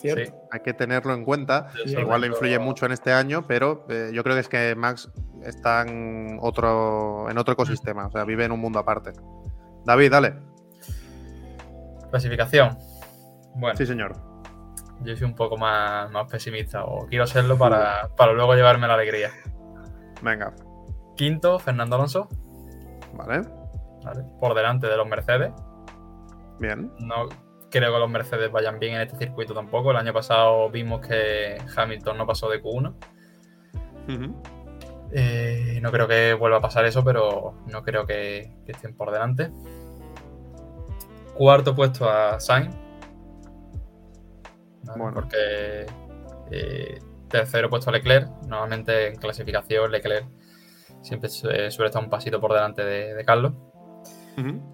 ¿Cierto? 0.00 0.24
Sí. 0.24 0.32
Hay 0.50 0.60
que 0.60 0.72
tenerlo 0.72 1.12
en 1.14 1.24
cuenta. 1.24 1.70
Sí, 1.84 1.92
Igual 1.98 2.24
influye 2.24 2.58
mucho 2.58 2.86
en 2.86 2.92
este 2.92 3.12
año, 3.12 3.42
pero 3.46 3.84
eh, 3.88 4.10
yo 4.14 4.22
creo 4.22 4.34
que 4.34 4.40
es 4.40 4.48
que 4.48 4.74
Max 4.74 5.10
está 5.44 5.82
en 5.82 6.38
otro, 6.40 7.28
en 7.30 7.36
otro 7.38 7.52
ecosistema, 7.54 8.06
o 8.06 8.10
sea, 8.10 8.24
vive 8.24 8.44
en 8.44 8.52
un 8.52 8.60
mundo 8.60 8.78
aparte. 8.78 9.12
David, 9.84 10.10
dale. 10.10 10.34
Clasificación. 12.10 12.76
Bueno, 13.54 13.76
Sí, 13.76 13.86
señor. 13.86 14.16
yo 15.02 15.16
soy 15.16 15.26
un 15.26 15.34
poco 15.34 15.56
más, 15.56 16.10
más 16.10 16.30
pesimista, 16.30 16.84
o 16.84 17.06
quiero 17.06 17.26
serlo 17.26 17.56
para, 17.58 18.08
para 18.16 18.32
luego 18.32 18.54
llevarme 18.54 18.86
la 18.88 18.94
alegría. 18.94 19.30
Venga, 20.22 20.52
Quinto, 21.16 21.58
Fernando 21.58 21.96
Alonso, 21.96 22.28
vale. 23.14 23.42
¿vale? 24.04 24.22
por 24.40 24.54
delante 24.54 24.86
de 24.86 24.96
los 24.96 25.06
Mercedes. 25.06 25.52
Bien. 26.58 26.92
No 26.98 27.28
creo 27.70 27.92
que 27.92 27.98
los 27.98 28.10
Mercedes 28.10 28.50
vayan 28.52 28.78
bien 28.78 28.94
en 28.96 29.02
este 29.02 29.16
circuito 29.16 29.54
tampoco. 29.54 29.90
El 29.90 29.96
año 29.96 30.12
pasado 30.12 30.68
vimos 30.70 31.06
que 31.06 31.56
Hamilton 31.76 32.18
no 32.18 32.26
pasó 32.26 32.48
de 32.48 32.62
Q1. 32.62 32.94
Ujú. 34.08 34.42
Eh, 35.12 35.78
no 35.82 35.90
creo 35.90 36.06
que 36.06 36.34
vuelva 36.34 36.58
a 36.58 36.60
pasar 36.60 36.84
eso, 36.84 37.02
pero 37.04 37.54
no 37.66 37.82
creo 37.82 38.06
que, 38.06 38.54
que 38.64 38.72
estén 38.72 38.94
por 38.96 39.10
delante. 39.10 39.50
Cuarto 41.34 41.74
puesto 41.74 42.08
a 42.08 42.38
Sainz. 42.40 42.74
Porque 45.14 45.86
eh, 46.50 46.98
tercero 47.28 47.70
puesto 47.70 47.90
a 47.90 47.92
Leclerc. 47.92 48.28
Normalmente 48.46 49.08
en 49.08 49.16
clasificación 49.16 49.90
Leclerc 49.90 50.26
siempre 51.02 51.28
su- 51.28 51.48
suele 51.70 51.86
estar 51.86 52.02
un 52.02 52.10
pasito 52.10 52.40
por 52.40 52.52
delante 52.52 52.84
de, 52.84 53.14
de 53.14 53.24
Carlos. 53.24 53.52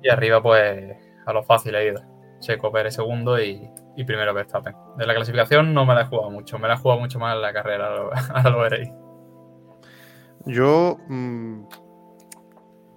Y 0.02 0.08
arriba, 0.08 0.42
pues, 0.42 0.96
a 1.26 1.32
lo 1.32 1.42
fácil 1.42 1.74
he 1.74 1.88
ido. 1.88 2.00
Checo 2.46 2.70
Pérez 2.70 2.94
segundo 2.94 3.42
y, 3.42 3.68
primero 4.06 4.32
Verstappen. 4.32 4.72
De 4.96 5.04
la 5.04 5.14
clasificación 5.14 5.74
no 5.74 5.84
me 5.84 5.94
la 5.94 6.02
he 6.02 6.04
jugado 6.04 6.30
mucho. 6.30 6.60
Me 6.60 6.68
la 6.68 6.74
he 6.74 6.76
jugado 6.76 7.00
mucho 7.00 7.18
más 7.18 7.36
la 7.36 7.52
carrera, 7.52 7.88
ahora 8.34 8.50
lo 8.50 8.60
veréis. 8.60 8.88
Yo. 10.44 10.96
mm, 11.08 11.64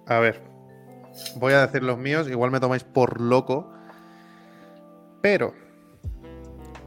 a 0.06 0.18
ver. 0.20 0.40
Voy 1.36 1.52
a 1.52 1.66
decir 1.66 1.82
los 1.82 1.98
míos, 1.98 2.28
igual 2.30 2.52
me 2.52 2.60
tomáis 2.60 2.84
por 2.84 3.20
loco. 3.20 3.72
Pero. 5.20 5.52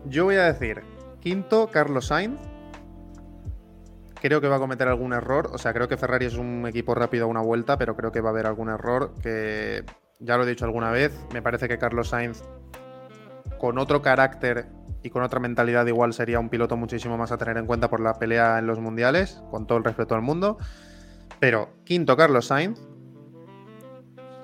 Yo 0.06 0.24
voy 0.24 0.36
a 0.36 0.46
decir. 0.46 0.84
Quinto, 1.20 1.68
Carlos 1.70 2.08
Sainz. 2.08 2.40
Creo 4.22 4.40
que 4.40 4.48
va 4.48 4.56
a 4.56 4.60
cometer 4.60 4.88
algún 4.88 5.12
error. 5.12 5.50
O 5.52 5.58
sea, 5.58 5.74
creo 5.74 5.90
que 5.90 5.98
Ferrari 5.98 6.28
es 6.28 6.38
un 6.38 6.66
equipo 6.66 6.96
rápido 6.96 7.26
a 7.26 7.28
una 7.28 7.42
vuelta, 7.42 7.78
pero 7.78 7.98
creo 7.98 8.14
que 8.14 8.22
va 8.22 8.30
a 8.30 8.32
haber 8.32 8.46
algún 8.46 8.70
error 8.70 9.14
que. 9.22 9.84
Ya 10.20 10.38
lo 10.38 10.44
he 10.44 10.50
dicho 10.50 10.66
alguna 10.66 10.92
vez. 10.92 11.14
Me 11.34 11.42
parece 11.42 11.68
que 11.68 11.78
Carlos 11.78 12.10
Sainz. 12.10 12.44
Con 13.60 13.78
otro 13.78 14.02
carácter 14.02 14.68
y 15.04 15.10
con 15.10 15.24
otra 15.24 15.40
mentalidad 15.40 15.86
igual 15.88 16.14
sería 16.14 16.40
un 16.40 16.50
piloto 16.50 16.78
muchísimo 16.78 17.18
más 17.18 17.32
a 17.32 17.38
tener 17.38 17.58
en 17.58 17.66
cuenta 17.66 17.90
por 17.90 18.00
la 18.00 18.14
pelea 18.14 18.58
en 18.60 18.68
los 18.68 18.80
mundiales, 18.80 19.42
con 19.52 19.68
todo 19.68 19.78
el 19.78 19.84
respeto 19.84 20.16
del 20.16 20.24
mundo. 20.24 20.58
Pero 21.40 21.70
quinto, 21.84 22.16
Carlos 22.16 22.48
Sainz. 22.48 22.80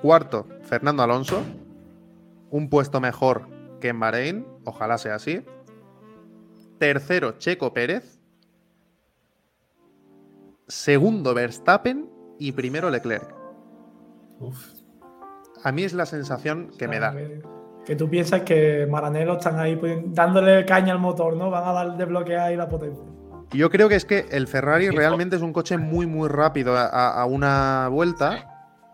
Cuarto, 0.02 0.48
Fernando 0.64 1.04
Alonso. 1.04 1.42
Un 2.50 2.70
puesto 2.70 3.00
mejor 3.00 3.48
que 3.80 3.90
en 3.90 4.00
Bahrein. 4.00 4.46
Ojalá 4.66 4.98
sea 4.98 5.16
así. 5.16 5.46
Tercero, 6.78 7.38
Checo 7.38 7.74
Pérez. 7.74 8.20
Segundo, 10.68 11.34
Verstappen. 11.34 12.10
Y 12.38 12.54
primero, 12.54 12.90
Leclerc. 12.90 13.34
Uf. 14.40 14.79
A 15.64 15.72
mí 15.72 15.84
es 15.84 15.94
la 15.94 16.06
sensación 16.06 16.72
que 16.78 16.88
me 16.88 17.00
da. 17.00 17.12
Que, 17.14 17.42
que 17.86 17.96
tú 17.96 18.10
piensas 18.10 18.42
que 18.42 18.88
Maranello 18.90 19.34
están 19.34 19.60
ahí 19.60 19.76
pues, 19.76 19.98
dándole 20.08 20.66
caña 20.66 20.94
al 20.94 21.00
motor, 21.00 21.36
¿no? 21.36 21.50
Van 21.50 21.68
a 21.68 21.72
dar 21.74 21.98
desbloquear 21.98 22.48
ahí 22.48 22.56
la 22.56 22.70
potencia. 22.70 23.04
Yo 23.52 23.70
creo 23.70 23.90
que 23.90 23.96
es 23.96 24.06
que 24.06 24.28
el 24.32 24.48
Ferrari 24.48 24.88
Sí, 24.90 24.96
realmente 24.96 25.36
es 25.36 25.42
un 25.42 25.54
coche 25.54 25.78
muy, 25.78 26.06
muy 26.06 26.28
rápido 26.30 26.78
a, 26.78 26.86
a- 26.86 27.22
a 27.22 27.26
una 27.26 27.88
vuelta. 27.90 28.46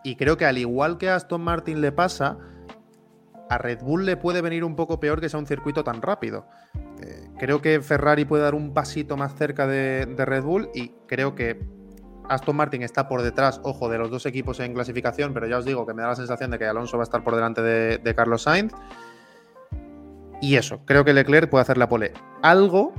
Y 0.02 0.16
creo 0.16 0.36
que 0.36 0.46
al 0.46 0.56
igual 0.56 0.98
que 0.98 1.10
a 1.10 1.16
Aston 1.16 1.40
Martin 1.42 1.80
le 1.80 1.92
pasa, 1.92 2.38
a 3.50 3.58
Red 3.58 3.80
Bull 3.82 4.06
le 4.06 4.16
puede 4.16 4.40
venir 4.40 4.64
un 4.64 4.74
poco 4.76 4.98
peor 4.98 5.20
que 5.20 5.28
sea 5.28 5.38
un 5.40 5.46
circuito 5.46 5.84
tan 5.84 6.00
rápido. 6.00 6.46
Eh, 7.02 7.28
creo 7.38 7.60
que 7.60 7.80
Ferrari 7.80 8.24
puede 8.24 8.44
dar 8.44 8.54
un 8.54 8.72
pasito 8.72 9.16
más 9.16 9.34
cerca 9.34 9.66
de, 9.66 10.06
de 10.06 10.24
Red 10.24 10.42
Bull 10.44 10.70
y 10.74 10.92
creo 11.06 11.34
que 11.34 11.60
Aston 12.28 12.56
Martin 12.56 12.82
está 12.82 13.08
por 13.08 13.22
detrás, 13.22 13.60
ojo, 13.62 13.88
de 13.88 13.98
los 13.98 14.10
dos 14.10 14.26
equipos 14.26 14.60
en 14.60 14.74
clasificación, 14.74 15.32
pero 15.32 15.46
ya 15.46 15.58
os 15.58 15.64
digo 15.64 15.86
que 15.86 15.94
me 15.94 16.02
da 16.02 16.08
la 16.08 16.16
sensación 16.16 16.50
de 16.50 16.58
que 16.58 16.66
Alonso 16.66 16.96
va 16.96 17.02
a 17.02 17.04
estar 17.04 17.22
por 17.22 17.34
delante 17.34 17.62
de, 17.62 17.98
de 17.98 18.14
Carlos 18.14 18.42
Sainz. 18.42 18.72
Y 20.40 20.56
eso, 20.56 20.80
creo 20.84 21.04
que 21.04 21.12
Leclerc 21.12 21.48
puede 21.48 21.62
hacer 21.62 21.78
la 21.78 21.88
pole. 21.88 22.12
Algo 22.42 22.92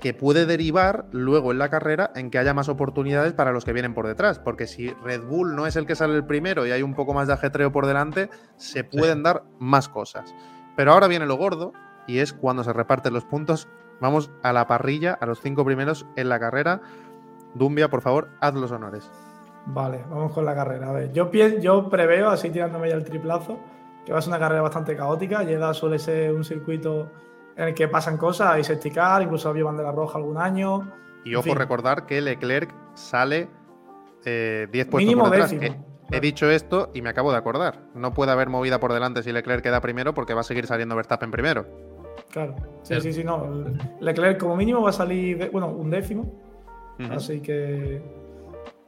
que 0.00 0.14
puede 0.14 0.46
derivar 0.46 1.06
luego 1.12 1.52
en 1.52 1.58
la 1.58 1.68
carrera 1.68 2.10
en 2.16 2.30
que 2.30 2.38
haya 2.38 2.54
más 2.54 2.68
oportunidades 2.68 3.32
para 3.34 3.52
los 3.52 3.64
que 3.64 3.72
vienen 3.72 3.94
por 3.94 4.06
detrás. 4.06 4.38
Porque 4.38 4.66
si 4.66 4.90
Red 5.04 5.22
Bull 5.22 5.54
no 5.54 5.66
es 5.66 5.76
el 5.76 5.86
que 5.86 5.94
sale 5.94 6.16
el 6.16 6.24
primero 6.24 6.66
y 6.66 6.72
hay 6.72 6.82
un 6.82 6.94
poco 6.94 7.14
más 7.14 7.28
de 7.28 7.34
ajetreo 7.34 7.70
por 7.70 7.86
delante, 7.86 8.30
se 8.56 8.82
pueden 8.82 9.22
dar 9.22 9.44
más 9.58 9.88
cosas. 9.88 10.34
Pero 10.76 10.92
ahora 10.92 11.06
viene 11.06 11.26
lo 11.26 11.36
gordo 11.36 11.72
y 12.06 12.18
es 12.18 12.32
cuando 12.32 12.64
se 12.64 12.72
reparten 12.72 13.12
los 13.12 13.24
puntos. 13.24 13.68
Vamos 14.00 14.30
a 14.42 14.52
la 14.52 14.66
parrilla, 14.66 15.12
a 15.20 15.26
los 15.26 15.40
cinco 15.40 15.64
primeros 15.64 16.06
en 16.16 16.30
la 16.30 16.40
carrera. 16.40 16.80
Dumbia, 17.54 17.88
por 17.88 18.00
favor, 18.02 18.28
haz 18.40 18.54
los 18.54 18.70
honores. 18.70 19.10
Vale, 19.66 20.04
vamos 20.08 20.32
con 20.32 20.44
la 20.44 20.54
carrera. 20.54 20.88
A 20.90 20.92
ver, 20.92 21.12
yo, 21.12 21.30
yo 21.60 21.88
preveo, 21.88 22.28
así 22.30 22.50
tirándome 22.50 22.88
ya 22.88 22.94
el 22.94 23.04
triplazo, 23.04 23.58
que 24.06 24.12
va 24.12 24.18
a 24.18 24.22
ser 24.22 24.30
una 24.30 24.38
carrera 24.38 24.62
bastante 24.62 24.96
caótica. 24.96 25.44
Jeddah 25.44 25.74
suele 25.74 25.98
ser 25.98 26.32
un 26.32 26.44
circuito 26.44 27.10
en 27.56 27.68
el 27.68 27.74
que 27.74 27.88
pasan 27.88 28.16
cosas, 28.16 28.52
hay 28.52 28.64
safety 28.64 28.90
car, 28.90 29.22
incluso 29.22 29.48
había 29.48 29.64
bandera 29.64 29.92
roja 29.92 30.18
algún 30.18 30.38
año. 30.38 30.90
Y 31.24 31.30
En 31.30 31.36
ojo, 31.36 31.44
fin. 31.44 31.56
recordar 31.56 32.06
que 32.06 32.20
Leclerc 32.22 32.72
sale 32.94 33.48
eh, 34.24 34.66
10 34.72 34.86
puestos 34.86 35.06
Mínimo 35.06 35.24
por 35.24 35.32
detrás. 35.32 35.50
décimo. 35.50 35.84
He, 36.10 36.16
he 36.16 36.20
dicho 36.20 36.48
esto 36.50 36.90
y 36.94 37.02
me 37.02 37.10
acabo 37.10 37.30
de 37.30 37.36
acordar. 37.38 37.80
No 37.94 38.14
puede 38.14 38.32
haber 38.32 38.48
movida 38.48 38.80
por 38.80 38.92
delante 38.94 39.22
si 39.22 39.30
Leclerc 39.32 39.62
queda 39.62 39.80
primero 39.82 40.14
porque 40.14 40.32
va 40.34 40.40
a 40.40 40.44
seguir 40.44 40.66
saliendo 40.66 40.96
Verstappen 40.96 41.30
primero. 41.30 41.66
Claro, 42.30 42.54
sí, 42.82 42.98
sí, 43.00 43.12
sí, 43.12 43.24
no. 43.24 43.46
Leclerc 44.00 44.38
como 44.40 44.56
mínimo 44.56 44.80
va 44.82 44.90
a 44.90 44.94
salir, 44.94 45.50
bueno, 45.52 45.68
un 45.68 45.90
décimo. 45.90 46.32
Ujú. 47.00 47.12
Así 47.12 47.40
que, 47.40 48.02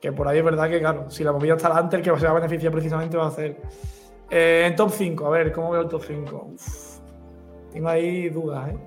que 0.01 0.13
por 0.13 0.29
ahí 0.29 0.39
es 0.39 0.45
verdad 0.45 0.69
que, 0.69 0.81
claro, 0.81 1.11
si 1.11 1.25
la 1.25 1.33
movida 1.33 1.55
está 1.55 1.69
delante, 1.69 1.97
el 1.97 2.03
que 2.03 2.19
se 2.19 2.27
va 2.27 2.33
a 2.33 2.35
beneficiar 2.35 2.73
precisamente 2.73 3.17
va 3.17 3.25
a 3.25 3.29
hacer. 3.29 3.61
Eh, 4.31 4.65
en 4.67 4.77
top 4.77 4.91
5, 4.91 5.27
a 5.27 5.31
ver, 5.31 5.53
¿cómo 5.53 5.71
veo 5.71 5.83
el 5.83 5.89
top 5.89 6.03
5? 6.07 6.51
Uf, 6.55 6.99
tengo 7.71 7.89
ahí 7.89 8.29
dudas, 8.29 8.71
¿eh? 8.71 8.79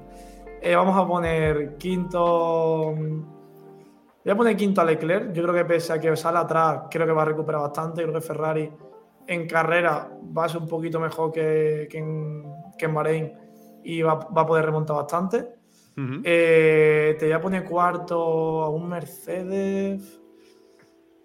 Eh, 0.61 0.75
Vamos 0.75 0.97
a 0.97 1.07
poner 1.07 1.77
quinto. 1.77 2.95
Voy 2.95 4.31
a 4.31 4.35
poner 4.35 4.57
quinto 4.57 4.81
a 4.81 4.85
Leclerc. 4.85 5.31
Yo 5.31 5.43
creo 5.43 5.53
que 5.53 5.65
pese 5.65 5.93
a 5.93 5.99
que 5.99 6.15
sale 6.15 6.39
atrás, 6.39 6.85
creo 6.89 7.05
que 7.05 7.13
va 7.13 7.21
a 7.21 7.25
recuperar 7.25 7.61
bastante. 7.61 8.01
Creo 8.01 8.15
que 8.15 8.21
Ferrari 8.21 8.71
en 9.27 9.47
carrera 9.47 10.09
va 10.35 10.45
a 10.45 10.49
ser 10.49 10.61
un 10.61 10.67
poquito 10.67 10.99
mejor 10.99 11.31
que, 11.31 11.87
que 11.89 11.99
en, 11.99 12.43
que 12.77 12.87
Bahrein 12.87 13.31
y 13.83 14.01
va, 14.01 14.15
va 14.15 14.41
a 14.41 14.45
poder 14.47 14.65
remontar 14.65 14.95
bastante. 14.95 15.47
Eh, 15.97 17.15
te 17.17 17.25
voy 17.25 17.33
a 17.33 17.41
poner 17.41 17.63
cuarto 17.63 18.63
a 18.63 18.69
un 18.69 18.89
Mercedes. 18.89 20.21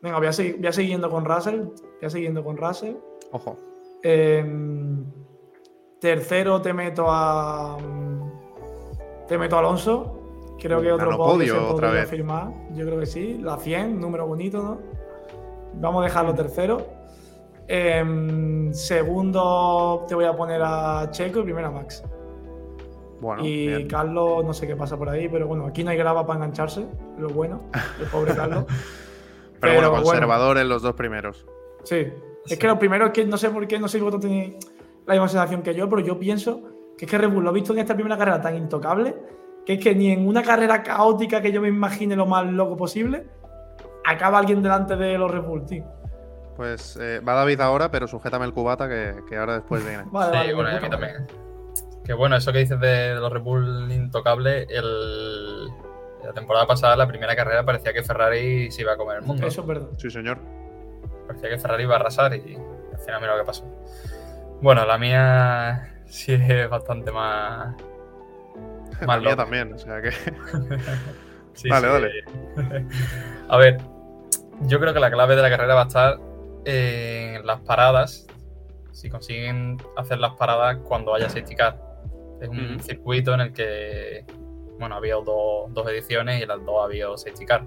Venga, 0.01 0.19
voy 0.19 0.29
a, 0.29 0.33
seguir, 0.33 0.57
voy 0.59 0.67
a 0.67 0.73
seguir 0.73 0.91
yendo 0.93 1.11
con 1.11 1.25
Russell. 1.25 1.61
Voy 1.61 2.05
a 2.05 2.11
seguir 2.11 2.29
yendo 2.29 2.45
con 2.45 2.57
Russell. 2.57 2.97
Ojo. 3.33 3.57
Em, 4.03 5.05
tercero 6.01 6.63
te 6.63 6.73
meto 6.73 7.07
a. 7.09 7.77
Te 9.27 9.39
meto 9.39 9.57
a 9.57 9.59
Alonso. 9.59 10.17
Creo 10.59 10.81
que 10.81 10.93
otro 10.93 11.17
podio 11.17 11.69
otra 11.69 11.91
vez. 11.91 12.09
firmar. 12.09 12.53
Yo 12.75 12.87
creo 12.87 13.01
que 13.01 13.07
sí. 13.07 13.39
La 13.39 13.57
100, 13.57 13.99
número 13.99 14.27
bonito, 14.27 14.63
¿no? 14.63 14.79
Vamos 15.75 16.03
a 16.03 16.05
dejarlo 16.05 16.35
tercero. 16.35 16.87
Em, 17.67 18.73
segundo 18.73 20.05
te 20.09 20.15
voy 20.15 20.25
a 20.25 20.35
poner 20.35 20.61
a 20.63 21.09
Checo 21.11 21.41
y 21.41 21.45
primero 21.45 21.69
a 21.69 21.71
Max. 21.71 22.03
Bueno, 23.21 23.45
y 23.45 23.67
bien. 23.67 23.89
Carlos, 23.89 24.45
no 24.45 24.53
sé 24.53 24.67
qué 24.67 24.77
pasa 24.77 24.97
por 24.97 25.09
ahí, 25.09 25.29
pero 25.29 25.47
bueno, 25.47 25.67
aquí 25.67 25.85
no 25.85 25.91
hay 25.91 25.97
grava 25.97 26.27
para 26.27 26.39
engancharse, 26.39 26.87
lo 27.19 27.29
bueno, 27.29 27.63
el 28.01 28.07
pobre 28.07 28.35
Carlos. 28.35 28.65
pero, 29.61 29.75
bueno. 29.75 30.03
conservador 30.03 30.59
en 30.59 30.69
los 30.69 30.83
dos 30.83 30.95
primeros. 30.95 31.47
Sí. 31.85 32.07
Es 32.47 32.59
que 32.59 32.67
lo 32.67 32.79
primero 32.79 33.07
es 33.07 33.13
que 33.13 33.25
no 33.27 33.37
sé 33.37 33.51
por 33.51 33.67
qué, 33.67 33.79
no 33.79 33.89
sé 33.89 33.99
si 33.99 34.05
vosotros 34.05 34.23
tenéis 34.23 34.55
la 35.07 35.15
misma 35.15 35.29
sensación 35.29 35.63
que 35.63 35.75
yo, 35.75 35.89
pero 35.89 36.01
yo 36.01 36.19
pienso 36.19 36.63
que 36.97 37.05
es 37.05 37.11
que 37.11 37.19
Red 37.19 37.31
Bull 37.31 37.45
lo 37.45 37.51
he 37.51 37.55
visto 37.55 37.73
en 37.73 37.81
esta 37.81 37.95
primera 37.95 38.17
carrera 38.17 38.41
tan 38.41 38.57
intocable 38.57 39.15
que 39.65 39.75
es 39.75 39.81
que 39.81 39.95
ni 39.95 40.11
en 40.11 40.27
una 40.27 40.43
carrera 40.43 40.83
caótica 40.83 41.41
que 41.41 41.53
yo 41.53 41.61
me 41.61 41.69
imagine 41.69 42.17
lo 42.17 42.27
más 42.27 42.47
loco 42.47 42.77
posible, 42.77 43.27
acaba 44.05 44.39
alguien 44.39 44.63
delante 44.63 44.97
de 44.97 45.19
los 45.19 45.31
Red 45.31 45.43
Bull, 45.43 45.67
tío. 45.67 45.85
Pues 46.57 46.99
eh, 47.01 47.21
va 47.21 47.35
David 47.35 47.61
ahora, 47.61 47.91
pero 47.91 48.07
sujétame 48.07 48.45
el 48.45 48.53
cubata 48.53 48.89
que, 48.89 49.15
que 49.29 49.37
ahora 49.37 49.55
después 49.55 49.87
viene. 49.87 50.05
Vale, 50.11 50.33
Sí, 50.33 50.39
vale, 50.39 50.55
bueno, 50.55 50.73
y 50.73 50.77
a 50.77 50.81
mí 50.81 50.91
también. 50.91 51.27
Que 52.11 52.15
bueno, 52.15 52.35
eso 52.35 52.53
que 52.53 52.59
dices 52.59 52.81
de 52.81 53.15
los 53.15 53.33
Red 53.33 53.41
Bull 53.43 53.93
intocables, 53.93 54.67
el... 54.69 55.69
la 56.25 56.33
temporada 56.35 56.67
pasada, 56.67 56.97
la 56.97 57.07
primera 57.07 57.37
carrera, 57.37 57.65
parecía 57.65 57.93
que 57.93 58.03
Ferrari 58.03 58.69
se 58.73 58.83
iba 58.83 58.95
a 58.95 58.97
comer 58.97 59.19
el 59.19 59.23
mundo. 59.23 59.47
Eso 59.47 59.61
es 59.61 59.67
verdad. 59.69 59.91
Sí, 59.97 60.11
señor. 60.11 60.39
Parecía 61.29 61.51
que 61.51 61.59
Ferrari 61.59 61.85
iba 61.85 61.95
a 61.95 62.01
arrasar 62.01 62.35
y 62.35 62.57
al 62.93 62.99
final 62.99 63.21
mira 63.21 63.37
lo 63.37 63.43
que 63.43 63.47
pasó. 63.47 63.65
Bueno, 64.61 64.85
la 64.87 64.99
mía 64.99 66.01
sí 66.07 66.33
es 66.33 66.69
bastante 66.69 67.13
más... 67.13 67.77
La 69.01 69.07
Más 69.07 69.21
mía 69.21 69.31
loca. 69.31 69.37
también, 69.45 69.73
o 69.73 69.79
sea 69.79 70.03
que. 70.03 70.11
Sí, 71.55 71.69
sí. 71.69 71.69
dale. 71.69 72.11
A 73.49 73.57
ver, 73.57 73.79
yo 74.63 74.81
creo 74.81 74.93
que 74.93 74.99
la 74.99 75.13
clave 75.13 75.37
de 75.37 75.43
la 75.43 75.51
carrera 75.51 75.75
va 75.77 75.83
a 75.83 75.87
estar 75.87 76.19
en 76.65 77.47
las 77.47 77.61
paradas. 77.61 78.27
Si 78.91 79.09
consiguen 79.09 79.77
hacer 79.97 80.19
las 80.19 80.33
paradas 80.35 80.79
cuando 80.79 81.15
haya 81.15 81.29
safety 81.29 81.55
car. 81.55 81.90
Es 82.41 82.49
un 82.49 82.81
circuito 82.81 83.35
en 83.35 83.41
el 83.41 83.53
que, 83.53 84.25
bueno, 84.79 84.95
había 84.95 85.15
dos, 85.17 85.73
dos 85.73 85.89
ediciones 85.89 86.41
y 86.41 86.43
en 86.43 86.49
las 86.49 86.65
dos 86.65 86.85
había 86.85 87.07
safety 87.17 87.45
car. 87.47 87.65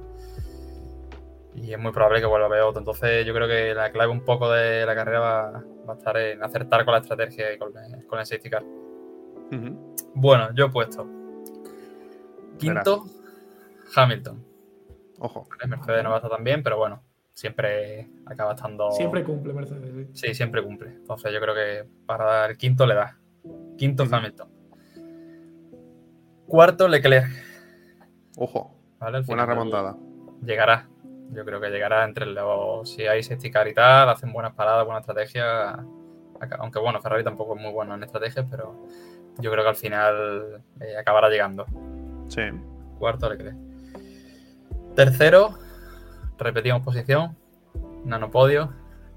Y 1.55 1.71
es 1.71 1.79
muy 1.79 1.91
probable 1.91 2.19
que 2.19 2.25
vuelva 2.25 2.47
a 2.47 2.49
haber 2.49 2.61
otro. 2.61 2.79
Entonces 2.79 3.25
yo 3.25 3.33
creo 3.33 3.47
que 3.47 3.75
la 3.75 3.91
clave 3.91 4.11
un 4.11 4.25
poco 4.25 4.49
de 4.51 4.85
la 4.85 4.95
carrera 4.95 5.19
va, 5.19 5.63
va 5.87 5.93
a 5.93 5.97
estar 5.97 6.17
en 6.17 6.43
acertar 6.43 6.83
con 6.85 6.93
la 6.93 6.99
estrategia 7.01 7.53
y 7.53 7.57
con, 7.59 7.71
el- 7.77 8.05
con 8.07 8.19
el 8.19 8.25
safety 8.25 8.49
car. 8.49 8.63
Bueno, 10.15 10.49
yo 10.55 10.65
he 10.65 10.69
puesto 10.69 11.07
quinto 12.57 13.05
Hamilton. 13.95 14.43
Ojo. 15.19 15.47
El 15.61 15.69
Mercedes 15.69 16.03
no 16.03 16.09
va 16.09 16.15
a 16.15 16.19
estar 16.19 16.31
tan 16.31 16.43
bien, 16.43 16.63
pero 16.63 16.77
bueno, 16.77 17.03
siempre 17.33 18.09
acaba 18.25 18.53
estando. 18.53 18.91
Siempre 18.91 19.23
cumple 19.23 19.53
Mercedes. 19.53 19.93
sí. 20.13 20.27
Sí, 20.29 20.33
siempre 20.33 20.63
cumple. 20.63 20.89
Entonces 20.89 21.31
yo 21.31 21.39
creo 21.39 21.53
que 21.53 21.85
para 22.07 22.25
dar 22.25 22.51
el 22.51 22.57
quinto 22.57 22.85
le 22.87 22.95
da. 22.95 23.19
Quinto. 23.77 24.05
Hamilton. 24.09 24.49
Cuarto 26.47 26.87
Leclerc. 26.87 27.29
Ojo. 28.37 28.75
Buena 29.25 29.45
remontada. 29.45 29.97
Llegará. 30.45 30.87
Yo 31.31 31.45
creo 31.45 31.59
que 31.59 31.69
llegará 31.69 32.05
entre 32.05 32.25
los. 32.25 32.89
Si 32.89 33.05
hay 33.05 33.23
safety 33.23 33.51
car 33.51 33.67
y 33.67 33.73
tal, 33.73 34.09
hacen 34.09 34.31
buenas 34.31 34.53
paradas, 34.53 34.85
buena 34.85 34.99
estrategia. 34.99 35.83
Aunque 36.59 36.79
bueno, 36.79 37.01
Ferrari 37.01 37.23
tampoco 37.23 37.55
es 37.55 37.61
muy 37.61 37.71
bueno 37.71 37.95
en 37.95 38.03
estrategias, 38.03 38.45
pero 38.49 38.85
yo 39.39 39.51
creo 39.51 39.63
que 39.63 39.69
al 39.69 39.75
final 39.75 40.63
eh, 40.79 40.97
acabará 40.97 41.29
llegando. 41.29 41.65
Sí. 42.27 42.41
Cuarto 42.99 43.29
Leclerc. 43.29 43.55
Tercero, 44.95 45.57
repetimos 46.37 46.83
posición. 46.83 47.35
Nanopodio. 48.05 48.73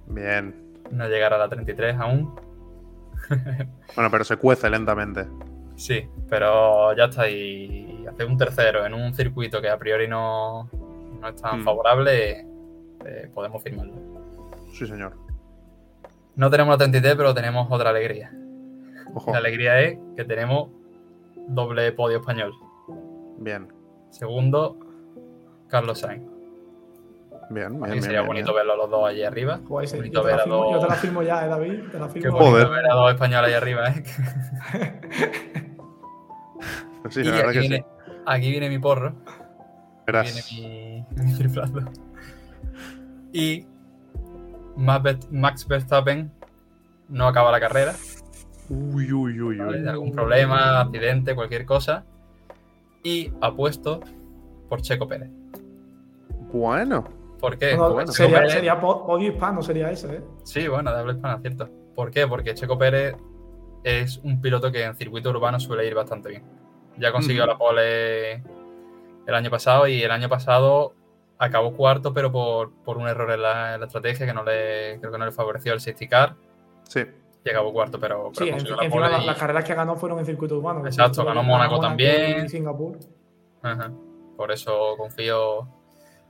Bien. 0.07 0.55
No 0.91 1.09
llegará 1.09 1.37
a 1.37 1.41
la 1.41 1.49
33 1.49 1.97
aún. 1.99 2.35
Bueno, 3.95 4.11
pero 4.11 4.25
se 4.25 4.37
cuece 4.37 4.69
lentamente. 4.69 5.27
Sí, 5.77 6.09
pero 6.29 6.95
ya 6.97 7.05
está. 7.05 7.29
Y 7.29 8.05
hacer 8.09 8.27
un 8.27 8.37
tercero 8.37 8.85
en 8.87 8.95
un 8.95 9.15
circuito 9.15 9.61
que 9.61 9.69
a 9.69 9.79
priori 9.79 10.09
no, 10.09 10.69
no 11.21 11.29
es 11.29 11.41
tan 11.41 11.61
Mm. 11.61 11.65
favorable, 11.65 12.47
eh, 13.05 13.31
podemos 13.35 13.63
firmarlo. 13.63 13.95
Sí, 14.73 14.87
señor. 14.87 15.15
No 16.35 16.51
tenemos 16.51 16.73
la 16.75 16.79
33, 16.79 17.15
pero 17.15 17.33
tenemos 17.35 17.67
otra 17.71 17.91
alegría. 17.91 18.31
Ojo. 19.15 19.33
La 19.33 19.39
alegría 19.39 19.81
es 19.81 19.99
que 20.17 20.25
tenemos 20.25 20.71
doble 21.49 21.93
podio 21.93 22.19
español. 22.19 22.53
Bien. 23.39 23.69
Segundo, 24.11 24.77
Carlos 25.69 26.01
Sainz. 26.01 26.25
Bien, 27.49 27.69
bien, 27.71 27.81
bien, 27.81 28.03
sería 28.03 28.21
bien, 28.21 28.27
bonito 28.29 28.47
bien. 28.53 28.57
verlos 28.57 28.77
los 28.77 28.91
dos 28.91 29.09
allí 29.09 29.23
arriba. 29.23 29.61
Joder, 29.69 29.89
sí, 29.89 29.97
Bonito 29.97 30.15
yo, 30.15 30.23
te 30.23 30.27
ver 30.29 30.37
la 30.37 30.43
a 30.43 30.45
firmo, 30.45 30.73
yo 30.73 30.79
te 30.79 30.83
la 30.83 30.89
dos. 30.95 30.99
firmo 31.01 31.23
ya, 31.23 31.45
eh, 31.45 31.49
David. 31.49 31.83
Te 31.93 31.99
la 31.99 32.07
Qué 32.09 32.13
firmo. 32.13 32.33
bonito 32.39 32.51
Joder. 32.51 32.69
ver 32.71 32.91
a 32.91 32.95
dos 32.95 33.13
españoles 33.13 33.49
ahí 33.49 33.55
arriba, 33.55 33.89
¿eh? 33.89 34.03
Sí, 37.11 37.21
y 37.21 37.25
la 37.25 37.31
verdad 37.31 37.49
aquí 37.51 37.53
que 37.55 37.61
viene, 37.61 37.77
sí. 37.79 38.13
aquí 38.27 38.51
viene 38.51 38.69
mi 38.69 38.79
porro. 38.81 39.15
Verás. 40.07 40.51
Viene 40.51 41.07
mi, 41.17 41.25
mi 41.25 41.35
triflazo. 41.39 41.79
Y 43.33 43.65
Max 44.77 45.03
Ver- 45.05 45.19
Max 45.31 45.69
Verstappen 45.69 46.33
no 47.09 47.29
acaba 47.29 47.53
la 47.53 47.61
carrera. 47.61 47.95
Uy, 48.69 49.13
uy, 49.13 49.41
uy, 49.41 49.57
¿vale? 49.59 49.83
uy. 49.83 49.89
Algún 49.89 50.11
problema, 50.13 50.81
accidente, 50.81 51.37
cualquier 51.37 51.65
cosa. 51.65 52.05
Y 53.05 53.33
apuesto 53.41 54.01
por 54.69 54.83
Checo 54.83 55.07
Pérez. 55.07 55.31
Bueno. 56.53 57.05
¿Por 57.41 57.59
qué? 57.59 57.75
Bueno. 57.77 58.07
sería, 58.13 58.39
Pérez- 58.41 58.53
sería 58.53 58.81
po- 58.81 59.07
podio 59.07 59.31
hispano, 59.33 59.63
sería 59.63 59.91
ese, 59.91 60.17
¿eh? 60.17 60.21
Sí, 60.43 60.67
bueno, 60.69 60.93
de 60.93 61.01
habla 61.01 61.13
hispana, 61.13 61.39
cierto. 61.41 61.69
¿Por 61.95 62.11
qué? 62.11 62.27
Porque 62.27 62.55
Checo 62.55 62.79
Pérez 62.79 63.17
es 63.85 64.19
un 64.19 64.41
piloto 64.41 64.73
que 64.73 64.83
en 64.85 64.95
circuito 64.97 65.31
urbano 65.31 65.61
suele 65.61 65.87
ir 65.87 65.95
bastante 65.95 66.29
bien. 66.31 66.43
Ya 66.99 67.13
consiguió 67.13 67.43
Ujú. 67.45 67.53
la 67.53 67.59
pole 67.59 68.33
el 69.27 69.35
año 69.35 69.51
pasado 69.51 69.87
y 69.87 70.03
el 70.03 70.11
año 70.11 70.29
pasado 70.29 70.95
acabó 71.39 71.73
cuarto, 71.75 72.15
pero 72.15 72.33
por, 72.33 72.73
por 72.85 72.97
un 72.97 73.07
error 73.09 73.31
en 73.31 73.43
la, 73.43 73.75
en 73.75 73.81
la 73.81 73.87
estrategia 73.87 74.25
que 74.27 74.33
no 74.33 74.43
le, 74.43 74.99
creo 75.01 75.13
que 75.13 75.19
no 75.19 75.27
le 75.27 75.33
favoreció 75.33 75.73
el 75.75 75.81
safety 75.81 76.09
car 76.09 76.35
Sí. 76.85 77.05
y 77.45 77.51
acabó 77.51 77.73
cuarto, 77.75 78.01
pero, 78.01 78.31
pero 78.35 78.47
Sí, 78.47 78.51
consiguió 78.51 78.73
en- 78.75 78.79
la 78.79 78.85
encima 78.87 79.03
pole 79.07 79.17
la- 79.19 79.23
y- 79.23 79.27
las 79.27 79.37
carreras 79.39 79.65
que 79.65 79.75
ganó 79.75 79.97
fueron 79.97 80.19
en 80.21 80.25
circuito 80.27 80.57
urbano. 80.57 80.87
Exacto, 80.87 81.25
ganó 81.25 81.43
Mónaco 81.43 81.79
también. 81.81 82.47
Y 82.47 82.49
Singapur. 82.49 82.97
Ajá. 83.63 83.93
Por 84.37 84.51
eso 84.53 84.95
confío 84.97 85.69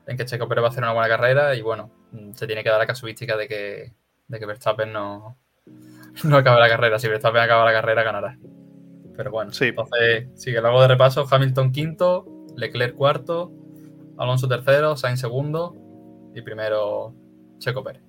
en 0.07 0.17
que 0.17 0.25
Checo 0.25 0.49
Pérez 0.49 0.63
va 0.63 0.69
a 0.69 0.71
hacer 0.71 0.83
una 0.83 0.93
buena 0.93 1.09
carrera 1.09 1.55
y 1.55 1.63
bueno, 1.63 1.91
mm, 2.13 2.33
se 2.33 2.47
tiene 2.47 2.63
que 2.63 2.71
dar 2.71 2.79
la 2.79 2.87
casuística 2.87 3.37
de 3.37 3.49
que, 3.49 3.93
de 4.29 4.39
que 4.39 4.47
Verstappen 4.47 4.93
no, 4.93 5.37
no 6.25 6.37
acabe 6.37 6.61
la 6.61 6.69
carrera. 6.69 6.99
Si 6.99 7.09
Verstappen 7.09 7.41
acaba 7.43 7.65
la 7.65 7.73
carrera, 7.73 8.03
ganará. 8.03 8.39
Pero 9.17 9.31
bueno, 9.31 9.53
Sí. 9.53 9.67
entonces, 9.67 10.29
que 10.45 10.61
lo 10.61 10.69
hago 10.69 10.83
de 10.83 10.89
repaso. 10.89 11.27
Hamilton 11.31 11.73
quinto, 11.73 12.27
Leclerc 12.57 12.95
cuarto, 12.95 13.51
Alonso 14.19 14.47
tercero, 14.49 14.97
Sainz 14.97 15.21
segundo 15.21 15.75
y 16.35 16.43
primero 16.43 17.15
Checo 17.59 17.83
Pérez. 17.83 18.03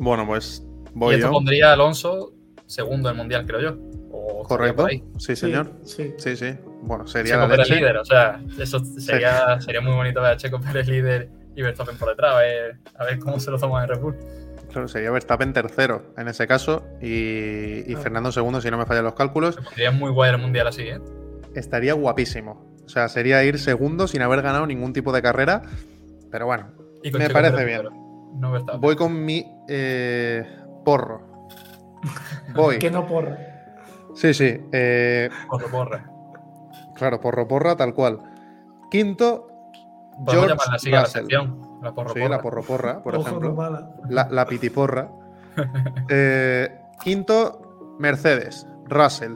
Bueno, 0.00 0.26
pues 0.26 0.66
y 0.94 0.98
voy 0.98 1.14
esto 1.16 1.26
yo. 1.28 1.32
pondría 1.32 1.70
a 1.70 1.72
Alonso 1.74 2.32
segundo 2.66 3.08
del 3.08 3.16
Mundial, 3.18 3.46
creo 3.46 3.60
yo. 3.60 3.76
O 4.10 4.42
Correcto. 4.44 4.86
Sí, 5.18 5.36
señor. 5.36 5.70
Sí. 5.84 6.14
Sí, 6.18 6.36
sí. 6.36 6.54
Bueno, 6.86 7.06
sería 7.06 7.34
Checo 7.34 7.46
la 7.46 7.48
Pérez 7.48 7.70
líder, 7.70 7.96
o 7.96 8.04
sea, 8.04 8.40
eso 8.58 8.78
sería, 8.98 9.60
sería 9.60 9.80
muy 9.80 9.92
bonito 9.94 10.20
ver 10.20 10.32
a 10.32 10.36
Checo 10.36 10.60
Pérez 10.60 10.86
líder 10.88 11.28
y 11.56 11.62
Verstappen 11.62 11.96
por 11.96 12.08
detrás, 12.10 12.34
a 12.34 12.38
ver, 12.38 12.76
a 12.98 13.04
ver 13.04 13.18
cómo 13.18 13.40
se 13.40 13.50
lo 13.50 13.58
toma 13.58 13.82
en 13.82 13.88
Red 13.88 14.00
Bull. 14.00 14.16
Claro, 14.70 14.88
sería 14.88 15.10
Verstappen 15.10 15.52
tercero 15.52 16.12
en 16.18 16.28
ese 16.28 16.46
caso 16.46 16.84
y, 17.00 17.90
y 17.90 17.94
Ah. 17.94 18.00
Fernando 18.00 18.32
segundo, 18.32 18.60
si 18.60 18.70
no 18.70 18.76
me 18.78 18.86
fallan 18.86 19.04
los 19.04 19.14
cálculos. 19.14 19.54
Se 19.54 19.62
pondría 19.62 19.90
muy 19.92 20.10
guay 20.10 20.30
el 20.32 20.38
mundial 20.38 20.66
así, 20.66 20.82
¿eh? 20.82 21.00
Estaría 21.54 21.94
guapísimo. 21.94 22.74
O 22.84 22.88
sea, 22.88 23.08
sería 23.08 23.42
ir 23.44 23.58
segundo 23.58 24.08
sin 24.08 24.20
haber 24.22 24.42
ganado 24.42 24.66
ningún 24.66 24.92
tipo 24.92 25.12
de 25.12 25.22
carrera. 25.22 25.62
Pero 26.30 26.46
bueno, 26.46 26.72
Me 27.04 27.10
Checo 27.10 27.18
parece 27.32 27.54
Pérez 27.56 27.66
bien. 27.66 27.82
No 28.40 28.50
Verstappen. 28.52 28.80
voy 28.80 28.96
con 28.96 29.24
mi 29.24 29.46
eh, 29.68 30.44
porro. 30.84 31.48
Voy. 32.54 32.78
Que 32.78 32.90
no 32.90 33.06
porra. 33.06 33.38
Sí, 34.14 34.34
sí. 34.34 34.60
eh, 34.72 35.30
Porra, 35.48 35.66
porra. 35.68 36.10
Claro, 37.04 37.20
porro 37.20 37.46
porra, 37.46 37.76
tal 37.76 37.94
cual. 37.94 38.18
Quinto, 38.90 39.46
George 40.26 40.48
llamarla 40.48 40.74
así 40.74 40.88
a 40.90 40.92
la 40.92 41.00
Russell. 41.02 41.20
sección. 41.22 41.60
La 41.82 41.92
porra, 41.94 42.10
Sí, 42.12 42.20
porra. 42.20 42.28
la 42.36 42.42
porro 42.42 42.62
porra, 42.62 43.02
por 43.02 43.14
Ojo, 43.16 43.26
ejemplo. 43.28 43.48
no 43.50 43.54
mala. 43.56 43.90
La, 44.08 44.28
la 44.30 44.46
pitiporra. 44.46 45.10
Eh, 46.08 46.68
quinto, 47.02 47.96
Mercedes. 47.98 48.66
Russell. 48.86 49.34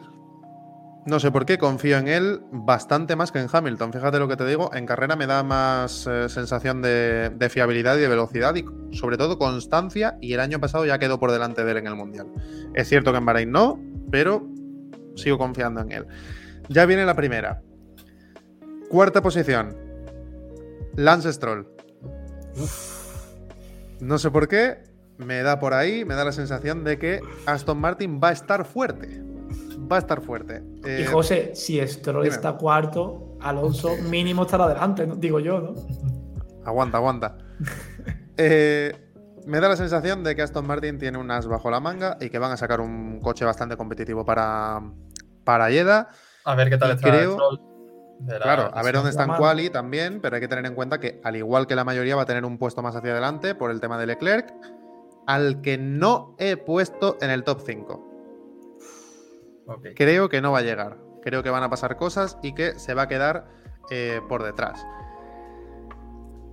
No 1.06 1.20
sé 1.20 1.30
por 1.30 1.46
qué, 1.46 1.56
confío 1.58 1.96
en 1.96 2.08
él 2.08 2.40
bastante 2.50 3.16
más 3.16 3.32
que 3.32 3.38
en 3.40 3.46
Hamilton. 3.50 3.92
Fíjate 3.92 4.18
lo 4.18 4.28
que 4.28 4.36
te 4.36 4.44
digo, 4.44 4.70
en 4.74 4.84
carrera 4.84 5.16
me 5.16 5.26
da 5.26 5.42
más 5.42 6.06
eh, 6.06 6.28
sensación 6.28 6.82
de, 6.82 7.30
de, 7.30 7.48
fiabilidad 7.48 7.96
y 7.96 8.00
de 8.00 8.08
velocidad 8.08 8.54
y 8.56 8.64
sobre 8.94 9.16
todo 9.16 9.38
constancia 9.38 10.18
y 10.20 10.32
el 10.34 10.40
año 10.40 10.58
pasado 10.60 10.84
ya 10.84 10.98
quedó 10.98 11.18
por 11.18 11.30
delante 11.32 11.64
de 11.64 11.70
él 11.70 11.76
en 11.78 11.86
el 11.86 11.94
Mundial. 11.94 12.26
Es 12.74 12.88
cierto 12.88 13.12
que 13.12 13.18
en 13.18 13.24
Bahrein 13.26 13.50
no, 13.52 13.80
pero 14.10 14.46
sigo 15.14 15.38
confiando 15.38 15.80
en 15.80 15.92
él. 15.92 16.06
Ya 16.68 16.86
viene 16.86 17.04
la 17.04 17.14
primera. 17.14 17.62
Cuarta 18.88 19.22
posición. 19.22 19.76
Lance 20.96 21.32
Stroll. 21.32 21.68
No 24.00 24.18
sé 24.18 24.30
por 24.30 24.48
qué, 24.48 24.84
me 25.16 25.42
da 25.42 25.58
por 25.58 25.74
ahí, 25.74 26.04
me 26.04 26.14
da 26.14 26.24
la 26.24 26.32
sensación 26.32 26.84
de 26.84 26.98
que 26.98 27.20
Aston 27.46 27.78
Martin 27.78 28.20
va 28.22 28.28
a 28.28 28.32
estar 28.32 28.64
fuerte 28.64 29.22
va 29.90 29.96
a 29.96 29.98
estar 30.00 30.20
fuerte. 30.20 30.62
y 30.84 31.02
eh, 31.02 31.06
José, 31.06 31.52
si 31.54 31.84
Stroll 31.86 32.26
está 32.26 32.52
cuarto, 32.56 33.36
Alonso 33.40 33.96
mínimo 34.10 34.42
estará 34.42 34.64
adelante, 34.64 35.08
digo 35.16 35.40
yo, 35.40 35.60
¿no? 35.60 35.74
Aguanta, 36.64 36.98
aguanta. 36.98 37.38
Eh, 38.40 38.92
me 39.46 39.58
da 39.58 39.68
la 39.68 39.74
sensación 39.74 40.22
de 40.22 40.36
que 40.36 40.42
Aston 40.42 40.64
Martin 40.64 40.96
tiene 40.96 41.18
un 41.18 41.28
as 41.28 41.48
bajo 41.48 41.72
la 41.72 41.80
manga 41.80 42.16
y 42.20 42.30
que 42.30 42.38
van 42.38 42.52
a 42.52 42.56
sacar 42.56 42.80
un 42.80 43.18
coche 43.18 43.44
bastante 43.44 43.76
competitivo 43.76 44.24
para, 44.24 44.80
para 45.42 45.70
Yeda. 45.70 46.10
A 46.48 46.54
ver 46.54 46.70
qué 46.70 46.78
tal 46.78 46.92
está 46.92 47.10
creo, 47.10 47.36
Claro, 48.42 48.70
a 48.72 48.82
ver 48.82 48.94
dónde 48.94 49.10
está 49.10 49.24
en 49.24 49.34
Quali 49.34 49.68
también, 49.68 50.22
pero 50.22 50.36
hay 50.36 50.40
que 50.40 50.48
tener 50.48 50.64
en 50.64 50.74
cuenta 50.74 50.98
que, 50.98 51.20
al 51.22 51.36
igual 51.36 51.66
que 51.66 51.76
la 51.76 51.84
mayoría, 51.84 52.16
va 52.16 52.22
a 52.22 52.26
tener 52.26 52.46
un 52.46 52.56
puesto 52.56 52.80
más 52.82 52.96
hacia 52.96 53.12
adelante 53.12 53.54
por 53.54 53.70
el 53.70 53.82
tema 53.82 53.98
de 53.98 54.06
Leclerc, 54.06 54.54
al 55.26 55.60
que 55.60 55.76
no 55.76 56.34
he 56.38 56.56
puesto 56.56 57.18
en 57.20 57.28
el 57.28 57.44
top 57.44 57.60
5. 57.66 58.04
Creo 59.94 60.30
que 60.30 60.40
no 60.40 60.52
va 60.52 60.60
a 60.60 60.62
llegar. 60.62 60.96
Creo 61.22 61.42
que 61.42 61.50
van 61.50 61.64
a 61.64 61.68
pasar 61.68 61.96
cosas 61.96 62.38
y 62.42 62.54
que 62.54 62.78
se 62.78 62.94
va 62.94 63.02
a 63.02 63.08
quedar 63.08 63.46
eh, 63.90 64.22
por 64.26 64.42
detrás. 64.42 64.82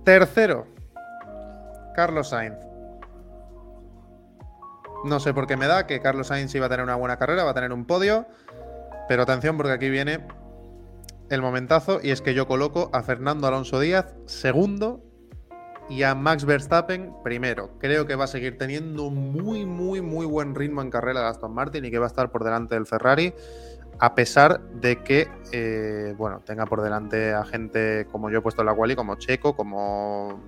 Tercero, 0.04 0.66
Carlos 1.94 2.28
Sainz. 2.28 2.58
No 5.06 5.20
sé 5.20 5.32
por 5.32 5.46
qué 5.46 5.56
me 5.56 5.66
da 5.66 5.86
que 5.86 6.02
Carlos 6.02 6.26
Sainz 6.26 6.54
iba 6.54 6.66
a 6.66 6.68
tener 6.68 6.84
una 6.84 6.96
buena 6.96 7.16
carrera, 7.16 7.44
va 7.44 7.52
a 7.52 7.54
tener 7.54 7.72
un 7.72 7.86
podio. 7.86 8.26
Pero 9.08 9.22
atención 9.22 9.56
porque 9.56 9.72
aquí 9.72 9.90
viene 9.90 10.26
el 11.30 11.42
momentazo 11.42 12.00
y 12.02 12.10
es 12.10 12.22
que 12.22 12.34
yo 12.34 12.46
coloco 12.46 12.90
a 12.92 13.02
Fernando 13.02 13.46
Alonso 13.46 13.80
Díaz 13.80 14.14
segundo 14.26 15.02
y 15.88 16.02
a 16.02 16.14
Max 16.14 16.44
Verstappen 16.44 17.12
primero. 17.22 17.70
Creo 17.78 18.06
que 18.06 18.16
va 18.16 18.24
a 18.24 18.28
seguir 18.28 18.58
teniendo 18.58 19.10
muy, 19.10 19.64
muy, 19.64 20.00
muy 20.00 20.26
buen 20.26 20.54
ritmo 20.54 20.82
en 20.82 20.90
carrera 20.90 21.20
de 21.20 21.26
Aston 21.26 21.54
Martin 21.54 21.84
y 21.84 21.90
que 21.90 21.98
va 21.98 22.06
a 22.06 22.08
estar 22.08 22.30
por 22.30 22.44
delante 22.44 22.74
del 22.74 22.86
Ferrari, 22.86 23.34
a 23.98 24.14
pesar 24.14 24.60
de 24.70 25.02
que, 25.02 25.28
eh, 25.52 26.14
bueno, 26.16 26.40
tenga 26.44 26.66
por 26.66 26.82
delante 26.82 27.32
a 27.32 27.44
gente 27.44 28.06
como 28.10 28.30
yo 28.30 28.38
he 28.38 28.42
puesto 28.42 28.62
en 28.62 28.66
la 28.66 28.74
quali, 28.74 28.96
como 28.96 29.16
Checo, 29.16 29.54
como 29.54 30.40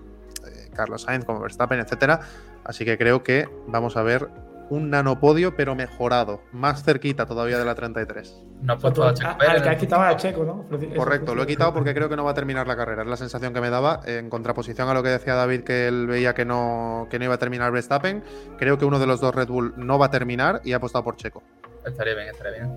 eh, 0.47 0.71
Carlos 0.75 1.03
Sainz, 1.03 1.25
como 1.25 1.41
Verstappen, 1.41 1.79
etcétera. 1.81 2.21
Así 2.65 2.85
que 2.85 2.99
creo 2.99 3.23
que 3.23 3.49
vamos 3.69 3.97
a 3.97 4.03
ver 4.03 4.29
un 4.71 4.91
nanopodio, 4.91 5.57
pero 5.57 5.75
mejorado, 5.75 6.43
más 6.53 6.85
cerquita 6.85 7.27
todavía 7.27 7.59
de 7.59 7.65
la 7.65 7.75
33. 7.75 8.43
No 8.63 8.73
ha 8.75 8.79
puesto 8.79 9.05
a 9.05 9.15
Checo 9.15 9.31
Al 9.41 9.63
que 9.63 9.69
has 9.69 9.77
quitado 9.77 10.03
a 10.03 10.17
Checo, 10.17 10.45
¿no? 10.45 10.67
Correcto, 10.97 11.35
lo 11.35 11.43
he 11.43 11.47
quitado 11.47 11.73
porque 11.73 11.95
creo 11.95 12.09
que 12.09 12.17
no 12.17 12.25
va 12.25 12.33
a 12.33 12.35
terminar 12.35 12.67
la 12.67 12.77
carrera. 12.77 13.03
Es 13.03 13.09
la 13.09 13.17
sensación 13.17 13.55
que 13.55 13.61
me 13.61 13.71
daba, 13.71 14.01
en 14.05 14.31
contraposición 14.31 14.89
a 14.89 14.95
lo 14.95 15.03
que 15.03 15.11
decía 15.11 15.35
David, 15.35 15.63
que 15.63 15.89
él 15.89 16.07
veía 16.07 16.35
que 16.35 16.45
no, 16.45 17.07
que 17.11 17.19
no 17.19 17.27
iba 17.27 17.35
a 17.35 17.39
terminar 17.39 17.73
Verstappen. 17.73 18.23
Creo 18.59 18.79
que 18.79 18.85
uno 18.85 18.99
de 18.99 19.07
los 19.07 19.21
dos 19.21 19.35
Red 19.35 19.49
Bull 19.49 19.75
no 19.77 19.99
va 19.99 20.07
a 20.07 20.11
terminar 20.11 20.61
y 20.65 20.73
ha 20.73 20.77
apostado 20.77 21.05
por 21.05 21.17
Checo. 21.17 21.43
Estaría 21.85 22.15
bien, 22.15 22.29
estaría 22.29 22.53
bien. 22.65 22.75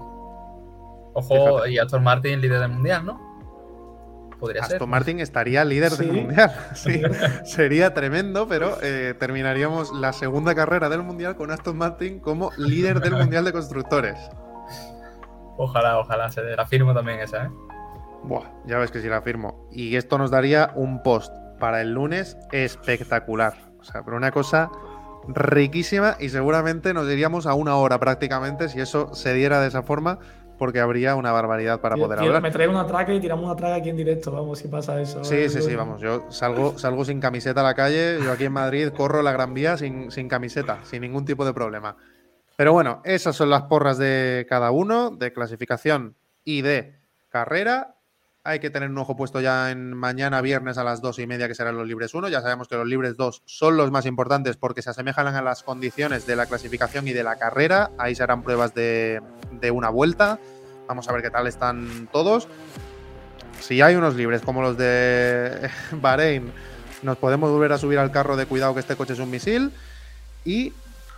Ojo, 1.13 1.67
y 1.67 1.77
Aston 1.77 2.03
Martin 2.03 2.39
líder 2.39 2.59
del 2.59 2.69
mundial, 2.69 3.05
¿no? 3.05 3.30
Aston 4.61 4.89
Martin 4.89 5.19
estaría 5.19 5.63
líder 5.65 5.91
del 5.93 6.11
mundial. 6.11 6.51
Sí, 6.73 7.01
sería 7.43 7.93
tremendo, 7.93 8.47
pero 8.47 8.77
eh, 8.81 9.13
terminaríamos 9.19 9.91
la 9.93 10.13
segunda 10.13 10.55
carrera 10.55 10.89
del 10.89 11.03
mundial 11.03 11.35
con 11.35 11.51
Aston 11.51 11.77
Martin 11.77 12.19
como 12.19 12.51
líder 12.57 12.99
del 13.01 13.13
mundial 13.13 13.45
de 13.45 13.51
constructores. 13.51 14.17
Ojalá, 15.57 15.99
ojalá, 15.99 16.29
se 16.29 16.41
la 16.41 16.65
firmo 16.65 16.93
también 16.93 17.19
esa, 17.19 17.45
¿eh? 17.45 17.49
Buah, 18.23 18.45
ya 18.65 18.77
ves 18.77 18.91
que 18.91 19.01
sí 19.01 19.07
la 19.07 19.21
firmo. 19.21 19.67
Y 19.71 19.95
esto 19.95 20.17
nos 20.17 20.31
daría 20.31 20.71
un 20.75 21.03
post 21.03 21.33
para 21.59 21.81
el 21.81 21.93
lunes 21.93 22.37
espectacular. 22.51 23.53
O 23.79 23.83
sea, 23.83 24.03
pero 24.03 24.17
una 24.17 24.31
cosa 24.31 24.69
riquísima 25.27 26.15
y 26.19 26.29
seguramente 26.29 26.93
nos 26.93 27.07
iríamos 27.09 27.45
a 27.45 27.53
una 27.53 27.75
hora 27.75 27.99
prácticamente 27.99 28.69
si 28.69 28.79
eso 28.79 29.13
se 29.13 29.33
diera 29.33 29.61
de 29.61 29.67
esa 29.67 29.83
forma 29.83 30.19
porque 30.62 30.80
habría 30.80 31.16
una 31.16 31.32
barbaridad 31.32 31.82
para 31.82 31.95
poder 31.95 32.20
hablar. 32.20 32.39
Me 32.39 32.51
traigo 32.51 32.72
una 32.72 32.86
traca 32.86 33.12
y 33.12 33.20
tiramos 33.20 33.45
una 33.45 33.55
traca 33.55 33.78
aquí 33.78 33.89
en 33.89 33.97
directo, 33.97 34.32
vamos, 34.32 34.59
si 34.59 34.68
pasa 34.68 35.01
eso. 35.01 35.24
Sí, 35.24 35.49
sí, 35.49 35.59
sí, 35.59 35.76
vamos. 35.76 35.99
Yo 35.99 36.28
salgo, 36.30 36.78
salgo 36.78 37.03
sin 37.03 37.20
camiseta 37.20 37.62
a 37.62 37.64
la 37.64 37.74
calle, 37.74 38.20
yo 38.24 38.32
aquí 38.32 38.43
en 38.43 38.51
Madrid 38.51 38.89
corro 38.95 39.24
la 39.24 39.32
Gran 39.32 39.55
Vía 39.55 39.76
sin, 39.76 40.12
sin 40.12 40.30
camiseta, 40.30 40.78
sin 40.84 41.01
ningún 41.01 41.26
tipo 41.26 41.45
de 41.45 41.53
problema. 41.55 41.97
Pero 42.57 42.74
bueno, 42.74 43.01
esas 43.05 43.36
son 43.36 43.49
las 43.49 43.64
porras 43.64 43.97
de 43.97 44.45
cada 44.47 44.70
uno, 44.70 45.09
de 45.09 45.34
clasificación 45.34 46.16
y 46.43 46.62
de 46.62 46.93
carrera. 47.30 47.95
Hay 48.43 48.59
que 48.59 48.71
tener 48.71 48.89
un 48.89 48.97
ojo 48.97 49.15
puesto 49.15 49.39
ya 49.39 49.69
en 49.69 49.93
mañana 49.93 50.41
viernes 50.41 50.79
a 50.79 50.83
las 50.83 50.99
dos 50.99 51.19
y 51.19 51.27
media, 51.27 51.47
que 51.47 51.53
serán 51.53 51.77
los 51.77 51.87
libres 51.87 52.15
1. 52.15 52.27
Ya 52.27 52.41
sabemos 52.41 52.67
que 52.67 52.75
los 52.75 52.87
libres 52.87 53.15
2 53.15 53.43
son 53.45 53.77
los 53.77 53.91
más 53.91 54.07
importantes 54.07 54.57
porque 54.57 54.81
se 54.81 54.89
asemejan 54.89 55.27
a 55.27 55.43
las 55.43 55.61
condiciones 55.61 56.25
de 56.25 56.35
la 56.35 56.47
clasificación 56.47 57.07
y 57.07 57.13
de 57.13 57.21
la 57.21 57.35
carrera. 57.35 57.91
Ahí 57.99 58.15
serán 58.15 58.41
pruebas 58.41 58.73
de, 58.73 59.21
de 59.51 59.69
una 59.69 59.89
vuelta. 59.89 60.39
Vamos 60.87 61.07
a 61.07 61.13
ver 61.13 61.21
qué 61.21 61.29
tal 61.29 61.45
están 61.45 62.09
todos. 62.11 62.47
Si 63.59 63.79
hay 63.79 63.93
unos 63.93 64.15
libres 64.15 64.41
como 64.41 64.63
los 64.63 64.75
de 64.75 65.69
Bahrein, 65.91 66.51
nos 67.03 67.17
podemos 67.17 67.51
volver 67.51 67.71
a 67.73 67.77
subir 67.77 67.99
al 67.99 68.11
carro 68.11 68.37
de 68.37 68.47
cuidado 68.47 68.73
que 68.73 68.79
este 68.79 68.95
coche 68.95 69.13
es 69.13 69.19
un 69.19 69.29
misil. 69.29 69.71
Y 70.45 70.73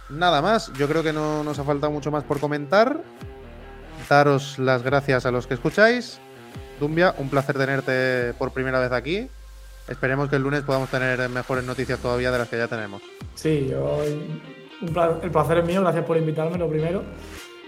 nada 0.10 0.42
más, 0.42 0.74
yo 0.74 0.90
creo 0.90 1.04
que 1.04 1.14
no 1.14 1.46
nos 1.46 1.58
ha 1.58 1.64
faltado 1.64 1.94
mucho 1.94 2.12
más 2.12 2.26
por 2.26 2.42
comentar. 2.42 3.02
Daros 4.10 4.60
las 4.60 4.84
gracias 4.84 5.26
a 5.26 5.32
los 5.32 5.48
que 5.48 5.54
escucháis. 5.54 6.20
Un 6.86 7.30
placer 7.30 7.58
tenerte 7.58 8.34
por 8.38 8.52
primera 8.52 8.80
vez 8.80 8.92
aquí. 8.92 9.28
Esperemos 9.88 10.30
que 10.30 10.38
el 10.38 10.42
lunes 10.42 10.62
podamos 10.62 10.90
tener 10.90 11.28
mejores 11.30 11.64
noticias 11.64 12.00
todavía 12.00 12.32
de 12.32 12.38
las 12.38 12.48
que 12.48 12.58
ya 12.58 12.68
tenemos. 12.68 13.02
Sí, 13.36 13.68
yo, 13.70 14.02
el 14.02 15.32
placer 15.32 15.58
es 15.58 15.66
mío, 15.66 15.82
gracias 15.82 16.06
por 16.06 16.18
invitarme, 16.18 16.58
lo 16.58 16.70
primero. 16.70 17.04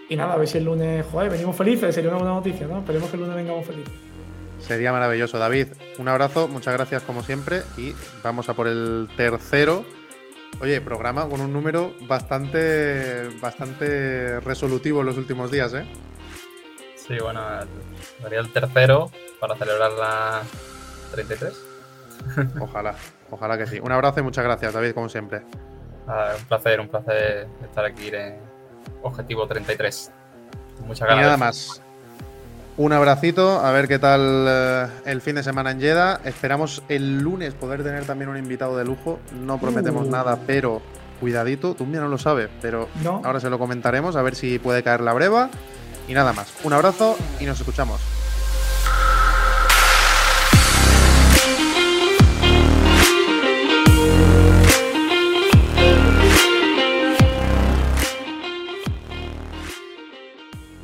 Y 0.08 0.16
nada, 0.16 0.34
a 0.34 0.38
ver 0.38 0.48
si 0.48 0.60
el 0.60 0.66
lunes, 0.66 1.06
joder, 1.12 1.32
venimos 1.32 1.56
felices, 1.56 1.94
sería 1.94 2.10
una 2.12 2.20
buena 2.20 2.36
noticia, 2.36 2.68
¿no? 2.68 2.80
Esperemos 2.80 3.10
que 3.10 3.16
el 3.16 3.22
lunes 3.22 3.36
vengamos 3.36 3.66
felices. 3.66 3.94
Sería 4.60 4.92
maravilloso. 4.92 5.38
David, 5.38 5.68
un 5.98 6.08
abrazo, 6.08 6.48
muchas 6.48 6.74
gracias 6.74 7.04
como 7.04 7.24
siempre 7.24 7.64
y 7.78 7.94
vamos 8.24 8.48
a 8.50 8.54
por 8.54 8.68
el 8.68 9.10
tercero. 9.18 9.84
Oye, 10.62 10.80
programa 10.80 11.28
con 11.28 11.42
un 11.42 11.52
número 11.52 11.94
bastante, 12.08 13.30
bastante 13.42 14.40
resolutivo 14.40 15.02
en 15.02 15.08
los 15.08 15.18
últimos 15.18 15.52
días, 15.52 15.74
¿eh? 15.74 15.86
Sí, 17.08 17.18
bueno, 17.22 17.42
sería 18.22 18.40
el 18.40 18.52
tercero 18.52 19.12
para 19.40 19.56
celebrar 19.56 19.92
la 19.92 20.42
33. 21.12 21.54
Ojalá, 22.60 22.96
ojalá 23.30 23.58
que 23.58 23.68
sí. 23.68 23.80
Un 23.80 23.92
abrazo 23.92 24.20
y 24.20 24.24
muchas 24.24 24.44
gracias, 24.44 24.74
David, 24.74 24.94
como 24.94 25.10
siempre. 25.10 25.44
un 26.08 26.46
placer, 26.48 26.80
un 26.80 26.90
placer 26.90 27.48
estar 27.64 27.86
aquí 27.86 28.08
en 28.08 28.40
objetivo 29.04 29.48
33. 29.48 30.12
Muchas 30.86 31.08
gracias. 31.08 31.18
Y 31.18 31.22
nada 31.22 31.38
más. 31.38 31.82
Un 32.78 32.92
abracito, 32.92 33.60
a 33.60 33.72
ver 33.72 33.88
qué 33.88 34.00
tal 34.00 34.46
eh, 34.50 34.88
el 35.06 35.22
fin 35.22 35.36
de 35.36 35.44
semana 35.44 35.72
en 35.72 35.80
Jeddah. 35.80 36.20
Esperamos 36.26 36.84
el 36.90 37.20
lunes 37.20 37.54
poder 37.54 37.84
tener 37.84 38.06
también 38.06 38.30
un 38.30 38.38
invitado 38.38 38.76
de 38.78 38.84
lujo. 38.84 39.20
No 39.32 39.60
prometemos 39.60 40.08
uh. 40.08 40.12
nada, 40.12 40.40
pero 40.46 40.82
cuidadito. 41.22 41.76
Tú 41.76 41.86
no 41.86 42.08
lo 42.10 42.18
sabes, 42.18 42.50
pero 42.62 42.90
ahora 43.24 43.40
se 43.40 43.50
lo 43.50 43.60
comentaremos 43.60 44.18
a 44.18 44.22
ver 44.24 44.36
si 44.36 44.60
puede 44.60 44.84
caer 44.84 45.02
la 45.02 45.14
breva. 45.14 45.50
Y 46.08 46.14
nada 46.14 46.34
más. 46.34 46.48
Un 46.64 46.74
abrazo 46.74 47.18
y 47.40 47.46
nos 47.46 47.60
escuchamos. 47.60 48.02